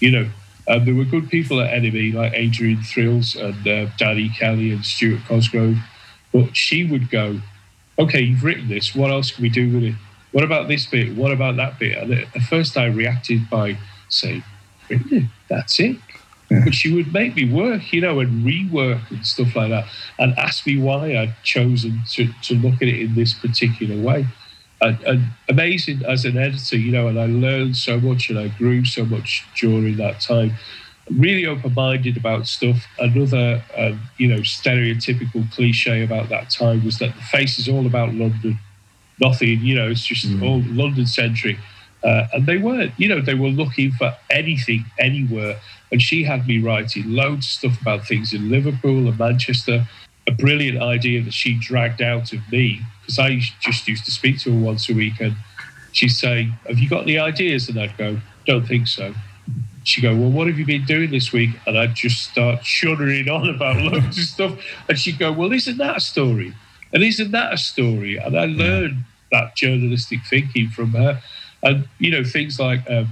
you 0.00 0.10
know. 0.10 0.28
Um, 0.70 0.84
there 0.84 0.94
were 0.94 1.04
good 1.04 1.28
people 1.28 1.60
at 1.60 1.72
NME 1.82 2.14
like 2.14 2.32
Adrian 2.32 2.80
Thrills 2.82 3.34
and 3.34 3.66
uh, 3.66 3.86
Danny 3.98 4.28
Kelly 4.28 4.70
and 4.70 4.84
Stuart 4.84 5.22
Cosgrove, 5.26 5.78
but 6.32 6.56
she 6.56 6.84
would 6.84 7.10
go, 7.10 7.40
okay, 7.98 8.20
you've 8.20 8.44
written 8.44 8.68
this. 8.68 8.94
What 8.94 9.10
else 9.10 9.32
can 9.32 9.42
we 9.42 9.48
do 9.48 9.74
with 9.74 9.82
it? 9.82 9.94
What 10.30 10.44
about 10.44 10.68
this 10.68 10.86
bit? 10.86 11.16
What 11.16 11.32
about 11.32 11.56
that 11.56 11.80
bit? 11.80 11.98
And 11.98 12.12
at 12.12 12.42
first, 12.48 12.76
I 12.76 12.86
reacted 12.86 13.50
by 13.50 13.78
saying, 14.08 14.44
really? 14.88 15.28
That's 15.48 15.80
it. 15.80 15.96
Yeah. 16.48 16.62
But 16.64 16.74
she 16.74 16.94
would 16.94 17.12
make 17.12 17.34
me 17.34 17.52
work, 17.52 17.92
you 17.92 18.00
know, 18.00 18.20
and 18.20 18.44
rework 18.44 19.10
and 19.10 19.26
stuff 19.26 19.56
like 19.56 19.70
that, 19.70 19.86
and 20.20 20.38
ask 20.38 20.66
me 20.66 20.78
why 20.78 21.16
I'd 21.16 21.34
chosen 21.42 22.02
to, 22.12 22.32
to 22.42 22.54
look 22.54 22.74
at 22.74 22.88
it 22.88 23.00
in 23.00 23.16
this 23.16 23.34
particular 23.34 24.00
way. 24.00 24.26
And, 24.82 25.00
and 25.02 25.24
amazing 25.48 26.02
as 26.06 26.24
an 26.24 26.38
editor, 26.38 26.76
you 26.76 26.90
know, 26.90 27.08
and 27.08 27.20
I 27.20 27.26
learned 27.26 27.76
so 27.76 28.00
much 28.00 28.30
and 28.30 28.38
I 28.38 28.48
grew 28.48 28.84
so 28.84 29.04
much 29.04 29.44
during 29.60 29.96
that 29.96 30.20
time 30.20 30.54
really 31.10 31.46
open-minded 31.46 32.16
about 32.16 32.46
stuff. 32.46 32.86
Another, 32.98 33.62
um, 33.76 34.00
you 34.18 34.28
know, 34.28 34.40
stereotypical 34.40 35.50
cliche 35.52 36.04
about 36.04 36.28
that 36.28 36.50
time 36.50 36.84
was 36.84 36.98
that 36.98 37.14
the 37.14 37.22
face 37.22 37.58
is 37.58 37.68
all 37.68 37.86
about 37.86 38.14
London. 38.14 38.58
Nothing, 39.20 39.60
you 39.60 39.74
know, 39.74 39.90
it's 39.90 40.06
just 40.06 40.26
mm. 40.26 40.42
all 40.42 40.62
London-centric. 40.66 41.58
Uh, 42.02 42.26
and 42.32 42.46
they 42.46 42.56
weren't, 42.56 42.92
you 42.96 43.08
know, 43.08 43.20
they 43.20 43.34
were 43.34 43.48
looking 43.48 43.92
for 43.92 44.16
anything, 44.30 44.84
anywhere. 44.98 45.58
And 45.92 46.00
she 46.00 46.24
had 46.24 46.46
me 46.46 46.60
writing 46.60 47.10
loads 47.12 47.46
of 47.46 47.50
stuff 47.50 47.80
about 47.82 48.06
things 48.06 48.32
in 48.32 48.50
Liverpool 48.50 49.08
and 49.08 49.18
Manchester. 49.18 49.86
A 50.26 50.32
brilliant 50.32 50.82
idea 50.82 51.22
that 51.22 51.34
she 51.34 51.58
dragged 51.58 52.02
out 52.02 52.32
of 52.32 52.40
me 52.52 52.80
because 53.00 53.18
I 53.18 53.40
just 53.60 53.88
used 53.88 54.04
to 54.04 54.10
speak 54.10 54.40
to 54.40 54.52
her 54.52 54.64
once 54.64 54.88
a 54.88 54.94
week 54.94 55.20
and 55.20 55.34
she'd 55.92 56.10
say, 56.10 56.50
Have 56.68 56.78
you 56.78 56.88
got 56.88 57.02
any 57.02 57.18
ideas? 57.18 57.68
And 57.68 57.80
I'd 57.80 57.96
go, 57.96 58.20
Don't 58.46 58.66
think 58.66 58.86
so 58.86 59.14
she'd 59.84 60.02
go, 60.02 60.14
Well, 60.14 60.30
what 60.30 60.46
have 60.46 60.58
you 60.58 60.66
been 60.66 60.84
doing 60.84 61.10
this 61.10 61.32
week? 61.32 61.50
And 61.66 61.78
I'd 61.78 61.94
just 61.94 62.30
start 62.30 62.64
shuddering 62.64 63.28
on 63.28 63.48
about 63.48 63.76
loads 63.76 64.18
of 64.18 64.24
stuff. 64.24 64.58
And 64.88 64.98
she'd 64.98 65.18
go, 65.18 65.32
Well, 65.32 65.52
isn't 65.52 65.78
that 65.78 65.96
a 65.96 66.00
story? 66.00 66.54
And 66.92 67.02
isn't 67.02 67.30
that 67.32 67.52
a 67.52 67.58
story? 67.58 68.16
And 68.16 68.36
I 68.38 68.46
learned 68.46 69.04
that 69.30 69.54
journalistic 69.54 70.20
thinking 70.28 70.70
from 70.70 70.90
her. 70.92 71.22
And, 71.62 71.88
you 71.98 72.10
know, 72.10 72.24
things 72.24 72.58
like 72.58 72.80
um, 72.90 73.08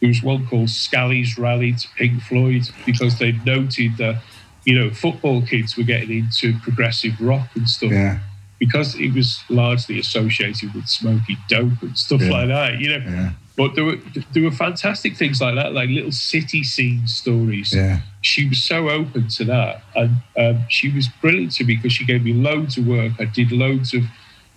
there 0.00 0.08
was 0.08 0.22
one 0.22 0.46
called 0.46 0.70
Scally's 0.70 1.36
Rally 1.36 1.72
to 1.72 1.88
Pink 1.96 2.22
Floyd 2.22 2.68
because 2.86 3.18
they 3.18 3.32
noted 3.32 3.96
that, 3.96 4.22
you 4.64 4.78
know, 4.78 4.90
football 4.90 5.42
kids 5.42 5.76
were 5.76 5.84
getting 5.84 6.10
into 6.10 6.58
progressive 6.60 7.20
rock 7.20 7.48
and 7.54 7.68
stuff. 7.68 7.90
Yeah. 7.90 8.18
Because 8.58 8.96
it 8.96 9.14
was 9.14 9.40
largely 9.48 10.00
associated 10.00 10.74
with 10.74 10.88
smoking 10.88 11.36
dope 11.48 11.80
and 11.80 11.96
stuff 11.96 12.22
yeah. 12.22 12.30
like 12.30 12.48
that, 12.48 12.78
you 12.80 12.98
know. 12.98 13.04
Yeah 13.04 13.30
but 13.58 13.74
there 13.74 13.84
were 13.84 13.96
there 14.32 14.44
were 14.44 14.52
fantastic 14.52 15.16
things 15.16 15.40
like 15.40 15.56
that, 15.56 15.72
like 15.72 15.90
little 15.90 16.12
city 16.12 16.62
scene 16.62 17.08
stories. 17.08 17.74
Yeah. 17.74 18.02
She 18.20 18.48
was 18.48 18.62
so 18.62 18.88
open 18.88 19.26
to 19.30 19.44
that, 19.46 19.82
and 19.96 20.12
um, 20.38 20.64
she 20.68 20.88
was 20.88 21.08
brilliant 21.20 21.52
to 21.56 21.64
me 21.64 21.74
because 21.74 21.92
she 21.92 22.06
gave 22.06 22.22
me 22.22 22.32
loads 22.32 22.78
of 22.78 22.86
work. 22.86 23.14
I 23.18 23.24
did 23.24 23.50
loads 23.50 23.92
of, 23.94 24.04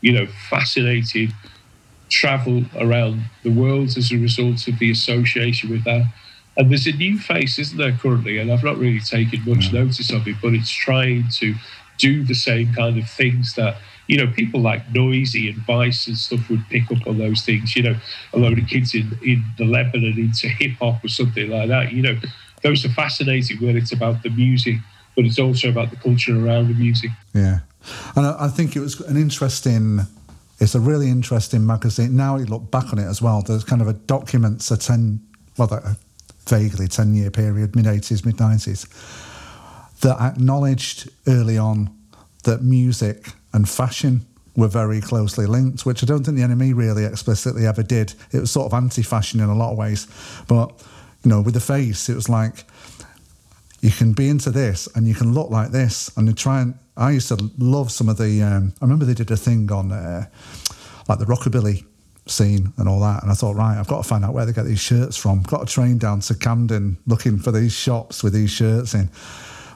you 0.01 0.11
know, 0.11 0.27
fascinating 0.51 1.33
travel 2.09 2.65
around 2.77 3.23
the 3.41 3.49
world 3.49 3.97
as 3.97 4.11
a 4.11 4.17
result 4.17 4.67
of 4.67 4.77
the 4.77 4.91
association 4.91 5.71
with 5.71 5.83
that. 5.85 6.05
And 6.57 6.69
there's 6.69 6.87
a 6.87 6.91
new 6.91 7.17
face, 7.17 7.57
isn't 7.57 7.77
there, 7.77 7.93
currently? 7.93 8.37
And 8.37 8.51
I've 8.51 8.63
not 8.63 8.77
really 8.77 8.99
taken 8.99 9.43
much 9.45 9.71
no. 9.71 9.83
notice 9.83 10.11
of 10.11 10.27
it, 10.27 10.35
but 10.41 10.53
it's 10.53 10.71
trying 10.71 11.25
to 11.39 11.55
do 11.97 12.23
the 12.23 12.33
same 12.33 12.73
kind 12.73 12.97
of 12.97 13.09
things 13.09 13.53
that 13.55 13.77
you 14.11 14.17
know, 14.17 14.27
people 14.27 14.59
like 14.59 14.85
Noisey 14.87 15.47
and 15.53 15.65
Vice 15.65 16.05
and 16.05 16.17
stuff 16.17 16.49
would 16.49 16.67
pick 16.69 16.91
up 16.91 17.07
on 17.07 17.17
those 17.17 17.43
things. 17.43 17.77
You 17.77 17.83
know, 17.83 17.95
a 18.33 18.39
load 18.39 18.59
of 18.59 18.67
kids 18.67 18.93
in, 18.93 19.17
in 19.23 19.41
the 19.57 19.63
Lebanon 19.63 20.19
into 20.19 20.49
hip 20.49 20.73
hop 20.81 21.01
or 21.01 21.07
something 21.07 21.49
like 21.49 21.69
that. 21.69 21.93
You 21.93 22.01
know, 22.01 22.19
those 22.61 22.83
are 22.83 22.89
fascinating 22.89 23.65
when 23.65 23.77
it's 23.77 23.93
about 23.93 24.21
the 24.21 24.29
music, 24.29 24.75
but 25.15 25.23
it's 25.23 25.39
also 25.39 25.69
about 25.69 25.91
the 25.91 25.95
culture 25.95 26.45
around 26.45 26.67
the 26.67 26.73
music. 26.73 27.11
Yeah. 27.33 27.59
And 28.17 28.25
I 28.25 28.49
think 28.49 28.75
it 28.75 28.81
was 28.81 28.99
an 28.99 29.15
interesting 29.15 30.01
it's 30.59 30.75
a 30.75 30.79
really 30.81 31.09
interesting 31.09 31.65
magazine. 31.65 32.15
Now 32.15 32.35
you 32.35 32.45
look 32.45 32.69
back 32.69 32.91
on 32.91 32.99
it 32.99 33.07
as 33.07 33.21
well. 33.21 33.41
There's 33.41 33.63
kind 33.63 33.81
of 33.81 33.87
a 33.87 33.93
documents 33.93 34.69
a 34.71 34.77
ten, 34.77 35.21
well, 35.57 35.73
a 35.73 35.95
vaguely 36.51 36.87
ten 36.87 37.15
year 37.15 37.31
period, 37.31 37.75
mid 37.75 37.87
eighties, 37.87 38.25
mid 38.25 38.39
nineties, 38.39 38.85
that 40.01 40.19
acknowledged 40.19 41.09
early 41.27 41.57
on 41.57 41.89
that 42.43 42.61
music 42.61 43.29
and 43.53 43.67
fashion 43.67 44.25
were 44.55 44.67
very 44.67 44.99
closely 44.99 45.45
linked, 45.45 45.85
which 45.85 46.03
I 46.03 46.05
don't 46.05 46.23
think 46.25 46.37
the 46.37 46.43
NME 46.43 46.75
really 46.75 47.05
explicitly 47.05 47.65
ever 47.65 47.83
did. 47.83 48.13
It 48.31 48.41
was 48.41 48.51
sort 48.51 48.65
of 48.65 48.73
anti-fashion 48.73 49.39
in 49.39 49.49
a 49.49 49.55
lot 49.55 49.71
of 49.71 49.77
ways, 49.77 50.07
but 50.47 50.67
you 51.23 51.29
know, 51.29 51.41
with 51.41 51.53
the 51.53 51.61
face, 51.61 52.09
it 52.09 52.15
was 52.15 52.27
like 52.27 52.65
you 53.79 53.91
can 53.91 54.13
be 54.13 54.27
into 54.27 54.51
this 54.51 54.87
and 54.93 55.07
you 55.07 55.15
can 55.15 55.33
look 55.33 55.49
like 55.49 55.71
this, 55.71 56.15
and 56.17 56.37
try 56.37 56.61
and. 56.61 56.75
I 56.97 57.11
used 57.11 57.29
to 57.29 57.49
love 57.57 57.89
some 57.91 58.09
of 58.09 58.17
the. 58.17 58.43
Um, 58.43 58.73
I 58.81 58.85
remember 58.85 59.05
they 59.05 59.13
did 59.13 59.31
a 59.31 59.37
thing 59.37 59.71
on 59.71 59.91
uh, 59.91 60.25
like 61.07 61.19
the 61.19 61.25
rockabilly 61.25 61.85
scene 62.31 62.73
and 62.77 62.87
all 62.87 62.99
that, 63.01 63.23
and 63.23 63.31
I 63.31 63.35
thought, 63.35 63.55
right, 63.55 63.77
I've 63.77 63.87
got 63.87 64.03
to 64.03 64.07
find 64.07 64.25
out 64.25 64.33
where 64.33 64.45
they 64.45 64.53
get 64.53 64.65
these 64.65 64.79
shirts 64.79 65.17
from. 65.17 65.43
Got 65.43 65.63
a 65.63 65.65
train 65.65 65.97
down 65.97 66.21
to 66.21 66.35
Camden 66.35 66.97
looking 67.05 67.37
for 67.37 67.51
these 67.51 67.73
shops 67.73 68.23
with 68.23 68.33
these 68.33 68.51
shirts 68.51 68.93
in. 68.93 69.09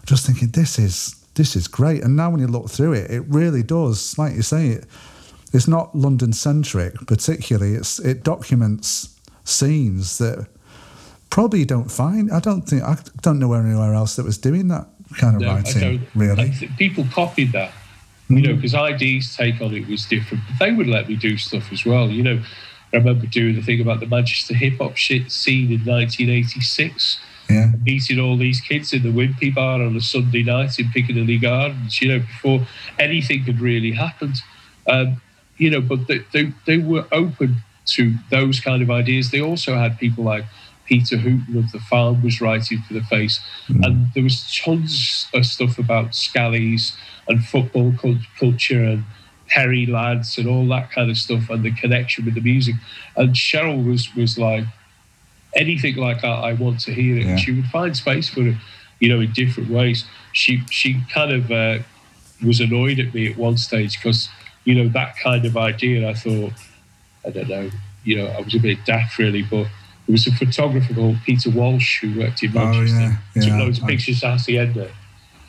Just 0.05 0.25
thinking, 0.25 0.49
this 0.49 0.77
is 0.77 1.15
this 1.35 1.55
is 1.55 1.67
great. 1.67 2.03
And 2.03 2.15
now 2.15 2.29
when 2.29 2.39
you 2.39 2.47
look 2.47 2.69
through 2.69 2.93
it, 2.93 3.11
it 3.11 3.21
really 3.27 3.63
does, 3.63 4.17
like 4.17 4.33
you 4.35 4.41
say, 4.41 4.69
it, 4.69 4.85
it's 5.53 5.67
not 5.67 5.95
London 5.95 6.33
centric 6.33 6.95
particularly. 7.07 7.75
It's 7.75 7.99
it 7.99 8.23
documents 8.23 9.19
scenes 9.43 10.17
that 10.17 10.47
probably 11.29 11.65
don't 11.65 11.89
find. 11.89 12.31
I 12.31 12.39
don't 12.39 12.63
think 12.63 12.83
I 12.83 12.97
don't 13.21 13.39
know 13.39 13.53
anywhere 13.53 13.93
else 13.93 14.15
that 14.15 14.25
was 14.25 14.37
doing 14.37 14.67
that 14.69 14.87
kind 15.17 15.35
of 15.35 15.41
no, 15.41 15.53
writing. 15.53 16.05
Really, 16.15 16.53
people 16.77 17.05
copied 17.11 17.51
that. 17.53 17.71
You 18.27 18.41
know, 18.41 18.55
because. 18.55 18.73
ID's 18.73 19.35
take 19.35 19.61
on 19.61 19.73
it 19.73 19.88
was 19.88 20.05
different. 20.05 20.43
But 20.47 20.65
they 20.65 20.71
would 20.71 20.88
let 20.88 21.07
me 21.07 21.15
do 21.15 21.38
stuff 21.38 21.71
as 21.71 21.85
well. 21.85 22.09
You 22.09 22.23
know, 22.23 22.41
I 22.93 22.97
remember 22.97 23.27
doing 23.27 23.55
the 23.55 23.61
thing 23.61 23.81
about 23.81 23.99
the 23.99 24.07
Manchester 24.07 24.53
hip 24.53 24.79
hop 24.79 24.97
shit 24.97 25.31
scene 25.31 25.71
in 25.71 25.85
1986 25.85 27.19
yeah. 27.49 27.71
meeting 27.83 28.19
all 28.19 28.38
these 28.38 28.59
kids 28.59 28.93
in 28.93 29.03
the 29.03 29.11
Wimpy 29.11 29.53
Bar 29.53 29.81
on 29.81 29.95
a 29.95 30.01
Sunday 30.01 30.43
night 30.43 30.79
in 30.79 30.89
Piccadilly 30.89 31.38
Gardens, 31.38 32.01
you 32.01 32.09
know, 32.09 32.19
before 32.19 32.65
anything 32.99 33.41
had 33.41 33.59
really 33.59 33.91
happened. 33.91 34.38
Um, 34.88 35.21
you 35.57 35.69
know, 35.69 35.81
but 35.81 36.07
they, 36.07 36.19
they, 36.33 36.53
they 36.65 36.77
were 36.77 37.07
open 37.11 37.57
to 37.88 38.15
those 38.31 38.59
kind 38.59 38.81
of 38.81 38.89
ideas. 38.89 39.31
They 39.31 39.41
also 39.41 39.75
had 39.75 39.97
people 39.99 40.23
like 40.23 40.45
Peter 40.86 41.17
Hooton 41.17 41.58
of 41.58 41.71
The 41.71 41.80
Farm 41.80 42.24
was 42.24 42.41
writing 42.41 42.82
for 42.82 42.93
The 42.93 43.04
Face. 43.04 43.39
Mm. 43.67 43.86
And 43.86 44.08
there 44.13 44.24
was 44.24 44.56
tons 44.56 45.28
of 45.34 45.45
stuff 45.45 45.78
about 45.78 46.12
Scallies 46.12 46.95
and 47.28 47.43
football 47.43 47.93
culture 48.39 48.84
and 48.84 49.04
Perry 49.48 49.86
lads 49.86 50.38
and 50.38 50.48
all 50.48 50.67
that 50.67 50.91
kind 50.91 51.10
of 51.10 51.17
stuff 51.17 51.50
and 51.50 51.63
the 51.63 51.71
connection 51.71 52.26
with 52.26 52.36
the 52.36 52.41
music. 52.41 52.76
And 53.15 53.36
Sheryl 53.36 53.86
was 53.86 54.13
was 54.15 54.38
like, 54.38 54.65
anything 55.56 55.95
like 55.95 56.21
that, 56.21 56.28
I 56.28 56.54
want 56.54 56.80
to 56.82 56.93
hear 56.93 57.17
it. 57.17 57.24
Yeah. 57.24 57.32
And 57.32 57.39
she 57.39 57.52
would 57.52 57.65
find 57.65 57.95
space 57.95 58.30
for 58.30 58.41
it, 58.41 58.56
you 59.00 59.10
know, 59.10 59.19
in 59.19 59.32
different 59.34 59.69
ways. 59.69 60.06
She 60.34 60.63
she 60.69 61.02
kind 61.13 61.32
of 61.32 61.52
uh, 61.52 61.80
was 62.45 62.60
annoyed 62.60 63.00
at 63.00 63.13
me 63.13 63.32
at 63.32 63.38
one 63.38 63.58
stage 63.58 63.98
because 63.98 64.30
you 64.65 64.76
know 64.76 64.89
that 64.89 65.17
kind 65.17 65.45
of 65.45 65.58
idea. 65.58 66.10
I 66.10 66.13
thought, 66.13 66.54
I 67.26 67.30
don't 67.30 67.50
know, 67.50 67.69
you 68.04 68.17
know, 68.17 68.28
I 68.28 68.41
was 68.41 68.54
a 68.56 68.60
bit 68.60 68.86
daft 68.86 69.17
really, 69.17 69.43
but 69.43 69.67
there 70.07 70.13
was 70.13 70.27
a 70.27 70.31
photographer 70.31 70.93
called 70.93 71.17
Peter 71.25 71.49
Walsh 71.49 72.01
who 72.01 72.19
worked 72.19 72.43
in 72.43 72.53
Manchester, 72.53 72.97
oh, 73.01 73.19
yeah. 73.35 73.41
took 73.41 73.53
loads 73.53 73.79
of 73.79 73.87
pictures 73.87 74.23
at 74.23 74.33
Hacienda. 74.33 74.91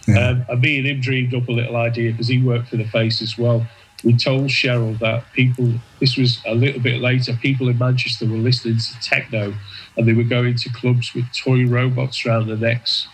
Yeah. 0.08 0.28
Um, 0.28 0.46
and 0.48 0.60
me 0.60 0.78
and 0.78 0.86
him 0.86 1.00
dreamed 1.00 1.34
up 1.34 1.48
a 1.48 1.52
little 1.52 1.76
idea 1.76 2.12
because 2.12 2.28
he 2.28 2.40
worked 2.40 2.68
for 2.68 2.76
the 2.76 2.86
Face 2.86 3.20
as 3.20 3.36
well 3.36 3.66
we 4.04 4.16
told 4.16 4.48
Sheryl 4.48 4.98
that 4.98 5.24
people, 5.32 5.72
this 6.00 6.16
was 6.16 6.40
a 6.46 6.54
little 6.54 6.80
bit 6.80 7.00
later, 7.00 7.32
people 7.40 7.68
in 7.68 7.78
Manchester 7.78 8.26
were 8.26 8.36
listening 8.36 8.78
to 8.78 9.00
techno 9.00 9.54
and 9.96 10.06
they 10.06 10.12
were 10.12 10.22
going 10.22 10.56
to 10.56 10.68
clubs 10.70 11.14
with 11.14 11.24
toy 11.32 11.66
robots 11.66 12.24
around 12.24 12.48
their 12.48 12.56
necks 12.56 13.08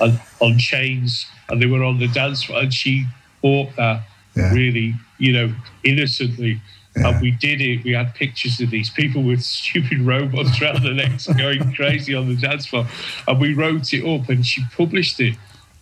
and 0.00 0.20
on 0.40 0.58
chains 0.58 1.26
and 1.48 1.62
they 1.62 1.66
were 1.66 1.84
on 1.84 1.98
the 1.98 2.08
dance 2.08 2.42
floor. 2.42 2.60
And 2.60 2.74
she 2.74 3.06
bought 3.40 3.74
that 3.76 4.02
yeah. 4.34 4.52
really, 4.52 4.94
you 5.18 5.32
know, 5.32 5.54
innocently. 5.84 6.60
Yeah. 6.96 7.08
And 7.08 7.20
we 7.20 7.32
did 7.32 7.60
it. 7.60 7.84
We 7.84 7.92
had 7.92 8.14
pictures 8.14 8.60
of 8.60 8.70
these 8.70 8.90
people 8.90 9.22
with 9.22 9.42
stupid 9.42 10.00
robots 10.00 10.60
around 10.62 10.82
their 10.82 10.94
necks 10.94 11.26
going 11.26 11.74
crazy 11.74 12.14
on 12.14 12.28
the 12.28 12.36
dance 12.36 12.66
floor. 12.66 12.86
And 13.28 13.40
we 13.40 13.54
wrote 13.54 13.92
it 13.92 14.04
up 14.04 14.28
and 14.28 14.46
she 14.46 14.64
published 14.76 15.20
it. 15.20 15.36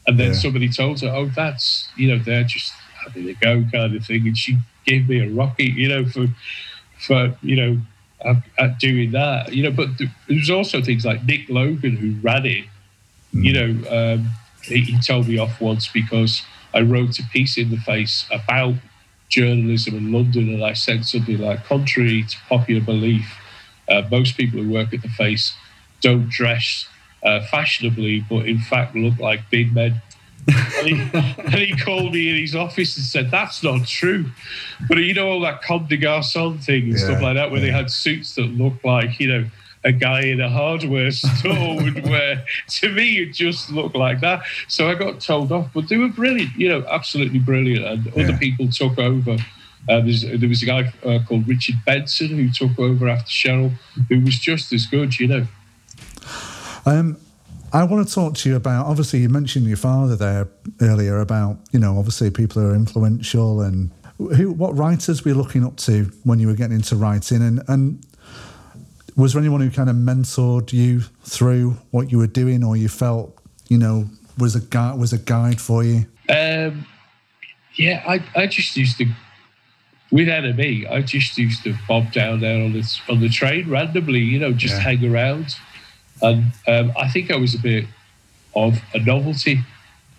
And 0.07 0.19
then 0.19 0.29
yeah. 0.29 0.39
somebody 0.39 0.69
told 0.69 1.01
her, 1.01 1.09
oh, 1.09 1.27
that's, 1.27 1.89
you 1.97 2.09
know, 2.09 2.19
they're 2.19 2.45
just 2.45 2.73
having 3.05 3.29
a 3.29 3.35
go 3.35 3.65
kind 3.73 3.95
of 3.95 4.05
thing. 4.05 4.27
And 4.27 4.37
she 4.37 4.59
gave 4.85 5.09
me 5.09 5.21
a 5.21 5.29
rocket, 5.29 5.73
you 5.73 5.89
know, 5.89 6.05
for 6.05 6.27
for 6.99 7.37
you 7.43 7.57
know 7.57 7.81
at, 8.25 8.37
at 8.59 8.79
doing 8.79 9.13
that. 9.13 9.53
You 9.53 9.65
know, 9.65 9.71
but 9.71 9.99
there 9.99 10.11
was 10.29 10.51
also 10.51 10.83
things 10.83 11.05
like 11.05 11.25
Nick 11.25 11.49
Logan 11.49 11.97
who 11.97 12.15
ran 12.27 12.47
it. 12.47 12.65
Mm. 13.35 13.45
You 13.45 13.53
know, 13.53 14.15
um, 14.15 14.31
he, 14.63 14.81
he 14.81 15.01
told 15.01 15.29
me 15.29 15.39
off 15.39 15.61
once 15.61 15.89
because 15.89 16.43
I 16.73 16.81
wrote 16.81 17.19
a 17.19 17.23
piece 17.33 17.57
in 17.57 17.71
the 17.71 17.77
face 17.77 18.27
about 18.31 18.75
journalism 19.35 19.97
in 19.97 20.13
London, 20.13 20.49
and 20.55 20.65
I 20.65 20.75
said 20.75 21.05
something 21.05 21.39
like, 21.39 21.65
contrary 21.65 22.23
to 22.23 22.37
popular 22.49 22.81
belief, 22.81 23.27
uh, 23.89 24.03
most 24.11 24.37
people 24.37 24.63
who 24.63 24.71
work 24.71 24.95
at 24.95 25.03
the 25.03 25.09
face 25.09 25.55
don't 26.01 26.29
dress 26.29 26.87
uh, 27.25 27.41
fashionably, 27.51 28.25
but 28.29 28.47
in 28.47 28.59
fact 28.59 28.95
look 28.95 29.19
like 29.19 29.51
big 29.51 29.75
men. 29.75 30.01
and, 30.47 30.87
he, 30.87 30.93
and, 31.15 31.55
he, 31.55 31.75
called 31.75 32.13
me 32.13 32.29
in 32.29 32.37
his 32.37 32.55
office 32.55 32.97
and 32.97 33.05
said, 33.05 33.31
That's 33.31 33.63
not 33.63 33.87
true. 33.87 34.27
But 34.89 34.99
you 34.99 35.15
know, 35.15 35.29
all 35.29 35.41
that 35.41 35.63
Comme 35.63 35.87
des 35.87 35.97
Garçons 35.97 36.63
thing 36.63 36.85
and 36.85 36.93
yeah, 36.93 37.05
stuff 37.05 37.23
like 37.23 37.35
that, 37.35 37.51
where 37.51 37.61
yeah. 37.61 37.67
they 37.67 37.73
had 37.73 37.91
suits 37.91 38.35
that 38.35 38.43
looked 38.43 38.85
like, 38.85 39.19
you 39.19 39.29
know, 39.29 39.45
a 39.85 39.93
guy 39.93 40.23
in 40.23 40.41
a 40.41 40.49
hardware 40.49 41.11
store 41.13 41.77
would 41.77 42.05
wear. 42.05 42.45
To 42.69 42.93
me, 42.93 43.19
it 43.19 43.33
just 43.33 43.71
looked 43.71 43.97
like 43.97 44.21
that. 44.21 44.43
So 44.69 44.89
I 44.89 44.95
got 44.95 45.21
told 45.21 45.53
off, 45.53 45.69
but 45.75 45.89
they 45.89 45.97
were 45.97 46.09
brilliant, 46.09 46.55
you 46.57 46.69
know, 46.69 46.85
absolutely 46.89 47.39
brilliant. 47.39 47.85
And 47.85 48.07
yeah. 48.07 48.25
other 48.25 48.37
people 48.39 48.69
took 48.69 48.99
over. 48.99 49.37
Uh, 49.87 50.01
there 50.01 50.49
was 50.49 50.63
a 50.63 50.67
guy 50.67 50.93
uh, 51.05 51.19
called 51.29 51.47
Richard 51.47 51.75
Benson 51.85 52.29
who 52.29 52.51
took 52.51 52.79
over 52.79 53.09
after 53.09 53.31
Sheryl, 53.31 53.73
who 54.09 54.21
was 54.21 54.39
just 54.39 54.73
as 54.73 54.87
good, 54.87 55.19
you 55.21 55.29
know. 55.29 55.47
Um, 56.87 57.19
I 57.73 57.85
want 57.85 58.07
to 58.07 58.15
talk 58.15 58.35
to 58.37 58.49
you 58.49 58.57
about. 58.57 58.87
Obviously, 58.87 59.19
you 59.19 59.29
mentioned 59.29 59.67
your 59.67 59.77
father 59.77 60.17
there 60.17 60.49
earlier 60.81 61.21
about 61.21 61.59
you 61.73 61.81
know 61.81 61.99
obviously 61.99 62.31
people 62.31 62.63
who 62.63 62.71
are 62.71 62.75
influential 62.75 63.61
and 63.61 63.91
who 64.17 64.53
what 64.53 64.77
writers 64.77 65.25
were 65.25 65.33
you 65.33 65.35
looking 65.37 65.65
up 65.65 65.77
to 65.79 66.05
when 66.23 66.39
you 66.39 66.47
were 66.47 66.55
getting 66.55 66.77
into 66.77 66.95
writing 66.95 67.43
and 67.43 67.63
and 67.69 68.07
was 69.17 69.33
there 69.33 69.41
anyone 69.41 69.61
who 69.61 69.71
kind 69.71 69.89
of 69.89 69.97
mentored 69.97 70.73
you 70.73 71.01
through 71.23 71.77
what 71.91 72.11
you 72.11 72.19
were 72.19 72.27
doing, 72.27 72.65
or 72.65 72.77
you 72.77 72.89
felt 72.89 73.39
you 73.69 73.79
know 73.79 74.09
was 74.39 74.57
a 74.57 74.61
guide 74.61 74.99
was 74.99 75.13
a 75.13 75.19
guide 75.19 75.61
for 75.61 75.85
you? 75.85 76.07
Um, 76.29 76.87
yeah, 77.75 78.03
I, 78.07 78.25
I 78.35 78.47
just 78.47 78.77
used 78.77 78.99
to 78.99 79.07
with 80.11 80.29
NME. 80.29 80.91
I 80.91 81.03
just 81.03 81.37
used 81.39 81.65
to 81.65 81.75
bob 81.89 82.13
down 82.13 82.41
there 82.41 82.65
on 82.65 82.73
the 82.73 83.01
on 83.09 83.21
the 83.21 83.29
train 83.29 83.69
randomly, 83.69 84.21
you 84.21 84.39
know, 84.39 84.53
just 84.53 84.75
yeah. 84.75 84.81
hang 84.81 85.13
around, 85.13 85.57
and 86.23 86.53
um, 86.67 86.93
I 86.99 87.09
think 87.09 87.31
I 87.31 87.37
was 87.37 87.55
a 87.55 87.59
bit 87.59 87.87
of 88.57 88.81
a 88.95 89.01
novelty, 89.01 89.61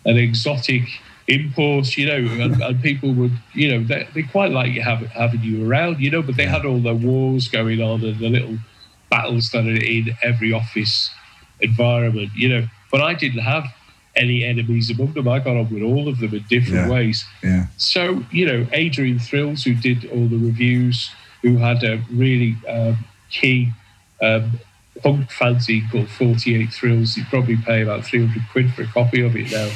an 0.04 0.16
exotic 0.16 0.82
import, 1.28 1.96
you 1.96 2.06
know, 2.06 2.42
and, 2.42 2.62
and, 2.62 2.82
people 2.82 3.12
would, 3.14 3.32
you 3.54 3.68
know, 3.70 3.82
they, 3.82 4.06
they 4.14 4.22
quite 4.22 4.52
like 4.52 4.72
having 4.72 5.08
having 5.08 5.42
you 5.42 5.68
around, 5.68 6.00
you 6.00 6.10
know, 6.10 6.22
but 6.22 6.36
they 6.36 6.46
had 6.46 6.64
all 6.64 6.78
their 6.78 6.94
wars 6.94 7.48
going 7.48 7.80
on 7.80 8.04
and 8.04 8.18
the 8.18 8.28
little 8.28 8.58
battles 9.10 9.50
that 9.50 9.66
are 9.66 9.70
in 9.70 10.16
every 10.22 10.52
office 10.52 11.10
environment, 11.60 12.30
you 12.36 12.48
know. 12.48 12.66
But 12.90 13.00
I 13.02 13.14
didn't 13.14 13.40
have 13.40 13.64
any 14.16 14.44
enemies 14.44 14.90
among 14.90 15.12
them. 15.12 15.28
I 15.28 15.38
got 15.38 15.56
on 15.56 15.72
with 15.72 15.82
all 15.82 16.08
of 16.08 16.18
them 16.18 16.34
in 16.34 16.44
different 16.48 16.86
yeah. 16.86 16.90
ways. 16.90 17.24
Yeah. 17.42 17.66
So, 17.76 18.24
you 18.30 18.46
know, 18.46 18.66
Adrian 18.72 19.18
Thrills, 19.18 19.64
who 19.64 19.74
did 19.74 20.06
all 20.10 20.26
the 20.26 20.38
reviews, 20.38 21.10
who 21.42 21.58
had 21.58 21.84
a 21.84 22.02
really 22.10 22.56
um, 22.68 23.04
key 23.30 23.72
um, 24.22 24.58
punk 25.02 25.30
fanzine 25.30 25.90
called 25.90 26.08
48 26.08 26.72
Thrills. 26.72 27.16
You'd 27.16 27.26
probably 27.26 27.56
pay 27.56 27.82
about 27.82 28.04
300 28.04 28.42
quid 28.50 28.72
for 28.72 28.82
a 28.82 28.86
copy 28.86 29.20
of 29.24 29.36
it 29.36 29.50
now. 29.52 29.70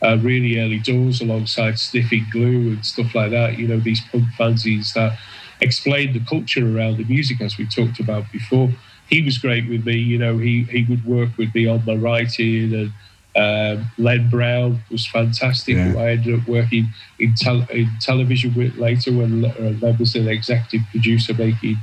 Uh, 0.00 0.16
really 0.16 0.58
early 0.58 0.80
doors 0.80 1.20
alongside 1.20 1.78
Sniffing 1.78 2.26
Glue 2.32 2.70
and 2.72 2.84
stuff 2.84 3.14
like 3.14 3.30
that. 3.30 3.56
You 3.56 3.68
know, 3.68 3.78
these 3.78 4.00
punk 4.10 4.24
fanzines 4.36 4.92
that 4.94 5.16
explain 5.62 6.12
the 6.12 6.20
culture 6.20 6.76
around 6.76 6.98
the 6.98 7.04
music 7.04 7.40
as 7.40 7.56
we 7.56 7.66
talked 7.66 8.00
about 8.00 8.30
before. 8.32 8.70
He 9.08 9.22
was 9.22 9.38
great 9.38 9.68
with 9.68 9.86
me. 9.86 9.96
You 9.96 10.18
know, 10.18 10.38
he 10.38 10.64
he 10.64 10.84
would 10.88 11.04
work 11.04 11.30
with 11.38 11.54
me 11.54 11.66
on 11.66 11.84
my 11.86 11.94
writing, 11.94 12.74
and 12.74 12.92
um, 13.34 13.90
Len 13.98 14.28
Brown 14.28 14.82
was 14.90 15.06
fantastic. 15.06 15.76
Yeah. 15.76 15.94
I 15.96 16.10
ended 16.10 16.40
up 16.40 16.46
working 16.46 16.88
in, 17.18 17.34
tel- 17.34 17.66
in 17.70 17.88
television 18.00 18.54
with 18.54 18.76
later 18.76 19.12
when 19.12 19.44
uh, 19.44 19.74
Len 19.80 19.96
was 19.98 20.14
an 20.14 20.28
executive 20.28 20.86
producer 20.90 21.32
making 21.34 21.76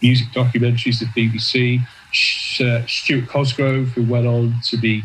music 0.00 0.28
documentaries 0.28 1.02
at 1.02 1.08
BBC. 1.14 1.80
Uh, 2.60 2.86
Stuart 2.86 3.28
Cosgrove, 3.28 3.88
who 3.88 4.04
went 4.04 4.26
on 4.26 4.54
to 4.68 4.76
be 4.76 5.02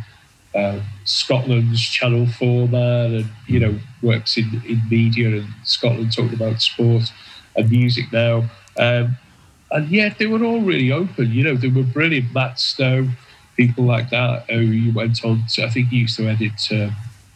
uh, 0.55 0.79
Scotland's 1.05 1.81
Channel 1.81 2.27
4 2.27 2.67
man 2.67 3.15
and, 3.15 3.25
you 3.47 3.59
know, 3.59 3.79
works 4.01 4.37
in, 4.37 4.61
in 4.67 4.81
media 4.89 5.27
and 5.27 5.47
Scotland 5.63 6.15
talking 6.15 6.35
about 6.35 6.61
sport 6.61 7.11
and 7.59 7.69
music 7.69 8.11
now. 8.11 8.49
Um, 8.77 9.17
and 9.71 9.89
yeah, 9.89 10.13
they 10.17 10.25
were 10.25 10.43
all 10.43 10.61
really 10.61 10.91
open. 10.91 11.31
You 11.31 11.43
know, 11.43 11.55
they 11.55 11.67
were 11.67 11.83
brilliant. 11.83 12.33
Matt 12.33 12.59
Snow, 12.59 13.09
people 13.55 13.83
like 13.83 14.09
that, 14.09 14.49
who 14.49 14.61
you 14.61 14.93
went 14.93 15.23
on 15.23 15.43
to, 15.53 15.65
I 15.65 15.69
think 15.69 15.89
he 15.89 15.97
used 15.97 16.17
to 16.17 16.27
edit 16.27 16.59
uh, 16.71 16.89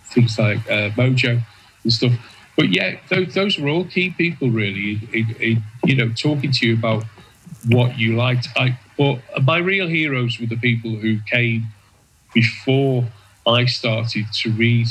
things 0.06 0.40
like 0.40 0.60
uh, 0.70 0.90
Mojo 0.92 1.42
and 1.84 1.94
stuff. 1.94 2.14
But 2.56 2.70
yeah, 2.70 2.98
those, 3.10 3.34
those 3.34 3.60
were 3.60 3.70
all 3.70 3.86
key 3.86 4.12
people, 4.12 4.50
really, 4.50 5.00
in, 5.12 5.36
in, 5.40 5.64
you 5.86 5.96
know, 5.96 6.12
talking 6.14 6.52
to 6.52 6.68
you 6.68 6.74
about 6.76 7.04
what 7.68 8.00
you 8.00 8.16
liked. 8.16 8.48
I, 8.56 8.78
but 8.98 9.20
my 9.44 9.58
real 9.58 9.88
heroes 9.88 10.40
were 10.40 10.46
the 10.46 10.58
people 10.58 10.92
who 10.92 11.20
came 11.30 11.68
before 12.34 13.06
I 13.46 13.66
started 13.66 14.26
to 14.34 14.52
read. 14.52 14.88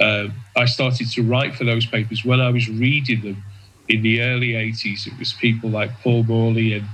Um, 0.00 0.32
I 0.56 0.64
started 0.64 1.10
to 1.12 1.22
write 1.22 1.54
for 1.54 1.64
those 1.64 1.86
papers 1.86 2.24
when 2.24 2.40
I 2.40 2.50
was 2.50 2.68
reading 2.68 3.20
them 3.22 3.44
in 3.92 4.02
the 4.02 4.22
early 4.22 4.52
80s, 4.52 5.06
it 5.06 5.18
was 5.18 5.34
people 5.34 5.68
like 5.68 5.90
Paul 6.00 6.22
Morley 6.24 6.72
and 6.72 6.86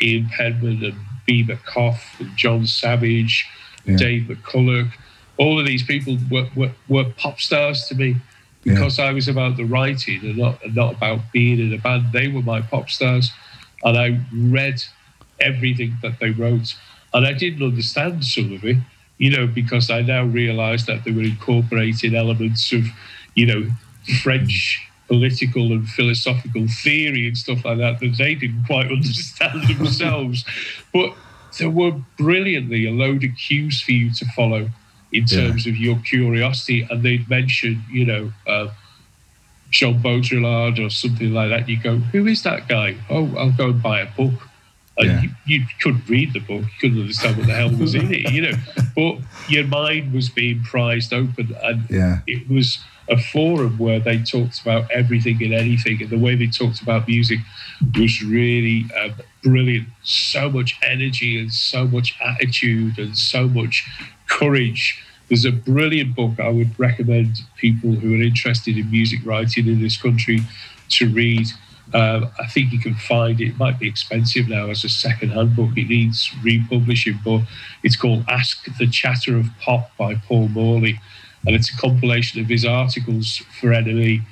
Ian 0.00 0.28
Penman 0.30 0.82
and 0.82 0.96
Biba 1.28 1.58
Kopf 1.64 2.18
and 2.18 2.34
John 2.34 2.66
Savage, 2.66 3.46
yeah. 3.84 3.96
Dave 3.96 4.22
McCullough. 4.22 4.90
All 5.36 5.60
of 5.60 5.66
these 5.66 5.82
people 5.82 6.16
were, 6.30 6.48
were, 6.56 6.72
were 6.88 7.04
pop 7.04 7.40
stars 7.40 7.86
to 7.88 7.94
me 7.94 8.16
because 8.64 8.98
yeah. 8.98 9.04
I 9.04 9.12
was 9.12 9.28
about 9.28 9.58
the 9.58 9.64
writing 9.64 10.20
and 10.22 10.38
not, 10.38 10.62
and 10.64 10.74
not 10.74 10.94
about 10.94 11.20
being 11.30 11.60
in 11.60 11.74
a 11.74 11.78
band. 11.78 12.12
They 12.12 12.28
were 12.28 12.42
my 12.42 12.62
pop 12.62 12.88
stars. 12.88 13.30
And 13.84 13.98
I 13.98 14.18
read 14.32 14.82
everything 15.38 15.98
that 16.02 16.18
they 16.20 16.30
wrote. 16.30 16.74
And 17.12 17.26
I 17.26 17.34
didn't 17.34 17.62
understand 17.62 18.24
some 18.24 18.52
of 18.54 18.64
it, 18.64 18.78
you 19.18 19.30
know, 19.30 19.46
because 19.46 19.90
I 19.90 20.00
now 20.00 20.24
realized 20.24 20.86
that 20.86 21.04
they 21.04 21.12
were 21.12 21.22
incorporating 21.22 22.14
elements 22.14 22.72
of, 22.72 22.86
you 23.34 23.46
know, 23.46 23.70
French 24.22 24.86
political 25.08 25.72
and 25.72 25.88
philosophical 25.88 26.66
theory 26.82 27.28
and 27.28 27.38
stuff 27.38 27.64
like 27.64 27.78
that 27.78 28.00
that 28.00 28.16
they 28.18 28.34
didn't 28.34 28.64
quite 28.64 28.86
understand 28.90 29.62
themselves. 29.68 30.44
but 30.92 31.14
there 31.58 31.70
were 31.70 31.92
brilliantly 32.18 32.86
a 32.86 32.90
load 32.90 33.24
of 33.24 33.30
cues 33.36 33.80
for 33.80 33.92
you 33.92 34.12
to 34.12 34.24
follow 34.36 34.68
in 35.12 35.24
terms 35.24 35.66
yeah. 35.66 35.72
of 35.72 35.78
your 35.78 35.96
curiosity. 36.00 36.86
And 36.90 37.02
they'd 37.02 37.28
mention, 37.30 37.82
you 37.90 38.04
know, 38.04 38.32
uh, 38.46 38.68
Jean 39.70 40.00
Baudrillard 40.00 40.84
or 40.84 40.90
something 40.90 41.32
like 41.32 41.50
that. 41.50 41.68
You 41.68 41.80
go, 41.80 41.96
who 41.96 42.26
is 42.26 42.42
that 42.42 42.68
guy? 42.68 42.96
Oh, 43.08 43.34
I'll 43.36 43.52
go 43.52 43.70
and 43.70 43.82
buy 43.82 44.00
a 44.00 44.06
book. 44.16 44.34
And 44.98 45.08
yeah. 45.08 45.22
you, 45.22 45.30
you, 45.46 45.66
couldn't 45.80 46.08
read 46.08 46.32
the 46.32 46.40
book, 46.40 46.62
you 46.62 46.70
couldn't 46.80 47.00
understand 47.00 47.36
what 47.36 47.46
the 47.46 47.52
hell 47.52 47.70
was 47.70 47.94
in 47.94 48.12
it, 48.14 48.32
you 48.32 48.42
know. 48.42 48.56
But 48.96 49.18
your 49.46 49.64
mind 49.64 50.14
was 50.14 50.30
being 50.30 50.62
prized 50.62 51.12
open, 51.12 51.54
and 51.62 51.84
yeah. 51.90 52.20
it 52.26 52.48
was 52.48 52.78
a 53.08 53.16
forum 53.16 53.78
where 53.78 54.00
they 54.00 54.18
talked 54.22 54.60
about 54.60 54.90
everything 54.90 55.42
and 55.42 55.54
anything, 55.54 56.02
and 56.02 56.10
the 56.10 56.18
way 56.18 56.34
they 56.34 56.48
talked 56.48 56.82
about 56.82 57.06
music 57.06 57.38
was 57.96 58.22
really 58.22 58.86
um, 59.00 59.14
brilliant. 59.42 59.88
So 60.02 60.50
much 60.50 60.76
energy 60.82 61.38
and 61.40 61.52
so 61.52 61.86
much 61.86 62.16
attitude 62.20 62.98
and 62.98 63.16
so 63.16 63.48
much 63.48 63.88
courage. 64.28 65.02
There's 65.28 65.44
a 65.44 65.52
brilliant 65.52 66.14
book 66.14 66.38
I 66.38 66.48
would 66.48 66.78
recommend 66.78 67.40
people 67.56 67.92
who 67.92 68.14
are 68.14 68.22
interested 68.22 68.76
in 68.76 68.90
music 68.90 69.20
writing 69.24 69.66
in 69.66 69.80
this 69.80 70.00
country 70.00 70.40
to 70.90 71.08
read. 71.08 71.46
Um, 71.94 72.30
I 72.38 72.46
think 72.48 72.72
you 72.72 72.80
can 72.80 72.94
find 72.94 73.40
it. 73.40 73.48
it. 73.50 73.58
Might 73.58 73.78
be 73.78 73.88
expensive 73.88 74.48
now 74.48 74.70
as 74.70 74.84
a 74.84 74.88
second-hand 74.88 75.54
book. 75.54 75.70
It 75.76 75.88
needs 75.88 76.30
republishing, 76.42 77.20
but 77.24 77.42
it's 77.84 77.96
called 77.96 78.24
"Ask 78.28 78.66
the 78.78 78.88
Chatter 78.88 79.36
of 79.36 79.46
Pop" 79.60 79.96
by 79.96 80.16
Paul 80.16 80.48
Morley 80.48 81.00
and 81.46 81.54
it's 81.54 81.72
a 81.72 81.76
compilation 81.76 82.40
of 82.40 82.48
his 82.48 82.64
articles 82.64 83.42
for 83.60 83.68
NME, 83.68 84.22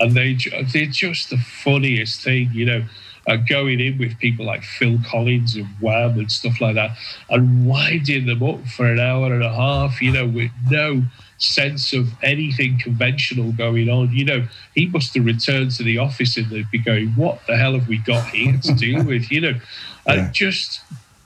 and 0.00 0.12
they 0.12 0.36
they're 0.72 0.86
just 0.86 1.30
the 1.30 1.38
funniest 1.38 2.22
thing, 2.22 2.50
you 2.52 2.66
know. 2.66 2.84
Uh, 3.26 3.36
going 3.36 3.78
in 3.78 3.98
with 3.98 4.18
people 4.18 4.46
like 4.46 4.64
Phil 4.64 4.98
Collins 5.06 5.54
and 5.54 5.66
Wham 5.82 6.18
and 6.18 6.32
stuff 6.32 6.62
like 6.62 6.76
that, 6.76 6.96
and 7.28 7.66
winding 7.66 8.24
them 8.24 8.42
up 8.42 8.66
for 8.68 8.86
an 8.86 8.98
hour 8.98 9.34
and 9.34 9.44
a 9.44 9.52
half, 9.52 10.00
you 10.00 10.10
know, 10.10 10.26
with 10.26 10.50
no 10.70 11.02
sense 11.38 11.92
of 11.92 12.08
anything 12.22 12.78
conventional 12.78 13.52
going 13.52 13.88
on. 13.88 14.12
You 14.12 14.24
know, 14.24 14.48
he 14.74 14.86
must 14.86 15.14
have 15.14 15.24
returned 15.24 15.70
to 15.72 15.82
the 15.82 15.98
office 15.98 16.36
and 16.36 16.48
they'd 16.50 16.70
be 16.70 16.78
going, 16.78 17.10
"What 17.10 17.40
the 17.46 17.56
hell 17.56 17.72
have 17.74 17.88
we 17.88 17.98
got 17.98 18.28
here 18.30 18.58
to 18.62 18.74
deal 18.74 19.04
with?" 19.04 19.30
You 19.30 19.40
know, 19.40 19.60
and 20.06 20.20
yeah. 20.26 20.30
just 20.32 20.80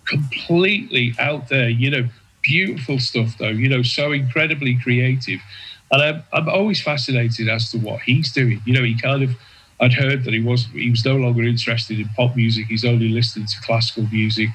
completely 0.04 1.14
out 1.18 1.48
there. 1.48 1.68
You 1.68 1.90
know, 1.90 2.08
beautiful 2.42 2.98
stuff, 2.98 3.36
though. 3.38 3.48
You 3.48 3.68
know, 3.68 3.82
so 3.82 4.12
incredibly 4.12 4.78
creative, 4.78 5.40
and 5.90 6.02
I'm 6.02 6.22
I'm 6.32 6.48
always 6.48 6.82
fascinated 6.82 7.48
as 7.48 7.70
to 7.70 7.78
what 7.78 8.02
he's 8.02 8.32
doing. 8.32 8.60
You 8.64 8.74
know, 8.74 8.82
he 8.84 8.98
kind 8.98 9.22
of 9.22 9.30
I'd 9.80 9.92
heard 9.94 10.24
that 10.24 10.32
he 10.32 10.40
was 10.40 10.66
he 10.66 10.90
was 10.90 11.04
no 11.04 11.16
longer 11.16 11.42
interested 11.42 11.98
in 11.98 12.08
pop 12.16 12.36
music. 12.36 12.66
He's 12.66 12.84
only 12.84 13.08
listening 13.08 13.46
to 13.46 13.60
classical 13.62 14.06
music. 14.12 14.48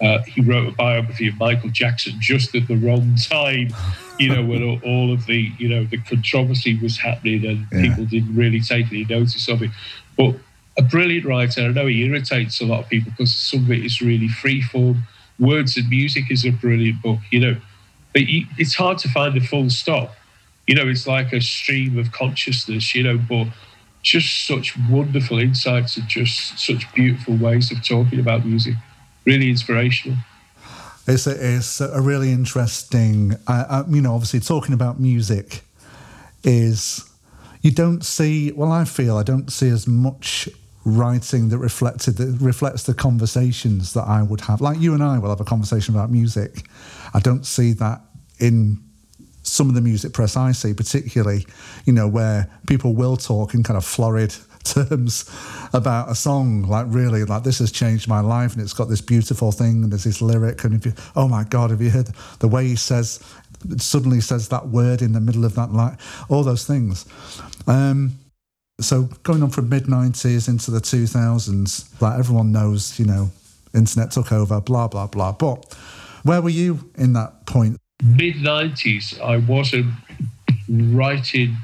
Uh, 0.00 0.18
he 0.26 0.40
wrote 0.42 0.68
a 0.68 0.72
biography 0.72 1.28
of 1.28 1.36
Michael 1.38 1.70
Jackson 1.70 2.14
just 2.20 2.54
at 2.54 2.66
the 2.66 2.76
wrong 2.76 3.14
time, 3.16 3.72
you 4.18 4.28
know, 4.28 4.44
when 4.44 4.62
all, 4.84 5.12
of 5.12 5.24
the 5.26 5.52
you 5.58 5.68
know 5.68 5.84
the 5.84 5.98
controversy 5.98 6.78
was 6.80 6.98
happening 6.98 7.46
and 7.46 7.66
Yeah. 7.72 7.88
people 7.88 8.04
didn't 8.04 8.34
really 8.34 8.60
take 8.60 8.86
any 8.86 9.04
notice 9.04 9.48
of 9.48 9.62
it. 9.62 9.70
But 10.16 10.36
a 10.76 10.82
brilliant 10.82 11.24
writer. 11.24 11.62
I 11.62 11.68
know 11.68 11.86
he 11.86 12.04
irritates 12.04 12.60
a 12.60 12.66
lot 12.66 12.80
of 12.82 12.88
people 12.88 13.12
because 13.12 13.34
some 13.34 13.60
of 13.64 13.70
it 13.70 13.84
is 13.84 14.00
really 14.00 14.28
freeform. 14.28 15.02
Words 15.38 15.76
and 15.76 15.88
Music 15.88 16.30
is 16.30 16.44
a 16.44 16.50
brilliant 16.50 17.02
book, 17.02 17.20
you 17.30 17.40
know. 17.40 17.56
But 18.12 18.28
you, 18.28 18.46
it's 18.58 18.74
hard 18.74 18.98
to 18.98 19.08
find 19.08 19.36
a 19.36 19.40
full 19.40 19.70
stop. 19.70 20.14
You 20.66 20.74
know, 20.74 20.88
it's 20.88 21.06
like 21.06 21.32
a 21.32 21.40
stream 21.40 21.98
of 21.98 22.12
consciousness, 22.12 22.94
you 22.94 23.02
know, 23.02 23.18
but 23.18 23.48
just 24.02 24.46
such 24.46 24.74
wonderful 24.88 25.38
insights 25.38 25.96
and 25.96 26.06
just 26.08 26.58
such 26.58 26.92
beautiful 26.94 27.36
ways 27.36 27.72
of 27.72 27.84
talking 27.84 28.20
about 28.20 28.46
music. 28.46 28.74
Really 29.24 29.50
inspirational. 29.50 30.18
It's 31.06 31.26
a, 31.26 31.56
it's 31.56 31.80
a 31.80 32.00
really 32.00 32.30
interesting, 32.32 33.34
uh, 33.46 33.64
uh, 33.68 33.84
you 33.88 34.00
know, 34.00 34.14
obviously 34.14 34.40
talking 34.40 34.72
about 34.72 35.00
music 35.00 35.62
is, 36.42 37.10
you 37.60 37.70
don't 37.70 38.04
see, 38.04 38.52
well, 38.52 38.72
I 38.72 38.84
feel 38.84 39.16
I 39.16 39.22
don't 39.22 39.50
see 39.50 39.68
as 39.68 39.86
much 39.86 40.48
writing 40.84 41.48
that 41.48 41.58
reflected 41.58 42.16
that 42.16 42.38
reflects 42.40 42.82
the 42.82 42.94
conversations 42.94 43.94
that 43.94 44.06
I 44.06 44.22
would 44.22 44.42
have. 44.42 44.60
Like 44.60 44.78
you 44.80 44.94
and 44.94 45.02
I 45.02 45.18
will 45.18 45.30
have 45.30 45.40
a 45.40 45.44
conversation 45.44 45.94
about 45.94 46.10
music. 46.10 46.66
I 47.14 47.20
don't 47.20 47.46
see 47.46 47.72
that 47.74 48.02
in 48.38 48.82
some 49.42 49.68
of 49.68 49.74
the 49.74 49.80
music 49.80 50.12
press 50.12 50.36
I 50.36 50.52
see, 50.52 50.74
particularly, 50.74 51.46
you 51.84 51.92
know, 51.92 52.08
where 52.08 52.50
people 52.66 52.94
will 52.94 53.16
talk 53.16 53.54
in 53.54 53.62
kind 53.62 53.76
of 53.76 53.84
florid 53.84 54.34
terms 54.64 55.30
about 55.72 56.10
a 56.10 56.14
song, 56.14 56.62
like 56.62 56.86
really, 56.88 57.24
like 57.24 57.44
this 57.44 57.58
has 57.58 57.70
changed 57.70 58.08
my 58.08 58.20
life, 58.20 58.54
and 58.54 58.62
it's 58.62 58.72
got 58.72 58.88
this 58.88 59.02
beautiful 59.02 59.52
thing, 59.52 59.84
and 59.84 59.92
there's 59.92 60.04
this 60.04 60.22
lyric, 60.22 60.64
and 60.64 60.74
if 60.74 60.86
you, 60.86 60.94
oh 61.14 61.28
my 61.28 61.44
god, 61.44 61.70
have 61.70 61.82
you 61.82 61.90
heard 61.90 62.08
the 62.38 62.48
way 62.48 62.66
he 62.66 62.76
says, 62.76 63.22
suddenly 63.76 64.20
says 64.20 64.48
that 64.48 64.68
word 64.68 65.02
in 65.02 65.12
the 65.12 65.20
middle 65.20 65.44
of 65.44 65.54
that 65.54 65.72
line, 65.72 65.98
all 66.28 66.42
those 66.42 66.66
things. 66.66 67.04
Um, 67.66 68.18
so 68.80 69.04
going 69.22 69.42
on 69.42 69.50
from 69.50 69.68
mid 69.68 69.84
'90s 69.84 70.48
into 70.48 70.70
the 70.70 70.80
2000s, 70.80 72.00
like 72.00 72.18
everyone 72.18 72.52
knows, 72.52 72.98
you 72.98 73.06
know, 73.06 73.30
internet 73.74 74.10
took 74.10 74.32
over, 74.32 74.60
blah 74.60 74.88
blah 74.88 75.06
blah. 75.06 75.32
But 75.32 75.74
where 76.24 76.40
were 76.40 76.50
you 76.50 76.90
in 76.96 77.12
that 77.12 77.46
point? 77.46 77.78
Mid 78.02 78.36
90s, 78.36 79.20
I 79.20 79.36
wasn't 79.36 79.92
writing 80.68 81.56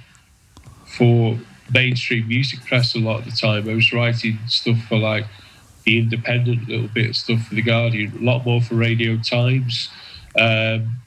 for 0.85 1.39
mainstream 1.73 2.29
music 2.29 2.65
press 2.65 2.95
a 2.95 2.99
lot 2.99 3.21
of 3.21 3.25
the 3.25 3.33
time. 3.33 3.69
I 3.69 3.75
was 3.75 3.93
writing 3.93 4.39
stuff 4.47 4.79
for 4.89 4.99
like 4.99 5.27
The 5.85 5.99
Independent, 5.99 6.69
a 6.69 6.71
little 6.71 6.89
bit 6.89 7.11
of 7.11 7.17
stuff 7.17 7.47
for 7.47 7.55
The 7.55 7.63
Guardian, 7.63 8.19
a 8.21 8.25
lot 8.25 8.45
more 8.45 8.61
for 8.61 8.75
Radio 8.75 9.17
Times. 9.19 9.89
Um, 10.39 10.99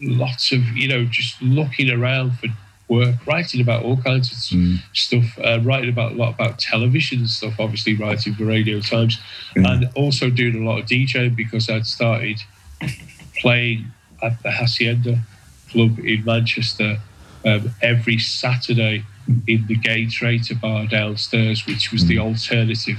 lots 0.00 0.52
of, 0.52 0.60
you 0.76 0.88
know, 0.88 1.04
just 1.04 1.40
looking 1.42 1.90
around 1.90 2.38
for 2.38 2.48
work, 2.92 3.14
writing 3.26 3.60
about 3.60 3.82
all 3.84 3.96
kinds 3.96 4.26
of 4.32 4.36
s- 4.38 4.54
stuff, 4.92 5.24
uh, 5.44 5.58
writing 5.62 5.88
about 5.90 6.12
a 6.12 6.14
lot 6.14 6.30
about 6.34 6.58
television 6.58 7.20
and 7.20 7.28
stuff, 7.30 7.54
obviously 7.58 7.94
writing 7.94 8.34
for 8.34 8.44
Radio 8.44 8.80
Times, 8.80 9.18
and 9.56 9.88
also 9.94 10.30
doing 10.30 10.54
a 10.62 10.64
lot 10.68 10.78
of 10.80 10.86
DJing 10.86 11.34
because 11.34 11.68
I'd 11.70 11.86
started 11.86 12.38
playing 13.40 13.86
at 14.22 14.42
the 14.42 14.50
Hacienda 14.50 15.18
Club 15.70 15.98
in 15.98 16.24
Manchester 16.24 16.98
um, 17.44 17.70
every 17.80 18.18
Saturday 18.18 19.04
in 19.46 19.66
the 19.66 19.76
Gay 19.76 20.06
Traitor 20.06 20.54
Bar 20.54 20.86
downstairs, 20.86 21.66
which 21.66 21.92
was 21.92 22.06
the 22.06 22.18
alternative 22.18 22.98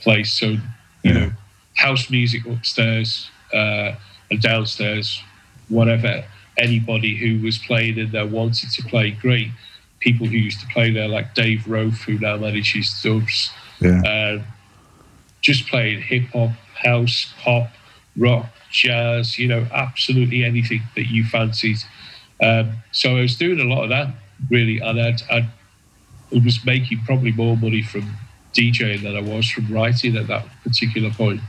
place. 0.00 0.32
So, 0.32 0.56
you 1.02 1.12
know, 1.14 1.32
house 1.74 2.08
music 2.10 2.46
upstairs 2.46 3.30
uh, 3.52 3.92
and 4.30 4.40
downstairs, 4.40 5.22
whatever 5.68 6.24
anybody 6.58 7.16
who 7.16 7.44
was 7.44 7.58
playing 7.58 7.98
in 7.98 8.10
there 8.12 8.26
wanted 8.26 8.70
to 8.70 8.82
play 8.84 9.10
great. 9.10 9.48
People 10.00 10.26
who 10.26 10.36
used 10.36 10.60
to 10.60 10.66
play 10.66 10.90
there, 10.92 11.08
like 11.08 11.34
Dave 11.34 11.60
Rofe, 11.66 12.02
who 12.02 12.18
now 12.18 12.36
manages 12.36 13.00
Doves, 13.02 13.50
Yeah. 13.80 14.02
uh, 14.02 14.42
just 15.40 15.66
playing 15.68 16.02
hip 16.02 16.24
hop, 16.32 16.50
house, 16.84 17.32
pop, 17.40 17.70
rock, 18.16 18.46
jazz, 18.70 19.38
you 19.38 19.48
know, 19.48 19.66
absolutely 19.72 20.44
anything 20.44 20.82
that 20.96 21.06
you 21.10 21.24
fancied. 21.24 21.78
Um, 22.42 22.72
so 22.92 23.16
I 23.16 23.20
was 23.22 23.36
doing 23.36 23.60
a 23.60 23.64
lot 23.64 23.84
of 23.84 23.90
that 23.90 24.14
really, 24.50 24.78
and 24.80 25.00
I'd, 25.00 25.22
I'd, 25.30 25.48
I 26.34 26.40
was 26.44 26.64
making 26.64 27.00
probably 27.04 27.32
more 27.32 27.56
money 27.56 27.82
from 27.82 28.16
DJing 28.54 29.02
than 29.02 29.16
I 29.16 29.20
was 29.20 29.48
from 29.48 29.72
writing 29.72 30.16
at 30.16 30.26
that 30.28 30.46
particular 30.62 31.10
point. 31.10 31.40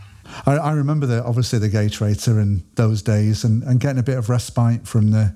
I, 0.46 0.54
I 0.58 0.72
remember 0.74 1.06
the 1.06 1.24
obviously 1.24 1.60
the 1.60 1.70
gay 1.70 1.90
traitor 1.90 2.40
in 2.40 2.64
those 2.76 3.02
days 3.02 3.44
and, 3.44 3.64
and 3.64 3.80
getting 3.80 4.00
a 4.00 4.04
bit 4.04 4.18
of 4.18 4.30
respite 4.30 4.88
from 4.88 5.12
the 5.12 5.34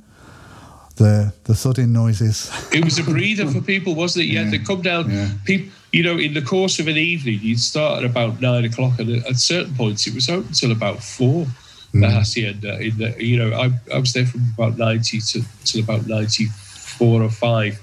the 0.95 1.33
the 1.45 1.55
thudding 1.55 1.93
noises. 1.93 2.51
It 2.73 2.83
was 2.83 2.99
a 2.99 3.03
breather 3.03 3.47
for 3.47 3.61
people, 3.73 3.95
wasn't 3.95 4.25
it? 4.25 4.27
Yeah, 4.29 4.43
Yeah. 4.43 4.49
they 4.51 4.59
come 4.59 4.81
down. 4.81 5.09
Yeah. 5.09 5.29
People, 5.45 5.71
you 5.91 6.03
know, 6.03 6.17
in 6.17 6.33
the 6.33 6.41
course 6.41 6.79
of 6.79 6.87
an 6.87 6.97
evening, 6.97 7.39
you'd 7.41 7.59
start 7.59 8.03
at 8.03 8.05
about 8.09 8.41
nine 8.41 8.65
o'clock, 8.65 8.99
and 8.99 9.09
at 9.25 9.37
certain 9.37 9.73
points, 9.75 10.05
it 10.07 10.13
was 10.13 10.29
open 10.29 10.51
till 10.53 10.71
about 10.71 11.01
four. 11.03 11.47
The 11.91 12.07
hacienda, 12.07 12.79
in 12.79 12.95
the, 12.99 13.15
you 13.17 13.37
know, 13.39 13.51
I, 13.57 13.71
I 13.91 13.97
was 13.97 14.13
there 14.13 14.27
from 14.27 14.53
about 14.55 14.77
ninety 14.77 15.19
to 15.19 15.41
till 15.65 15.81
about 15.81 16.05
ninety 16.05 16.45
four 16.45 17.23
or 17.23 17.31
five, 17.31 17.81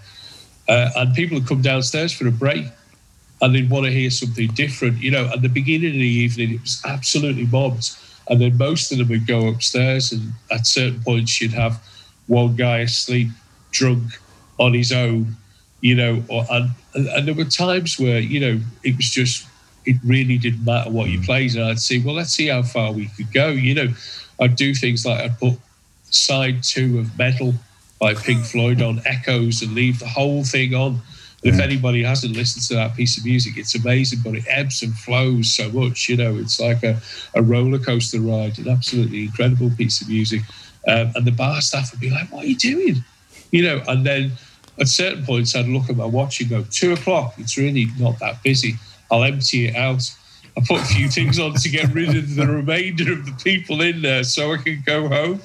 uh, 0.68 0.90
and 0.94 1.12
people 1.12 1.38
would 1.38 1.48
come 1.48 1.60
downstairs 1.60 2.12
for 2.12 2.28
a 2.28 2.30
break, 2.30 2.66
and 3.40 3.54
they'd 3.54 3.70
want 3.70 3.86
to 3.86 3.92
hear 3.92 4.10
something 4.10 4.48
different. 4.48 5.02
You 5.02 5.10
know, 5.10 5.26
at 5.26 5.42
the 5.42 5.48
beginning 5.48 5.90
of 5.90 6.00
the 6.00 6.06
evening, 6.06 6.54
it 6.54 6.60
was 6.62 6.80
absolutely 6.84 7.46
mobbed, 7.46 7.90
and 8.28 8.40
then 8.40 8.56
most 8.56 8.92
of 8.92 8.98
them 8.98 9.08
would 9.08 9.26
go 9.26 9.48
upstairs, 9.48 10.12
and 10.12 10.32
at 10.50 10.66
certain 10.66 11.00
points, 11.02 11.40
you'd 11.40 11.52
have 11.52 11.80
one 12.26 12.56
guy 12.56 12.78
asleep, 12.78 13.28
drunk 13.70 14.18
on 14.58 14.74
his 14.74 14.92
own, 14.92 15.36
you 15.80 15.94
know, 15.94 16.22
or, 16.28 16.44
and, 16.50 16.70
and 16.94 17.06
and 17.08 17.28
there 17.28 17.34
were 17.34 17.44
times 17.44 17.98
where 17.98 18.18
you 18.18 18.40
know 18.40 18.60
it 18.82 18.96
was 18.96 19.10
just 19.10 19.46
it 19.84 19.96
really 20.04 20.36
didn't 20.36 20.64
matter 20.64 20.90
what 20.90 21.08
you 21.08 21.20
mm. 21.20 21.24
played, 21.24 21.54
and 21.54 21.64
I'd 21.64 21.78
say, 21.78 21.98
well, 21.98 22.14
let's 22.14 22.32
see 22.32 22.48
how 22.48 22.62
far 22.62 22.92
we 22.92 23.06
could 23.16 23.32
go. 23.32 23.48
You 23.48 23.74
know, 23.74 23.88
I'd 24.40 24.56
do 24.56 24.74
things 24.74 25.06
like 25.06 25.20
I'd 25.20 25.38
put 25.38 25.58
side 26.10 26.62
two 26.62 26.98
of 26.98 27.16
Meddle 27.16 27.54
by 28.00 28.14
Pink 28.14 28.44
Floyd 28.44 28.82
on 28.82 29.00
Echoes 29.04 29.62
and 29.62 29.74
leave 29.74 29.98
the 29.98 30.08
whole 30.08 30.44
thing 30.44 30.74
on. 30.74 31.00
And 31.44 31.54
if 31.54 31.60
anybody 31.60 32.02
hasn't 32.02 32.34
listened 32.34 32.64
to 32.68 32.74
that 32.74 32.96
piece 32.96 33.18
of 33.18 33.24
music, 33.24 33.56
it's 33.56 33.74
amazing, 33.74 34.20
but 34.24 34.34
it 34.34 34.44
ebbs 34.48 34.82
and 34.82 34.94
flows 34.94 35.54
so 35.54 35.70
much. 35.70 36.08
You 36.08 36.16
know, 36.16 36.36
it's 36.36 36.58
like 36.58 36.82
a, 36.82 37.00
a 37.34 37.42
roller 37.42 37.78
coaster 37.78 38.20
ride, 38.20 38.58
an 38.58 38.68
absolutely 38.68 39.24
incredible 39.24 39.70
piece 39.76 40.00
of 40.00 40.08
music. 40.08 40.40
Um, 40.88 41.12
and 41.14 41.24
the 41.26 41.32
bar 41.32 41.60
staff 41.60 41.92
would 41.92 42.00
be 42.00 42.10
like, 42.10 42.32
"What 42.32 42.44
are 42.44 42.48
you 42.48 42.56
doing?" 42.56 43.04
You 43.50 43.62
know, 43.62 43.82
and 43.86 44.04
then 44.04 44.32
at 44.78 44.88
certain 44.88 45.24
points, 45.24 45.54
I'd 45.56 45.66
look 45.66 45.88
at 45.88 45.96
my 45.96 46.04
watch 46.04 46.40
and 46.40 46.50
go, 46.50 46.64
two 46.70 46.92
o'clock. 46.92 47.34
It's 47.38 47.56
really 47.56 47.86
not 47.98 48.18
that 48.18 48.42
busy. 48.42 48.74
I'll 49.10 49.24
empty 49.24 49.66
it 49.68 49.76
out. 49.76 50.02
I 50.56 50.62
put 50.66 50.80
a 50.80 50.84
few 50.84 51.08
things 51.08 51.38
on 51.38 51.52
to 51.52 51.68
get 51.68 51.92
rid 51.92 52.16
of 52.16 52.34
the 52.34 52.46
remainder 52.46 53.12
of 53.12 53.26
the 53.26 53.32
people 53.44 53.82
in 53.82 54.00
there 54.00 54.24
so 54.24 54.54
I 54.54 54.56
can 54.56 54.82
go 54.86 55.06
home. 55.08 55.40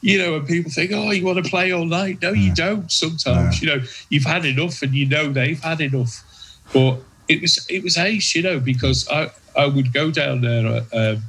You 0.00 0.18
know, 0.18 0.34
and 0.36 0.46
people 0.48 0.72
think, 0.72 0.90
oh, 0.92 1.10
you 1.12 1.24
want 1.24 1.42
to 1.44 1.48
play 1.48 1.70
all 1.70 1.84
night? 1.84 2.18
No, 2.20 2.32
you 2.32 2.52
don't 2.54 2.90
sometimes. 2.90 3.62
You 3.62 3.68
know, 3.68 3.82
you've 4.08 4.24
had 4.24 4.44
enough 4.44 4.82
and 4.82 4.92
you 4.92 5.06
know 5.06 5.32
they've 5.32 5.60
had 5.60 5.80
enough. 5.80 6.24
But 6.72 6.98
it 7.28 7.40
was 7.40 7.64
it 7.70 7.84
was 7.84 7.96
ace, 7.96 8.34
you 8.34 8.42
know, 8.42 8.58
because 8.58 9.08
I, 9.08 9.30
I 9.56 9.66
would 9.66 9.92
go 9.92 10.10
down 10.10 10.40
there 10.40 10.66
at, 10.66 10.94
um, 10.94 11.22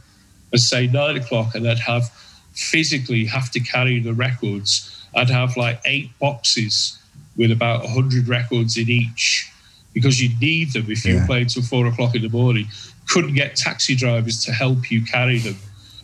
at 0.51 0.59
say 0.59 0.87
nine 0.87 1.17
o'clock 1.17 1.53
and 1.53 1.67
I'd 1.67 1.79
have 1.79 2.09
physically 2.53 3.25
have 3.25 3.51
to 3.51 3.59
carry 3.59 3.99
the 3.99 4.13
records. 4.13 5.05
I'd 5.15 5.29
have 5.29 5.57
like 5.57 5.79
eight 5.85 6.09
boxes 6.19 6.97
with 7.37 7.51
about 7.51 7.83
100 7.83 8.27
records 8.27 8.77
in 8.77 8.89
each 8.89 9.49
because 9.93 10.21
you 10.21 10.29
need 10.39 10.73
them 10.73 10.89
if 10.89 11.05
you 11.05 11.15
Yeah. 11.15 11.25
playing 11.25 11.47
till 11.47 11.63
four 11.63 11.85
o'clock 11.87 12.15
in 12.15 12.21
the 12.21 12.29
morning. 12.29 12.67
Couldn't 13.11 13.33
get 13.33 13.55
taxi 13.55 13.95
drivers 13.95 14.43
to 14.45 14.51
help 14.51 14.89
you 14.89 15.03
carry 15.03 15.39
them. 15.39 15.57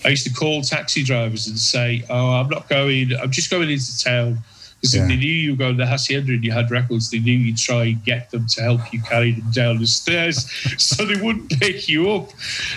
I 0.05 0.09
used 0.09 0.25
to 0.27 0.33
call 0.33 0.61
taxi 0.61 1.03
drivers 1.03 1.47
and 1.47 1.57
say, 1.57 2.03
"Oh, 2.09 2.31
I'm 2.33 2.49
not 2.49 2.67
going. 2.69 3.11
I'm 3.21 3.31
just 3.31 3.49
going 3.49 3.69
into 3.69 3.97
town." 4.03 4.39
Because 4.81 4.93
Yeah. 4.93 5.03
if 5.03 5.07
they 5.09 5.15
knew 5.15 5.33
you 5.33 5.51
were 5.51 5.57
going 5.57 5.77
to 5.77 5.87
Hacienda 5.87 6.33
and 6.33 6.43
you 6.43 6.51
had 6.51 6.69
records, 6.69 7.09
they 7.09 7.17
knew 7.17 7.33
you'd 7.33 7.57
try 7.57 7.85
and 7.85 8.03
get 8.05 8.29
them 8.29 8.45
to 8.49 8.61
help 8.61 8.81
you 8.93 9.01
carry 9.01 9.31
them 9.31 9.49
down 9.51 9.79
the 9.79 9.87
stairs, 9.87 10.45
so 10.77 11.03
they 11.03 11.15
wouldn't 11.19 11.49
pick 11.59 11.89
you 11.89 12.11
up. 12.11 12.29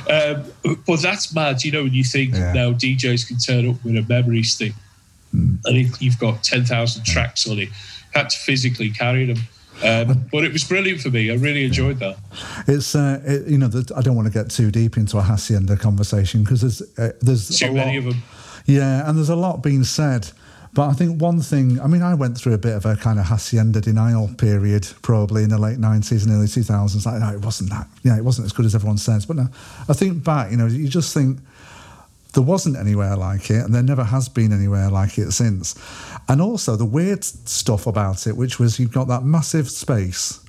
Um, 0.09 0.45
but 0.87 1.03
that's 1.03 1.35
mad, 1.35 1.62
you 1.62 1.72
know. 1.72 1.83
When 1.83 1.93
you 1.93 2.05
think 2.05 2.33
Yeah. 2.35 2.53
now 2.55 2.72
DJs 2.72 3.26
can 3.28 3.37
turn 3.39 3.68
up 3.68 3.85
with 3.85 3.97
a 3.97 4.03
memory 4.03 4.43
stick, 4.45 4.72
Hmm. 5.33 5.57
and 5.66 5.76
if 5.76 6.01
you've 6.01 6.18
got 6.18 6.43
ten 6.43 6.64
thousand 6.64 7.05
tracks 7.05 7.47
on 7.47 7.59
it, 7.59 7.68
had 8.14 8.31
to 8.31 8.39
physically 8.39 8.91
carry 8.91 9.26
them. 9.26 9.41
Um, 9.83 10.28
but 10.31 10.45
it 10.45 10.53
was 10.53 10.64
brilliant 10.64 11.01
for 11.01 11.11
me. 11.11 11.31
I 11.31 11.35
really 11.35 11.64
enjoyed 11.64 11.99
that. 12.01 12.18
It's 12.68 12.95
uh, 12.95 13.20
it, 13.24 13.49
you 13.49 13.59
know 13.59 13.68
the, 13.68 13.95
I 13.97 14.03
don't 14.03 14.16
want 14.16 14.26
to 14.26 14.33
get 14.33 14.51
too 14.51 14.70
deep 14.70 14.97
into 14.97 15.18
a 15.18 15.22
hacienda 15.22 15.76
conversation 15.76 16.43
because 16.45 16.61
there's 16.61 16.83
uh, 16.99 17.12
there's 17.20 17.59
Too 17.59 17.72
many 17.72 17.99
lot, 17.99 18.09
of 18.09 18.14
them. 18.14 18.22
Yeah, 18.66 19.09
and 19.09 19.16
there's 19.16 19.31
a 19.31 19.37
lot 19.37 19.62
being 19.62 19.85
said, 19.85 20.31
But 20.72 20.89
I 20.89 20.93
think 20.93 21.20
one 21.20 21.41
thing, 21.41 21.81
I 21.81 21.89
mean, 21.89 22.03
I 22.03 22.14
went 22.14 22.39
through 22.39 22.55
a 22.55 22.59
bit 22.59 22.74
of 22.74 22.87
a 22.87 22.95
kind 22.95 23.18
of 23.18 23.26
hacienda 23.26 23.81
denial 23.81 24.31
period 24.39 24.87
probably 25.03 25.43
in 25.43 25.51
the 25.51 25.59
late 25.59 25.78
90s 25.78 26.24
and 26.24 26.33
early 26.33 26.47
2000s. 26.47 27.05
Like, 27.05 27.20
no, 27.20 27.33
it 27.33 27.45
wasn't 27.45 27.70
that, 27.70 27.89
know, 28.05 28.16
it 28.16 28.24
wasn't 28.24 28.47
as 28.47 28.53
good 28.53 28.66
as 28.66 28.74
everyone 28.74 28.99
says. 28.99 29.26
But 29.26 29.37
no, 29.37 29.49
I 29.89 29.93
think 29.95 30.22
back, 30.22 30.53
you 30.53 30.57
know, 30.57 30.66
you 30.66 30.89
just 30.89 31.12
think 31.12 31.41
there 32.33 32.43
wasn't 32.43 32.76
anywhere 32.76 33.16
like 33.16 33.51
it 33.51 33.64
and 33.64 33.74
there 33.74 33.83
never 33.83 34.05
has 34.05 34.28
been 34.28 34.53
anywhere 34.53 34.89
like 34.91 35.18
it 35.18 35.33
since. 35.33 35.74
And 36.28 36.41
also 36.41 36.76
the 36.76 36.85
weird 36.85 37.24
stuff 37.24 37.87
about 37.87 38.26
it, 38.26 38.37
which 38.37 38.59
was 38.59 38.78
you've 38.78 38.93
got 38.93 39.09
that 39.09 39.24
massive 39.24 39.68
space, 39.68 40.41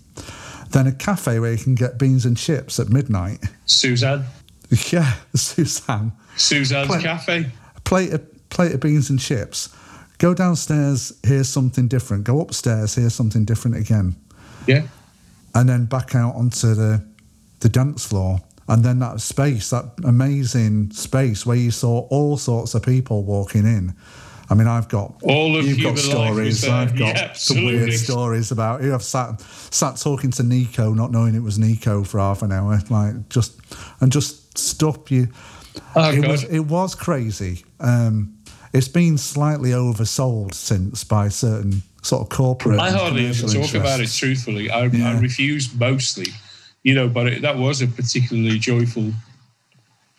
then 0.72 0.88
a 0.88 0.92
cafe 0.92 1.40
where 1.40 1.52
you 1.52 1.58
can 1.58 1.76
get 1.76 1.98
beans 1.98 2.26
and 2.26 2.38
chips 2.38 2.80
at 2.80 2.90
midnight. 2.90 3.40
Suzanne. 3.66 4.26
Yeah, 4.90 5.16
Suzanne. 5.36 6.14
Suzanne's 6.38 7.02
Cafe. 7.02 7.52
Plate 7.84 8.14
of, 8.14 8.50
plate 8.50 8.72
of 8.72 8.80
beans 8.80 9.10
and 9.10 9.20
chips 9.20 9.68
Go 10.22 10.36
downstairs, 10.36 11.14
hear 11.26 11.44
something 11.44 11.88
different. 11.88 12.26
Go 12.26 12.42
upstairs, 12.42 12.94
hear 12.94 13.10
something 13.10 13.44
different 13.44 13.76
again. 13.78 14.16
Yeah. 14.68 14.84
And 15.56 15.68
then 15.68 15.86
back 15.86 16.14
out 16.14 16.36
onto 16.36 16.76
the 16.76 17.04
the 17.62 17.70
dance 17.70 18.06
floor. 18.06 18.40
And 18.68 18.84
then 18.84 19.00
that 19.00 19.20
space, 19.22 19.70
that 19.72 19.86
amazing 20.06 20.92
space 20.92 21.46
where 21.46 21.58
you 21.58 21.72
saw 21.72 22.08
all 22.10 22.38
sorts 22.38 22.74
of 22.74 22.84
people 22.84 23.24
walking 23.24 23.66
in. 23.66 23.96
I 24.50 24.54
mean, 24.54 24.68
I've 24.68 24.90
got 24.90 25.14
all 25.24 25.56
of 25.58 25.66
you've 25.66 25.82
got 25.82 25.98
stories. 25.98 26.68
I've 26.68 26.98
got 26.98 27.16
yeah, 27.16 27.34
some 27.34 27.64
weird 27.64 27.94
stories 27.94 28.52
about 28.52 28.84
you. 28.84 28.94
I've 28.94 29.04
sat 29.04 29.40
sat 29.42 29.96
talking 29.96 30.30
to 30.32 30.44
Nico, 30.44 30.94
not 30.94 31.12
knowing 31.12 31.36
it 31.36 31.42
was 31.42 31.58
Nico 31.58 32.04
for 32.04 32.20
half 32.20 32.42
an 32.42 32.52
hour, 32.52 32.80
like 32.90 33.30
just 33.30 33.60
and 34.02 34.12
just 34.12 34.58
stop 34.58 35.10
you. 35.10 35.30
Oh, 35.96 36.12
it 36.12 36.22
God. 36.22 36.32
was 36.32 36.44
it 36.44 36.60
was 36.60 36.96
crazy. 36.96 37.64
Um, 37.80 38.38
it's 38.74 38.90
been 38.90 39.18
slightly 39.18 39.70
oversold 39.72 40.54
since 40.54 41.06
by 41.06 41.30
certain 41.30 41.82
sort 42.02 42.22
of 42.22 42.30
corporate. 42.30 42.80
I 42.80 42.90
hardly 42.92 43.28
ever 43.28 43.34
talk 43.42 43.56
interests. 43.56 43.74
about 43.76 44.00
it 44.02 44.12
truthfully. 44.12 44.70
I, 44.70 44.86
Yeah. 44.86 45.12
I 45.12 45.20
refuse 45.20 45.74
mostly, 45.74 46.28
you 46.84 46.94
know, 46.96 47.08
but 47.08 47.28
it, 47.28 47.42
that 47.42 47.58
was 47.58 47.82
a 47.82 47.88
particularly 47.88 48.58
joyful 48.60 49.12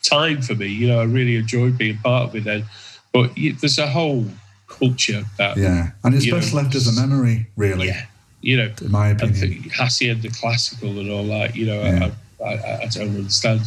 time 0.02 0.42
for 0.42 0.54
me. 0.54 0.66
You 0.66 0.88
know, 0.88 1.00
I 1.00 1.04
really 1.04 1.36
enjoyed 1.36 1.78
being 1.78 1.98
part 1.98 2.28
of 2.28 2.36
it 2.36 2.44
then. 2.44 2.64
But 3.12 3.32
there's 3.60 3.78
a 3.78 3.86
whole 3.86 4.26
culture 4.68 5.24
that, 5.38 5.56
Yeah, 5.56 5.90
and 6.04 6.14
it's 6.14 6.24
you 6.24 6.32
know, 6.32 6.38
best 6.38 6.54
left 6.54 6.74
as 6.74 6.86
a 6.86 7.00
memory, 7.00 7.46
really, 7.56 7.88
yeah, 7.88 8.06
you 8.40 8.56
know, 8.56 8.72
in 8.80 8.90
my 8.90 9.08
and 9.08 9.22
opinion. 9.22 9.62
the 9.62 9.68
Hacienda 9.70 10.30
Classical 10.30 10.98
and 10.98 11.10
all 11.10 11.26
that, 11.28 11.54
you 11.54 11.66
know, 11.66 11.82
Yeah. 11.82 12.10
I, 12.44 12.44
I, 12.44 12.82
I 12.82 12.86
don't 12.86 13.14
understand. 13.16 13.60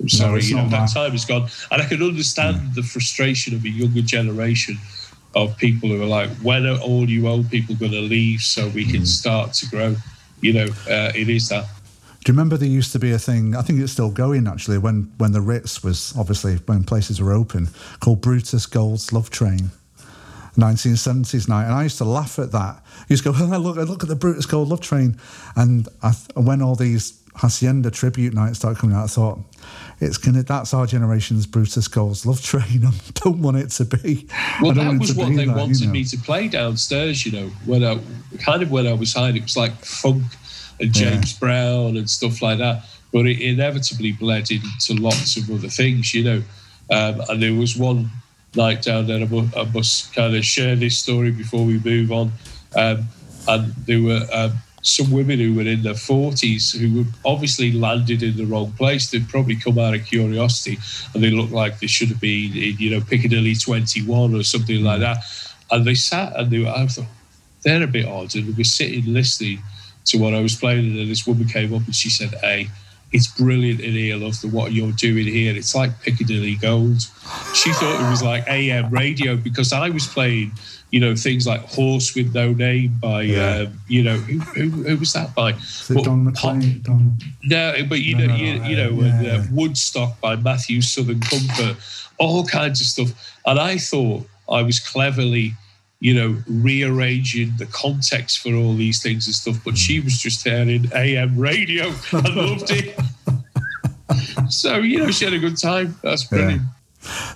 I'm 0.00 0.08
sorry, 0.08 0.38
it's 0.38 0.50
you 0.50 0.56
know, 0.56 0.62
not 0.62 0.70
that 0.70 0.90
time 0.92 1.14
is 1.14 1.24
gone. 1.24 1.48
And 1.70 1.82
I 1.82 1.86
can 1.86 2.02
understand 2.02 2.74
the 2.74 2.82
frustration 2.82 3.54
of 3.54 3.64
a 3.64 3.68
younger 3.68 4.02
generation 4.02 4.78
of 5.36 5.56
people 5.56 5.88
who 5.88 6.00
are 6.02 6.06
like, 6.06 6.30
when 6.42 6.66
are 6.66 6.78
all 6.78 7.08
you 7.08 7.28
old 7.28 7.50
people 7.50 7.74
going 7.74 7.92
to 7.92 8.00
leave 8.00 8.40
so 8.40 8.68
we 8.68 8.84
Mm. 8.86 8.90
can 8.92 9.06
start 9.06 9.52
to 9.54 9.66
grow? 9.66 9.96
You 10.40 10.52
know, 10.52 10.66
uh, 10.88 11.12
it 11.14 11.28
is 11.28 11.48
that. 11.48 11.66
Do 12.24 12.32
you 12.32 12.38
remember 12.38 12.56
there 12.56 12.68
used 12.68 12.92
to 12.92 12.98
be 12.98 13.12
a 13.12 13.18
thing? 13.18 13.54
I 13.54 13.60
think 13.60 13.80
it's 13.80 13.92
still 13.92 14.10
going 14.10 14.48
actually. 14.48 14.78
When 14.78 15.12
when 15.18 15.32
the 15.32 15.42
Ritz 15.42 15.84
was 15.84 16.14
obviously 16.16 16.56
when 16.56 16.82
places 16.82 17.20
were 17.20 17.32
open, 17.32 17.68
called 18.00 18.22
Brutus 18.22 18.64
Gold's 18.64 19.12
Love 19.12 19.28
Train, 19.28 19.70
1970s 20.56 21.48
night, 21.50 21.64
and 21.64 21.74
I 21.74 21.82
used 21.82 21.98
to 21.98 22.06
laugh 22.06 22.38
at 22.38 22.50
that. 22.52 22.82
I 22.82 23.04
used 23.10 23.24
to 23.24 23.32
go, 23.32 23.38
oh, 23.38 23.58
look, 23.58 23.76
look 23.76 24.02
at 24.02 24.08
the 24.08 24.16
Brutus 24.16 24.46
Gold 24.46 24.68
Love 24.68 24.80
Train, 24.80 25.18
and 25.54 25.86
I, 26.02 26.12
th- 26.12 26.34
when 26.34 26.62
all 26.62 26.74
these 26.74 27.20
Hacienda 27.36 27.90
tribute 27.90 28.32
nights 28.32 28.58
started 28.58 28.78
coming 28.78 28.96
out, 28.96 29.04
I 29.04 29.08
thought 29.08 29.40
it's 30.00 30.16
gonna. 30.16 30.44
That's 30.44 30.72
our 30.72 30.86
generation's 30.86 31.46
Brutus 31.46 31.88
Gold's 31.88 32.24
Love 32.24 32.40
Train. 32.40 32.86
I 32.86 32.92
don't 33.12 33.42
want 33.42 33.58
it 33.58 33.70
to 33.72 33.84
be. 33.84 34.26
I 34.32 34.60
Well, 34.62 34.72
that 34.72 34.98
was 34.98 35.14
what 35.14 35.28
they 35.28 35.34
that, 35.36 35.46
you 35.46 35.52
wanted 35.52 35.82
know. 35.82 35.90
me 35.90 36.04
to 36.04 36.16
play 36.16 36.48
downstairs, 36.48 37.26
you 37.26 37.32
know, 37.32 37.48
when 37.66 37.84
I 37.84 37.98
kind 38.38 38.62
of 38.62 38.70
when 38.70 38.86
I 38.86 38.94
was 38.94 39.12
high, 39.12 39.28
it 39.28 39.42
was 39.42 39.58
like 39.58 39.74
funk 39.84 40.22
and 40.80 40.92
James 40.92 41.32
Brown 41.32 41.96
and 41.96 42.08
stuff 42.08 42.42
like 42.42 42.58
that. 42.58 42.84
But 43.12 43.26
it 43.26 43.40
inevitably 43.40 44.12
bled 44.12 44.50
into 44.50 45.00
lots 45.00 45.36
of 45.36 45.50
other 45.50 45.68
things, 45.68 46.14
you 46.14 46.24
know. 46.24 46.42
Um, 46.90 47.22
and 47.28 47.42
there 47.42 47.54
was 47.54 47.76
one 47.76 48.10
night 48.56 48.82
down 48.82 49.06
there, 49.06 49.20
I 49.20 49.24
must, 49.24 49.56
I 49.56 49.64
must 49.64 50.14
kind 50.14 50.36
of 50.36 50.44
share 50.44 50.76
this 50.76 50.98
story 50.98 51.30
before 51.30 51.64
we 51.64 51.78
move 51.78 52.12
on. 52.12 52.32
Um, 52.76 53.06
and 53.46 53.72
there 53.86 54.00
were 54.00 54.26
um, 54.32 54.52
some 54.82 55.10
women 55.10 55.38
who 55.38 55.54
were 55.54 55.62
in 55.62 55.82
their 55.82 55.94
40s 55.94 56.76
who 56.76 56.98
were 56.98 57.10
obviously 57.24 57.72
landed 57.72 58.22
in 58.22 58.36
the 58.36 58.44
wrong 58.44 58.72
place. 58.72 59.10
They'd 59.10 59.28
probably 59.28 59.56
come 59.56 59.78
out 59.78 59.94
of 59.94 60.04
curiosity 60.04 60.78
and 61.12 61.22
they 61.22 61.30
looked 61.30 61.52
like 61.52 61.80
they 61.80 61.86
should 61.86 62.08
have 62.08 62.20
been 62.20 62.52
in, 62.52 62.76
you 62.78 62.90
know, 62.90 63.00
Piccadilly 63.00 63.54
21 63.54 64.34
or 64.34 64.42
something 64.42 64.82
like 64.82 65.00
that. 65.00 65.18
And 65.70 65.84
they 65.84 65.94
sat 65.94 66.36
and 66.36 66.50
they 66.50 66.60
were, 66.60 66.68
I 66.68 66.86
thought, 66.86 67.06
they're 67.62 67.82
a 67.82 67.86
bit 67.86 68.06
odd. 68.06 68.34
And 68.34 68.46
we 68.46 68.52
were 68.52 68.64
sitting 68.64 69.12
listening 69.12 69.62
to 70.06 70.18
what 70.18 70.34
I 70.34 70.40
was 70.40 70.54
playing. 70.54 70.86
And 70.90 70.98
then 70.98 71.08
this 71.08 71.26
woman 71.26 71.46
came 71.48 71.74
up 71.74 71.84
and 71.86 71.94
she 71.94 72.10
said, 72.10 72.34
Hey, 72.40 72.68
it's 73.12 73.28
brilliant 73.28 73.80
in 73.80 73.92
here, 73.92 74.16
love, 74.16 74.40
the 74.40 74.48
what 74.48 74.72
you're 74.72 74.90
doing 74.92 75.26
here. 75.26 75.54
It's 75.56 75.74
like 75.74 76.00
Piccadilly 76.02 76.56
Gold. 76.56 77.00
She 77.54 77.72
thought 77.72 78.00
it 78.04 78.10
was 78.10 78.22
like 78.22 78.44
AM 78.48 78.90
radio 78.90 79.36
because 79.36 79.72
I 79.72 79.88
was 79.90 80.04
playing, 80.06 80.50
you 80.90 80.98
know, 80.98 81.14
things 81.14 81.46
like 81.46 81.60
Horse 81.60 82.14
with 82.16 82.34
No 82.34 82.52
Name 82.52 82.98
by, 83.00 83.22
Yeah. 83.22 83.56
um, 83.68 83.80
you 83.86 84.02
know, 84.02 84.16
who, 84.16 84.38
who, 84.40 84.68
who 84.82 84.96
was 84.96 85.12
that 85.12 85.32
by? 85.32 85.52
But 85.88 86.02
Don 86.04 86.24
McLean? 86.24 86.80
Don, 86.82 87.16
no, 87.44 87.74
but 87.88 88.00
you 88.00 88.16
No, 88.16 88.26
know, 88.26 88.36
no, 88.36 88.42
you, 88.42 88.62
you 88.64 88.76
know, 88.76 89.00
uh, 89.00 89.04
and, 89.04 89.24
yeah. 89.26 89.32
uh, 89.34 89.44
Woodstock 89.52 90.20
by 90.20 90.34
Matthews 90.34 90.88
Southern 90.92 91.20
Comfort, 91.20 91.76
all 92.18 92.44
kinds 92.44 92.80
of 92.80 92.86
stuff. 92.88 93.36
And 93.46 93.60
I 93.60 93.78
thought 93.78 94.26
I 94.50 94.62
was 94.62 94.80
cleverly, 94.80 95.54
you 96.04 96.12
know, 96.12 96.36
rearranging 96.46 97.50
the 97.56 97.64
context 97.64 98.40
for 98.40 98.52
all 98.52 98.74
these 98.74 99.02
things 99.02 99.26
and 99.26 99.34
stuff. 99.34 99.56
But 99.64 99.78
she 99.78 100.00
was 100.00 100.18
just 100.18 100.44
there 100.44 100.68
in 100.68 100.86
AM 100.94 101.34
radio. 101.34 101.94
I 102.12 102.18
loved 102.34 102.70
it. 102.70 103.00
so 104.50 104.76
you 104.80 104.98
know, 104.98 105.10
she 105.10 105.24
had 105.24 105.32
a 105.32 105.38
good 105.38 105.56
time. 105.56 105.96
That's 106.02 106.24
brilliant. 106.24 106.60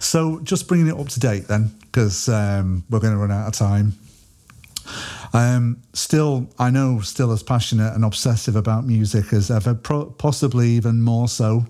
So, 0.00 0.40
just 0.40 0.68
bringing 0.68 0.88
it 0.88 1.00
up 1.00 1.08
to 1.08 1.18
date 1.18 1.48
then, 1.48 1.70
because 1.80 2.28
um, 2.28 2.84
we're 2.90 3.00
going 3.00 3.14
to 3.14 3.18
run 3.18 3.32
out 3.32 3.46
of 3.46 3.54
time. 3.54 3.94
Um, 5.32 5.80
still, 5.94 6.50
I 6.58 6.68
know, 6.68 7.00
still 7.00 7.32
as 7.32 7.42
passionate 7.42 7.94
and 7.94 8.04
obsessive 8.04 8.54
about 8.54 8.84
music 8.84 9.32
as 9.32 9.50
ever, 9.50 9.74
pro- 9.74 10.10
possibly 10.10 10.68
even 10.68 11.00
more 11.00 11.28
so, 11.28 11.64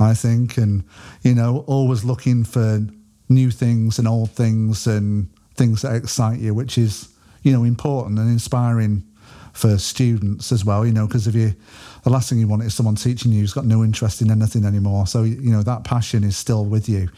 I 0.00 0.14
think. 0.14 0.56
And, 0.56 0.84
you 1.20 1.34
know, 1.34 1.64
always 1.66 2.02
looking 2.02 2.44
for 2.44 2.80
new 3.28 3.50
things 3.50 3.98
and 3.98 4.08
old 4.08 4.30
things 4.30 4.86
and 4.86 5.28
things 5.54 5.82
that 5.82 5.94
excite 5.94 6.40
you, 6.40 6.54
which 6.54 6.78
is, 6.78 7.08
you 7.42 7.52
know, 7.52 7.64
important 7.64 8.18
and 8.18 8.30
inspiring 8.30 9.04
for 9.52 9.78
students 9.78 10.50
as 10.50 10.64
well, 10.64 10.84
you 10.84 10.92
know, 10.92 11.06
because 11.06 11.28
if 11.28 11.34
you, 11.34 11.54
the 12.02 12.10
last 12.10 12.28
thing 12.28 12.38
you 12.38 12.48
want 12.48 12.62
is 12.64 12.74
someone 12.74 12.96
teaching 12.96 13.30
you 13.32 13.40
who's 13.40 13.52
got 13.52 13.64
no 13.64 13.84
interest 13.84 14.20
in 14.20 14.30
anything 14.30 14.64
anymore. 14.64 15.06
So, 15.06 15.22
you 15.22 15.52
know, 15.52 15.62
that 15.62 15.84
passion 15.84 16.24
is 16.24 16.36
still 16.36 16.64
with 16.64 16.88
you. 16.88 17.08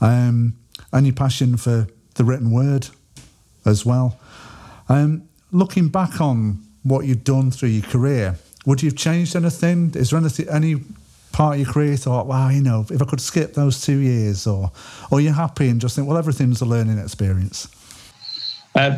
Um, 0.00 0.56
and 0.92 1.06
your 1.06 1.14
passion 1.14 1.56
for 1.56 1.88
the 2.14 2.24
written 2.24 2.52
word 2.52 2.88
as 3.64 3.84
well. 3.84 4.18
Um, 4.88 5.28
looking 5.50 5.88
back 5.88 6.20
on 6.20 6.62
what 6.84 7.04
you've 7.04 7.24
done 7.24 7.50
through 7.50 7.70
your 7.70 7.82
career, 7.82 8.36
would 8.64 8.82
you 8.82 8.90
have 8.90 8.96
changed 8.96 9.34
anything? 9.34 9.92
Is 9.94 10.10
there 10.10 10.20
anything, 10.20 10.48
any 10.48 10.76
part 11.36 11.56
of 11.56 11.60
your 11.60 11.70
career 11.70 11.96
thought, 11.96 12.26
wow, 12.26 12.48
you 12.48 12.62
know, 12.62 12.86
if 12.90 13.02
I 13.02 13.04
could 13.04 13.20
skip 13.20 13.52
those 13.52 13.82
two 13.82 13.98
years, 13.98 14.46
or 14.46 14.72
or 15.10 15.20
you're 15.20 15.34
happy 15.34 15.68
and 15.68 15.78
just 15.78 15.94
think, 15.94 16.08
well, 16.08 16.16
everything's 16.16 16.62
a 16.62 16.64
learning 16.64 16.98
experience? 16.98 17.68
Um, 18.74 18.96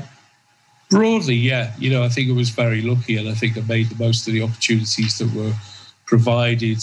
broadly, 0.88 1.34
yeah. 1.34 1.74
You 1.80 1.90
know, 1.90 2.04
I 2.04 2.08
think 2.08 2.30
I 2.30 2.32
was 2.34 2.50
very 2.50 2.80
lucky, 2.80 3.16
and 3.16 3.28
I 3.28 3.34
think 3.34 3.58
I 3.58 3.62
made 3.62 3.88
the 3.88 4.02
most 4.04 4.28
of 4.28 4.34
the 4.34 4.42
opportunities 4.42 5.18
that 5.18 5.34
were 5.34 5.52
provided. 6.06 6.78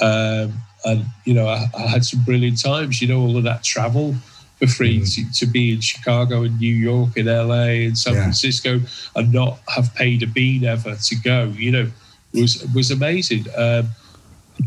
Um, 0.00 0.52
and 0.84 1.06
you 1.24 1.32
know, 1.32 1.48
I, 1.48 1.64
I 1.76 1.86
had 1.86 2.04
some 2.04 2.22
brilliant 2.22 2.60
times. 2.62 3.00
You 3.00 3.08
know, 3.08 3.20
all 3.20 3.36
of 3.38 3.44
that 3.44 3.64
travel 3.64 4.14
for 4.58 4.66
free 4.66 5.02
to, 5.06 5.32
to 5.32 5.46
be 5.46 5.72
in 5.72 5.80
Chicago 5.80 6.42
and 6.42 6.58
New 6.60 6.74
York 6.74 7.16
and 7.16 7.28
LA 7.28 7.86
and 7.86 7.96
San 7.96 8.12
Yeah. 8.12 8.22
Francisco 8.24 8.80
and 9.16 9.32
not 9.32 9.58
have 9.68 9.94
paid 9.94 10.22
a 10.22 10.26
bean 10.26 10.64
ever 10.64 10.96
to 10.96 11.14
go. 11.24 11.44
You 11.56 11.72
know, 11.72 11.90
was 12.34 12.62
was 12.74 12.90
amazing. 12.90 13.46
Um, 13.56 13.88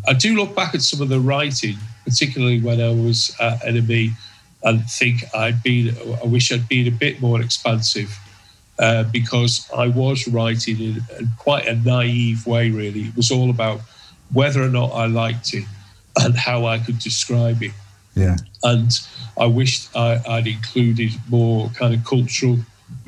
I 0.07 0.13
do 0.13 0.35
look 0.35 0.55
back 0.55 0.73
at 0.73 0.81
some 0.81 1.01
of 1.01 1.09
the 1.09 1.19
writing, 1.19 1.75
particularly 2.05 2.59
when 2.61 2.81
I 2.81 2.89
was 2.89 3.35
at 3.39 3.61
NME, 3.61 4.11
and 4.63 4.85
think 4.89 5.23
I'd 5.33 5.61
been. 5.63 5.95
I 6.21 6.25
wish 6.25 6.51
I'd 6.51 6.67
been 6.67 6.87
a 6.87 6.91
bit 6.91 7.21
more 7.21 7.41
expansive 7.41 8.17
uh, 8.79 9.03
because 9.03 9.69
I 9.75 9.87
was 9.87 10.27
writing 10.27 10.79
in, 10.79 11.01
in 11.19 11.29
quite 11.37 11.67
a 11.67 11.75
naive 11.75 12.45
way. 12.45 12.69
Really, 12.69 13.01
it 13.01 13.15
was 13.15 13.31
all 13.31 13.49
about 13.49 13.81
whether 14.33 14.61
or 14.61 14.69
not 14.69 14.91
I 14.91 15.07
liked 15.07 15.53
it 15.53 15.65
and 16.17 16.35
how 16.35 16.65
I 16.65 16.79
could 16.79 16.99
describe 16.99 17.63
it. 17.63 17.71
Yeah, 18.15 18.37
And 18.63 18.91
I 19.37 19.45
wished 19.45 19.95
I, 19.95 20.21
I'd 20.27 20.47
included 20.47 21.11
more 21.29 21.69
kind 21.69 21.93
of 21.93 22.03
cultural 22.03 22.59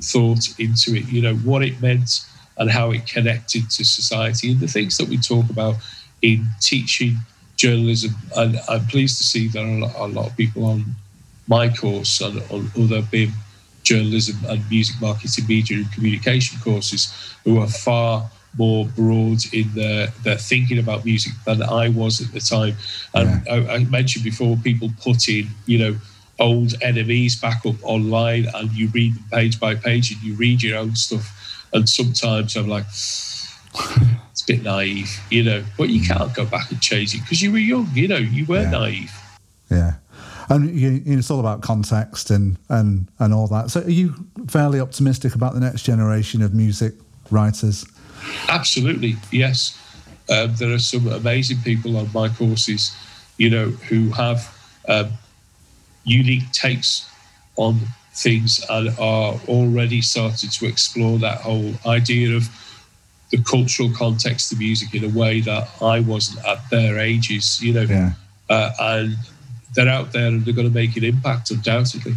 thought 0.02 0.60
into 0.60 0.96
it. 0.96 1.08
You 1.10 1.22
know 1.22 1.36
what 1.36 1.62
it 1.64 1.82
meant 1.82 2.22
and 2.58 2.70
how 2.70 2.92
it 2.92 3.08
connected 3.08 3.70
to 3.72 3.84
society 3.84 4.52
and 4.52 4.60
the 4.60 4.68
things 4.68 4.98
that 4.98 5.10
we 5.10 5.18
talk 5.18 5.50
about 5.50 5.76
in 6.24 6.48
teaching 6.60 7.18
journalism. 7.56 8.16
And 8.36 8.60
I'm 8.68 8.86
pleased 8.88 9.20
to 9.20 9.24
see 9.24 9.48
there 9.48 9.64
are 9.64 9.70
a 9.70 9.80
lot, 9.80 9.96
a 9.96 10.08
lot 10.08 10.28
of 10.32 10.38
people 10.38 10.66
on 10.66 10.96
my 11.48 11.70
course 11.70 12.22
and 12.22 12.42
on 12.50 12.72
other 12.76 13.02
BIMM 13.02 13.32
journalism 13.84 14.38
and 14.48 14.68
music 14.70 14.96
marketing, 15.02 15.46
media 15.48 15.78
and 15.78 15.92
communication 15.92 16.60
courses 16.62 17.36
who 17.44 17.60
are 17.60 17.68
far 17.68 18.30
more 18.58 18.86
broad 18.86 19.40
in 19.52 19.70
their, 19.74 20.08
their 20.24 20.38
thinking 20.38 20.80
about 20.80 21.04
music 21.06 21.34
than 21.46 21.62
I 21.62 21.90
was 21.90 22.22
at 22.22 22.32
the 22.32 22.40
time. 22.40 22.76
And 23.14 23.46
yeah. 23.46 23.54
I, 23.54 23.76
I, 23.76 23.84
mentioned 23.86 24.24
before, 24.24 24.56
people 24.58 24.90
put 25.02 25.28
in, 25.28 25.48
you 25.66 25.80
know, 25.80 25.96
old 26.40 26.70
NMEs 26.80 27.42
back 27.42 27.66
up 27.66 27.76
online 27.84 28.48
and 28.54 28.72
you 28.72 28.88
read 28.90 29.16
them 29.16 29.24
page 29.32 29.60
by 29.60 29.76
page 29.76 30.12
and 30.12 30.22
you 30.22 30.36
read 30.36 30.62
your 30.62 30.78
own 30.78 30.96
stuff. 30.96 31.68
And 31.74 31.90
sometimes 31.90 32.56
I'm 32.56 32.68
like, 32.68 32.86
it's 34.44 34.50
a 34.50 34.54
bit 34.54 34.64
naive, 34.64 35.22
you 35.30 35.44
know, 35.44 35.64
but 35.78 35.90
you 35.90 36.06
can't 36.06 36.34
go 36.34 36.46
back 36.46 36.72
and 36.72 36.82
change 36.82 37.16
it 37.16 37.22
because 37.22 37.42
you 37.42 37.52
were 37.52 37.58
young, 37.58 37.90
you 37.94 38.08
know, 38.08 38.18
you 38.18 38.46
were 38.46 38.62
yeah. 38.62 38.70
naive. 38.70 39.12
Yeah. 39.70 39.94
And 40.50 40.78
you, 40.78 40.90
you 40.90 41.14
know, 41.14 41.20
it's 41.20 41.32
all 41.32 41.40
about 41.40 41.62
context 41.62 42.30
and, 42.30 42.58
and, 42.70 43.08
and 43.20 43.34
all 43.34 43.48
that. 43.48 43.72
So, 43.72 43.82
are 43.82 43.90
you 43.90 44.14
fairly 44.48 44.80
optimistic 44.80 45.36
about 45.36 45.54
the 45.54 45.60
next 45.60 45.84
generation 45.84 46.42
of 46.42 46.54
music 46.54 46.94
writers? 47.32 47.86
Absolutely, 48.50 49.16
yes. 49.32 49.80
Um, 50.30 50.54
there 50.56 50.74
are 50.74 50.80
some 50.80 51.08
amazing 51.08 51.58
people 51.64 51.98
on 51.98 52.10
my 52.14 52.30
courses, 52.30 52.96
you 53.38 53.50
know, 53.50 53.70
who 53.70 54.10
have 54.10 54.54
um, 54.90 55.12
unique 56.04 56.52
takes 56.52 57.10
on 57.56 57.80
things 58.14 58.64
and 58.70 58.90
are 59.00 59.40
already 59.48 60.02
started 60.02 60.52
to 60.52 60.66
explore 60.66 61.18
that 61.20 61.42
whole 61.42 61.74
idea 61.86 62.36
of 62.36 62.50
the 63.34 63.44
cultural 63.44 63.90
context 63.90 64.52
of 64.52 64.60
music 64.60 64.94
in 64.94 65.04
a 65.04 65.10
way 65.10 65.42
that 65.42 65.68
I 65.82 66.02
wasn't 66.02 66.46
at 66.46 66.70
their 66.70 67.00
ages, 67.00 67.60
you 67.60 67.74
know. 67.74 67.82
Yeah. 67.82 68.12
Uh, 68.48 68.70
and 68.80 69.16
they're 69.74 69.90
out 69.90 70.12
there 70.14 70.28
and 70.28 70.46
they're 70.46 70.54
going 70.54 70.68
to 70.68 70.74
make 70.74 70.96
an 70.98 71.04
impact, 71.04 71.50
undoubtedly. 71.50 72.14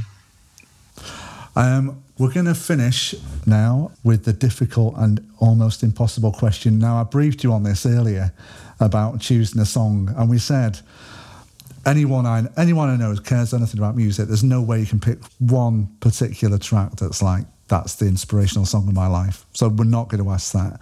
Um, 1.57 2.03
we're 2.19 2.35
going 2.35 2.47
to 2.47 2.55
finish 2.55 3.15
now 3.47 3.93
with 4.05 4.27
the 4.27 4.35
difficult 4.35 4.95
and 4.99 5.27
almost 5.39 5.83
impossible 5.83 6.33
question. 6.33 6.79
Now, 6.79 7.01
I 7.01 7.05
briefed 7.05 7.43
you 7.43 7.51
on 7.55 7.63
this 7.63 7.87
earlier 7.87 8.35
about 8.79 9.21
choosing 9.21 9.59
a 9.63 9.65
song, 9.65 10.13
and 10.19 10.29
we 10.29 10.39
said 10.39 10.81
anyone 11.87 12.27
I 12.27 12.45
anyone 12.59 12.91
I 12.91 12.97
know 12.97 13.15
who 13.15 13.21
cares 13.23 13.55
anything 13.55 13.81
about 13.81 13.97
music, 13.97 14.29
there's 14.29 14.45
no 14.45 14.61
way 14.61 14.81
you 14.81 14.87
can 14.87 15.01
pick 15.01 15.19
one 15.39 15.87
particular 16.01 16.59
track 16.59 16.97
that's 16.97 17.23
like 17.23 17.47
that's 17.69 17.97
the 17.97 18.07
inspirational 18.07 18.65
song 18.65 18.89
of 18.89 18.95
my 18.95 19.07
life. 19.07 19.45
So 19.53 19.69
we're 19.69 19.85
not 19.85 20.09
going 20.09 20.23
to 20.23 20.31
ask 20.31 20.53
that. 20.53 20.81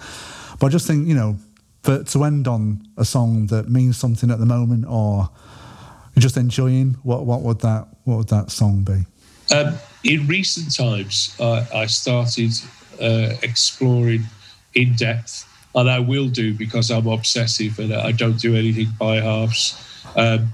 But 0.58 0.66
I 0.66 0.68
just 0.70 0.86
think 0.86 1.08
you 1.08 1.14
know, 1.14 1.36
for 1.82 2.02
to 2.02 2.24
end 2.24 2.48
on 2.48 2.86
a 2.96 3.04
song 3.04 3.46
that 3.48 3.68
means 3.68 3.96
something 3.96 4.30
at 4.30 4.38
the 4.38 4.46
moment, 4.46 4.86
or 4.88 5.30
just 6.18 6.36
enjoying, 6.36 6.96
what 7.02 7.26
what 7.26 7.42
would 7.42 7.60
that 7.60 7.88
what 8.04 8.16
would 8.16 8.28
that 8.28 8.50
song 8.50 8.82
be? 8.82 9.04
Um, 9.54 9.74
in 10.04 10.26
recent 10.26 10.74
times, 10.74 11.36
uh, 11.40 11.64
I 11.74 11.86
started 11.86 12.52
uh, 13.00 13.34
exploring 13.42 14.22
in 14.74 14.94
depth, 14.94 15.46
and 15.74 15.90
I 15.90 15.98
will 15.98 16.28
do 16.28 16.54
because 16.54 16.90
I'm 16.90 17.06
obsessive 17.06 17.78
and 17.78 17.92
I 17.92 18.12
don't 18.12 18.40
do 18.40 18.56
anything 18.56 18.88
by 18.98 19.16
halves. 19.16 19.80
Um, 20.16 20.52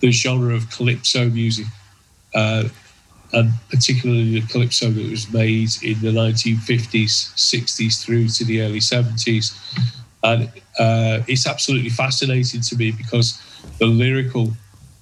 the 0.00 0.10
genre 0.10 0.54
of 0.54 0.70
calypso 0.70 1.28
music, 1.30 1.66
uh, 2.34 2.64
and 3.34 3.52
particularly 3.68 4.38
the 4.38 4.46
calypso 4.46 4.90
that 4.90 5.10
was 5.10 5.32
made 5.32 5.68
in 5.82 6.00
the 6.00 6.10
1950s, 6.10 7.34
60s 7.34 8.02
through 8.02 8.28
to 8.28 8.44
the 8.44 8.62
early 8.62 8.78
70s. 8.78 9.52
And 10.22 10.48
uh, 10.78 11.22
it's 11.26 11.46
absolutely 11.46 11.90
fascinating 11.90 12.60
to 12.60 12.76
me 12.76 12.92
because 12.92 13.42
the 13.78 13.86
lyrical 13.86 14.52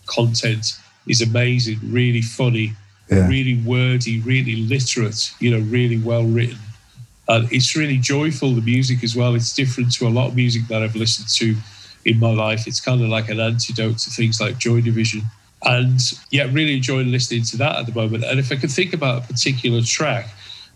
content 0.06 0.78
is 1.06 1.20
amazing, 1.20 1.78
really 1.84 2.22
funny, 2.22 2.72
yeah. 3.10 3.28
really 3.28 3.58
wordy, 3.58 4.20
really 4.20 4.56
literate, 4.56 5.32
you 5.38 5.50
know, 5.50 5.64
really 5.66 5.98
well 5.98 6.24
written. 6.24 6.58
And 7.28 7.52
it's 7.52 7.76
really 7.76 7.98
joyful, 7.98 8.54
the 8.54 8.62
music 8.62 9.04
as 9.04 9.14
well. 9.14 9.34
It's 9.34 9.54
different 9.54 9.92
to 9.94 10.06
a 10.06 10.10
lot 10.10 10.28
of 10.28 10.36
music 10.36 10.62
that 10.68 10.82
I've 10.82 10.96
listened 10.96 11.28
to 11.36 11.54
in 12.04 12.18
my 12.18 12.30
life. 12.30 12.66
It's 12.66 12.80
kind 12.80 13.02
of 13.02 13.08
like 13.08 13.28
an 13.28 13.40
antidote 13.40 13.98
to 13.98 14.10
things 14.10 14.40
like 14.40 14.58
Joy 14.58 14.80
Division. 14.80 15.22
And 15.64 16.00
yeah, 16.30 16.48
really 16.50 16.76
enjoying 16.76 17.12
listening 17.12 17.44
to 17.44 17.56
that 17.58 17.76
at 17.76 17.86
the 17.86 17.92
moment. 17.92 18.24
And 18.24 18.40
if 18.40 18.50
I 18.50 18.56
could 18.56 18.70
think 18.70 18.92
about 18.92 19.22
a 19.22 19.26
particular 19.26 19.80
track, 19.82 20.28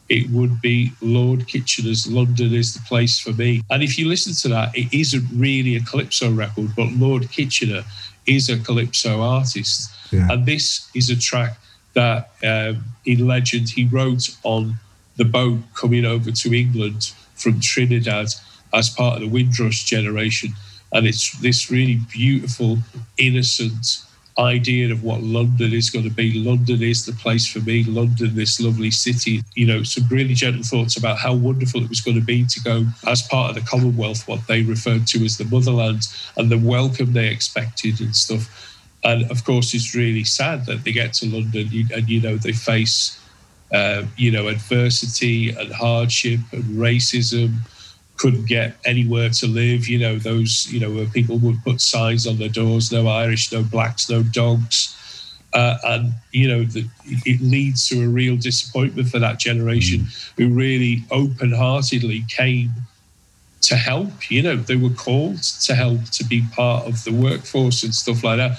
it 0.08 0.30
would 0.30 0.60
be 0.60 0.92
Lord 1.00 1.48
Kitchener's 1.48 2.06
London 2.06 2.54
is 2.54 2.74
the 2.74 2.80
Place 2.80 3.18
for 3.18 3.32
Me. 3.32 3.62
And 3.70 3.82
if 3.82 3.98
you 3.98 4.06
listen 4.06 4.32
to 4.34 4.48
that, 4.54 4.76
it 4.76 4.92
isn't 4.96 5.24
really 5.34 5.74
a 5.76 5.80
Calypso 5.80 6.30
record, 6.32 6.70
but 6.76 6.92
Lord 6.92 7.28
Kitchener 7.30 7.82
is 8.26 8.48
a 8.48 8.58
Calypso 8.58 9.20
artist. 9.20 9.90
Yeah. 10.12 10.28
And 10.30 10.46
this 10.46 10.88
is 10.94 11.10
a 11.10 11.16
track 11.16 11.58
that 11.94 12.30
um, 12.44 12.84
in 13.04 13.26
legend 13.26 13.70
he 13.70 13.86
wrote 13.86 14.36
on 14.44 14.78
the 15.16 15.24
boat 15.24 15.58
coming 15.74 16.04
over 16.04 16.30
to 16.30 16.54
England 16.54 17.12
from 17.34 17.58
Trinidad 17.58 18.28
as 18.72 18.90
part 18.90 19.16
of 19.16 19.20
the 19.22 19.28
Windrush 19.28 19.84
generation. 19.84 20.52
And 20.92 21.06
it's 21.06 21.36
this 21.40 21.70
really 21.70 21.98
beautiful, 22.12 22.78
innocent 23.18 24.02
idea 24.38 24.92
of 24.92 25.02
what 25.02 25.22
London 25.22 25.72
is 25.72 25.88
going 25.88 26.04
to 26.04 26.10
be. 26.10 26.32
London 26.34 26.82
is 26.82 27.06
the 27.06 27.12
place 27.12 27.46
for 27.46 27.60
me. 27.60 27.84
London, 27.84 28.34
this 28.34 28.60
lovely 28.60 28.90
city. 28.90 29.42
You 29.54 29.66
know, 29.66 29.82
some 29.82 30.06
really 30.08 30.34
gentle 30.34 30.62
thoughts 30.62 30.96
about 30.96 31.18
how 31.18 31.34
wonderful 31.34 31.82
it 31.82 31.88
was 31.88 32.00
going 32.00 32.18
to 32.18 32.24
be 32.24 32.44
to 32.46 32.60
go 32.60 32.84
as 33.06 33.22
part 33.22 33.50
of 33.50 33.54
the 33.56 33.68
Commonwealth, 33.68 34.28
what 34.28 34.46
they 34.46 34.62
referred 34.62 35.06
to 35.08 35.24
as 35.24 35.38
the 35.38 35.44
motherland, 35.46 36.06
and 36.36 36.50
the 36.50 36.58
welcome 36.58 37.12
they 37.12 37.28
expected 37.28 38.00
and 38.00 38.14
stuff. 38.14 38.76
And 39.04 39.30
of 39.30 39.44
course, 39.44 39.72
it's 39.72 39.94
really 39.94 40.24
sad 40.24 40.66
that 40.66 40.84
they 40.84 40.92
get 40.92 41.14
to 41.14 41.26
London 41.26 41.70
and, 41.94 42.08
you 42.08 42.20
know, 42.20 42.36
they 42.36 42.52
face, 42.52 43.20
uh, 43.72 44.02
you 44.16 44.30
know, 44.30 44.48
adversity 44.48 45.50
and 45.50 45.72
hardship 45.72 46.40
and 46.52 46.64
racism, 46.64 47.58
couldn't 48.16 48.46
get 48.46 48.76
anywhere 48.84 49.30
to 49.30 49.46
live. 49.46 49.88
You 49.88 49.98
know, 49.98 50.18
those, 50.18 50.66
you 50.70 50.80
know, 50.80 50.90
where 50.90 51.06
people 51.06 51.38
would 51.38 51.62
put 51.64 51.80
signs 51.80 52.26
on 52.26 52.38
their 52.38 52.48
doors 52.48 52.92
no 52.92 53.06
Irish, 53.08 53.52
no 53.52 53.62
blacks, 53.62 54.08
no 54.08 54.22
dogs. 54.22 54.92
Uh, 55.52 55.78
and, 55.84 56.12
you 56.32 56.48
know, 56.48 56.64
the, 56.64 56.86
it 57.04 57.40
leads 57.40 57.88
to 57.88 58.02
a 58.04 58.08
real 58.08 58.36
disappointment 58.36 59.08
for 59.08 59.18
that 59.18 59.38
generation 59.38 60.00
mm. 60.00 60.32
who 60.36 60.52
really 60.52 61.02
open 61.10 61.52
heartedly 61.52 62.24
came 62.28 62.70
to 63.62 63.76
help. 63.76 64.30
You 64.30 64.42
know, 64.42 64.56
they 64.56 64.76
were 64.76 64.90
called 64.90 65.42
to 65.42 65.74
help 65.74 66.04
to 66.10 66.24
be 66.24 66.42
part 66.54 66.86
of 66.86 67.04
the 67.04 67.12
workforce 67.12 67.82
and 67.84 67.94
stuff 67.94 68.22
like 68.22 68.38
that. 68.38 68.58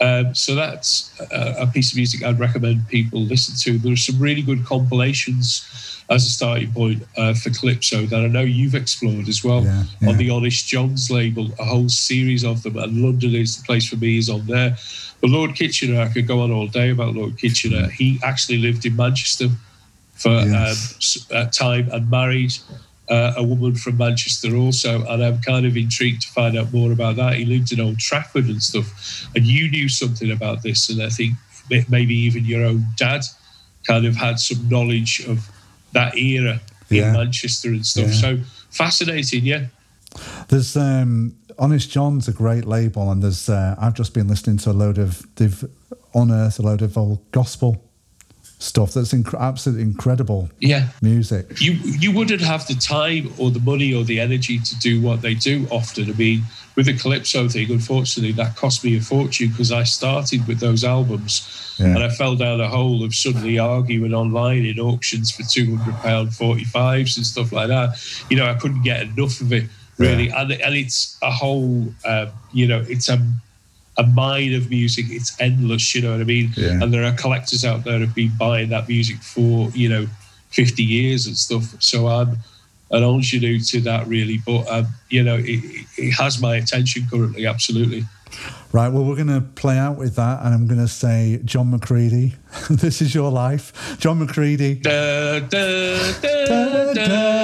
Um, 0.00 0.34
so 0.34 0.54
that's 0.54 1.18
a, 1.32 1.62
a, 1.62 1.66
piece 1.68 1.92
of 1.92 1.96
music 1.96 2.24
I'd 2.24 2.38
recommend 2.38 2.88
people 2.88 3.20
listen 3.20 3.54
to. 3.60 3.78
There 3.78 3.92
are 3.92 3.96
some 3.96 4.18
really 4.18 4.42
good 4.42 4.66
compilations 4.66 5.93
as 6.10 6.26
a 6.26 6.30
starting 6.30 6.70
point 6.72 7.02
uh, 7.16 7.34
for 7.34 7.50
Calypso 7.50 8.02
that 8.06 8.20
I 8.20 8.26
know 8.26 8.42
you've 8.42 8.74
explored 8.74 9.28
as 9.28 9.42
well 9.42 9.62
yeah, 9.62 9.84
yeah. 10.00 10.08
on 10.10 10.16
the 10.16 10.30
Honest 10.30 10.66
Jon's 10.66 11.10
label, 11.10 11.48
a 11.58 11.64
whole 11.64 11.88
series 11.88 12.44
of 12.44 12.62
them. 12.62 12.76
And 12.76 13.02
London 13.02 13.34
is 13.34 13.56
the 13.56 13.64
place 13.64 13.88
for 13.88 13.96
me 13.96 14.18
is 14.18 14.28
on 14.28 14.46
there. 14.46 14.76
But 15.20 15.30
Lord 15.30 15.54
Kitchener, 15.54 16.00
I 16.00 16.08
could 16.08 16.26
go 16.26 16.40
on 16.40 16.50
all 16.50 16.66
day 16.66 16.90
about 16.90 17.14
Lord 17.14 17.38
Kitchener. 17.38 17.88
He 17.88 18.20
actually 18.22 18.58
lived 18.58 18.84
in 18.84 18.96
Manchester 18.96 19.48
for 20.14 20.30
yes. 20.30 21.26
um, 21.30 21.38
a 21.38 21.50
time 21.50 21.88
and 21.90 22.10
married 22.10 22.52
uh, 23.08 23.34
a 23.36 23.42
woman 23.42 23.74
from 23.74 23.96
Manchester 23.96 24.54
also, 24.56 25.06
and 25.06 25.22
I'm 25.22 25.40
kind 25.40 25.66
of 25.66 25.76
intrigued 25.76 26.22
to 26.22 26.28
find 26.28 26.56
out 26.56 26.72
more 26.72 26.92
about 26.92 27.16
that. 27.16 27.34
He 27.34 27.44
lived 27.44 27.72
in 27.72 27.80
Old 27.80 27.98
Trafford 27.98 28.46
and 28.46 28.62
stuff, 28.62 29.28
and 29.34 29.44
you 29.44 29.70
knew 29.70 29.88
something 29.88 30.30
about 30.30 30.62
this, 30.62 30.88
and 30.88 31.02
I 31.02 31.08
think 31.08 31.34
maybe 31.88 32.14
even 32.14 32.44
your 32.44 32.64
own 32.64 32.86
dad 32.96 33.22
kind 33.86 34.06
of 34.06 34.16
had 34.16 34.38
some 34.38 34.68
knowledge 34.68 35.26
of 35.28 35.50
that 35.94 36.16
era 36.16 36.60
yeah. 36.90 37.08
in 37.08 37.12
Manchester 37.14 37.68
and 37.68 37.84
stuff. 37.84 38.06
Yeah. 38.06 38.12
So 38.12 38.38
fascinating, 38.70 39.44
yeah. 39.44 39.66
There's 40.48 40.76
um, 40.76 41.36
Honest 41.58 41.90
Jon's 41.90 42.28
a 42.28 42.32
great 42.32 42.66
label, 42.66 43.10
and 43.10 43.22
there's 43.22 43.48
uh, 43.48 43.74
I've 43.78 43.94
just 43.94 44.14
been 44.14 44.28
listening 44.28 44.58
to 44.58 44.70
a 44.70 44.72
load 44.72 44.98
of 44.98 45.26
they've 45.36 45.64
unearthed 46.14 46.58
a 46.58 46.62
load 46.62 46.82
of 46.82 46.96
old 46.96 47.30
gospel 47.32 47.82
stuff 48.58 48.94
that's 48.94 49.12
inc- 49.12 49.38
absolutely 49.38 49.82
incredible 49.82 50.48
yeah. 50.60 50.88
music. 51.02 51.60
You 51.60 51.72
you 51.72 52.12
wouldn't 52.12 52.40
have 52.40 52.66
the 52.66 52.74
time 52.74 53.32
or 53.38 53.50
the 53.50 53.60
money 53.60 53.92
or 53.94 54.04
the 54.04 54.20
energy 54.20 54.58
to 54.58 54.78
do 54.78 55.00
what 55.00 55.22
they 55.22 55.34
do 55.34 55.66
often. 55.70 56.10
I 56.10 56.12
mean 56.14 56.42
with 56.76 56.86
the 56.86 56.96
calypso 56.96 57.48
thing 57.48 57.70
unfortunately 57.70 58.32
that 58.32 58.56
cost 58.56 58.84
me 58.84 58.96
a 58.96 59.00
fortune 59.00 59.48
because 59.48 59.70
i 59.70 59.84
started 59.84 60.44
with 60.48 60.58
those 60.58 60.82
albums. 60.82 61.60
Yeah. 61.78 61.86
and 61.86 61.98
i 61.98 62.08
fell 62.08 62.36
down 62.36 62.60
a 62.60 62.68
hole 62.68 63.04
of 63.04 63.14
suddenly 63.14 63.58
arguing 63.58 64.14
online 64.14 64.64
in 64.64 64.78
auctions 64.78 65.30
for 65.30 65.42
200 65.42 65.94
pound 66.02 66.30
45s 66.30 67.16
and 67.16 67.26
stuff 67.26 67.52
like 67.52 67.68
that. 67.68 67.96
You 68.30 68.36
know 68.36 68.46
i 68.46 68.54
couldn't 68.54 68.82
get 68.82 69.02
enough 69.02 69.40
of 69.40 69.52
it 69.52 69.68
really. 69.98 70.28
Yeah. 70.28 70.42
and, 70.42 70.52
and 70.52 70.74
it's 70.74 71.18
a 71.22 71.30
whole 71.30 71.92
um, 72.04 72.28
you 72.52 72.66
know 72.66 72.84
it's 72.88 73.08
a 73.08 73.18
a 73.96 74.02
mine 74.04 74.54
of 74.54 74.70
music. 74.70 75.06
It's 75.08 75.38
endless, 75.40 75.94
you 75.94 76.02
know 76.02 76.12
what 76.12 76.20
I 76.20 76.24
mean? 76.24 76.52
Yeah. 76.56 76.82
And 76.82 76.92
there 76.92 77.04
are 77.04 77.12
collectors 77.12 77.64
out 77.64 77.84
there 77.84 77.98
who've 77.98 78.14
been 78.14 78.32
buying 78.38 78.70
that 78.70 78.88
music 78.88 79.16
for, 79.18 79.70
you 79.70 79.88
know, 79.88 80.06
50 80.50 80.82
years 80.82 81.26
and 81.26 81.36
stuff. 81.36 81.74
So 81.80 82.08
I'm 82.08 82.38
an 82.90 83.02
ingenue 83.02 83.60
to 83.60 83.80
that, 83.82 84.06
really. 84.06 84.38
But, 84.44 84.68
um, 84.68 84.86
you 85.10 85.22
know, 85.22 85.36
it, 85.36 85.86
it, 85.96 86.12
has 86.12 86.40
my 86.40 86.56
attention 86.56 87.06
currently, 87.10 87.46
absolutely. 87.46 88.04
Right, 88.72 88.88
well, 88.88 89.04
we're 89.04 89.14
going 89.14 89.28
to 89.28 89.40
play 89.40 89.78
out 89.78 89.96
with 89.96 90.16
that, 90.16 90.44
and 90.44 90.52
I'm 90.52 90.66
going 90.66 90.80
to 90.80 90.88
say, 90.88 91.40
John 91.44 91.70
McCready, 91.70 92.34
this 92.70 93.00
is 93.00 93.14
your 93.14 93.30
life. 93.30 93.96
John 94.00 94.18
McCready. 94.18 94.74
Da, 94.74 95.38
da, 95.38 96.12
da, 96.20 97.34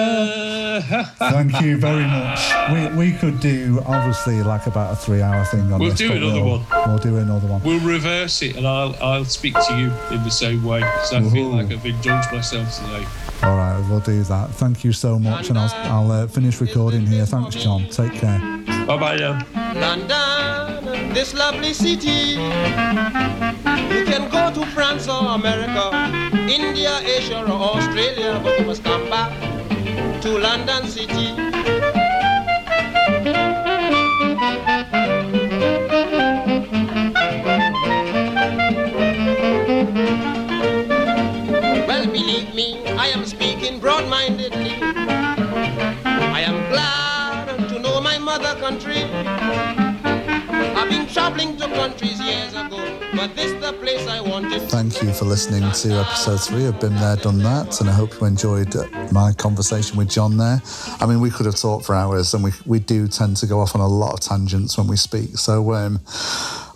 Thank 0.80 1.60
you 1.60 1.76
very 1.76 2.04
much. 2.04 2.40
We, 2.72 2.88
we 2.96 3.12
could 3.12 3.38
do, 3.40 3.80
obviously, 3.86 4.42
like 4.42 4.66
about 4.66 4.92
a 4.92 4.96
three 4.96 5.22
hour 5.22 5.44
thing 5.44 5.72
on 5.72 5.80
We'll 5.80 5.90
this. 5.90 5.98
do 5.98 6.08
but 6.08 6.16
another 6.16 6.42
we'll, 6.44 6.58
one. 6.60 6.88
We'll 6.88 6.98
do 6.98 7.16
another 7.18 7.46
one. 7.46 7.62
We'll 7.62 7.80
reverse 7.80 8.42
it, 8.42 8.56
and 8.56 8.66
I'll 8.66 8.96
I'll 9.00 9.24
speak 9.24 9.54
to 9.54 9.76
you 9.78 9.92
in 10.16 10.22
the 10.24 10.30
same 10.30 10.64
way 10.64 10.80
because 10.80 11.12
I 11.12 11.22
feel 11.30 11.48
like 11.48 11.70
I've 11.70 11.84
indulged 11.84 12.32
myself 12.32 12.74
today. 12.76 13.06
All 13.42 13.56
right, 13.56 13.82
we'll 13.88 14.00
do 14.00 14.22
that. 14.24 14.50
Thank 14.50 14.84
you 14.84 14.92
so 14.92 15.18
much, 15.18 15.48
and 15.48 15.58
I'll, 15.58 15.70
I'll 15.90 16.12
uh, 16.12 16.26
finish 16.26 16.60
recording 16.60 17.06
here. 17.06 17.24
Thanks, 17.24 17.56
John. 17.56 17.86
Take 17.88 18.12
care. 18.12 18.38
Bye 18.86 18.98
bye 18.98 19.16
now. 19.16 19.46
London, 19.74 21.14
this 21.14 21.32
lovely 21.32 21.72
city. 21.72 22.36
You 23.90 24.04
can 24.04 24.28
go 24.30 24.52
to 24.52 24.66
France 24.72 25.08
or 25.08 25.26
America, 25.26 25.90
India, 26.50 26.98
Asia, 27.02 27.42
or 27.44 27.76
Australia, 27.76 28.38
but 28.42 28.58
you 28.58 28.66
must 28.66 28.84
come 28.84 29.08
back 29.08 29.32
to 30.20 30.38
London 30.38 30.86
City. 30.86 31.59
Traveling 51.20 51.54
to 51.54 51.66
countries 51.74 52.18
years 52.18 52.54
ago, 52.54 52.98
but 53.14 53.36
this 53.36 53.52
the 53.62 53.74
place 53.74 54.06
I 54.08 54.22
wanted. 54.22 54.62
Thank 54.70 55.02
you 55.02 55.12
for 55.12 55.26
listening 55.26 55.70
to 55.70 56.00
episode 56.00 56.40
three 56.40 56.64
of 56.64 56.80
Been 56.80 56.96
There, 56.96 57.16
Done 57.16 57.40
That, 57.40 57.78
and 57.82 57.90
I 57.90 57.92
hope 57.92 58.18
you 58.18 58.26
enjoyed 58.26 58.74
my 59.12 59.34
conversation 59.34 59.98
with 59.98 60.08
John 60.08 60.38
there. 60.38 60.62
I 60.98 61.04
mean, 61.04 61.20
we 61.20 61.28
could 61.28 61.44
have 61.44 61.56
talked 61.56 61.84
for 61.84 61.94
hours, 61.94 62.32
and 62.32 62.42
we, 62.42 62.52
we 62.64 62.78
do 62.78 63.06
tend 63.06 63.36
to 63.38 63.46
go 63.46 63.60
off 63.60 63.74
on 63.74 63.82
a 63.82 63.86
lot 63.86 64.14
of 64.14 64.20
tangents 64.20 64.78
when 64.78 64.86
we 64.86 64.96
speak. 64.96 65.36
So 65.36 65.74
um, 65.74 66.00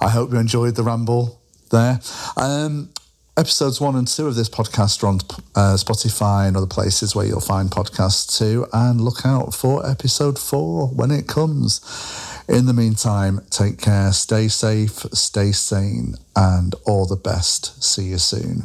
I 0.03 0.11
hope 0.11 0.30
you 0.30 0.38
enjoyed 0.38 0.74
the 0.74 0.82
ramble 0.82 1.40
there. 1.70 2.01
Um, 2.36 2.90
episodes 3.38 3.80
one 3.80 3.97
and 3.97 4.07
two 4.07 4.26
of 4.26 4.34
this 4.34 4.51
podcast 4.51 5.03
are 5.03 5.07
on 5.07 5.20
uh, 5.55 5.76
Spotify 5.76 6.47
and 6.47 6.57
other 6.57 6.66
places 6.66 7.16
where 7.16 7.24
you'll 7.24 7.40
find 7.40 7.70
podcasts 7.70 8.38
too. 8.38 8.66
And 8.74 9.01
look 9.01 9.24
out 9.24 9.55
for 9.55 9.88
episode 9.88 10.38
four 10.38 10.88
when 10.88 11.11
it 11.11 11.26
comes. 11.26 11.80
In 12.49 12.66
the 12.66 12.74
meantime, 12.74 13.40
take 13.49 13.80
care, 13.80 14.12
stay 14.12 14.49
safe, 14.49 15.07
stay 15.12 15.53
sane, 15.53 16.16
and 16.36 16.74
all 16.84 17.07
the 17.07 17.16
best. 17.16 17.82
See 17.82 18.05
you 18.05 18.18
soon. 18.18 18.64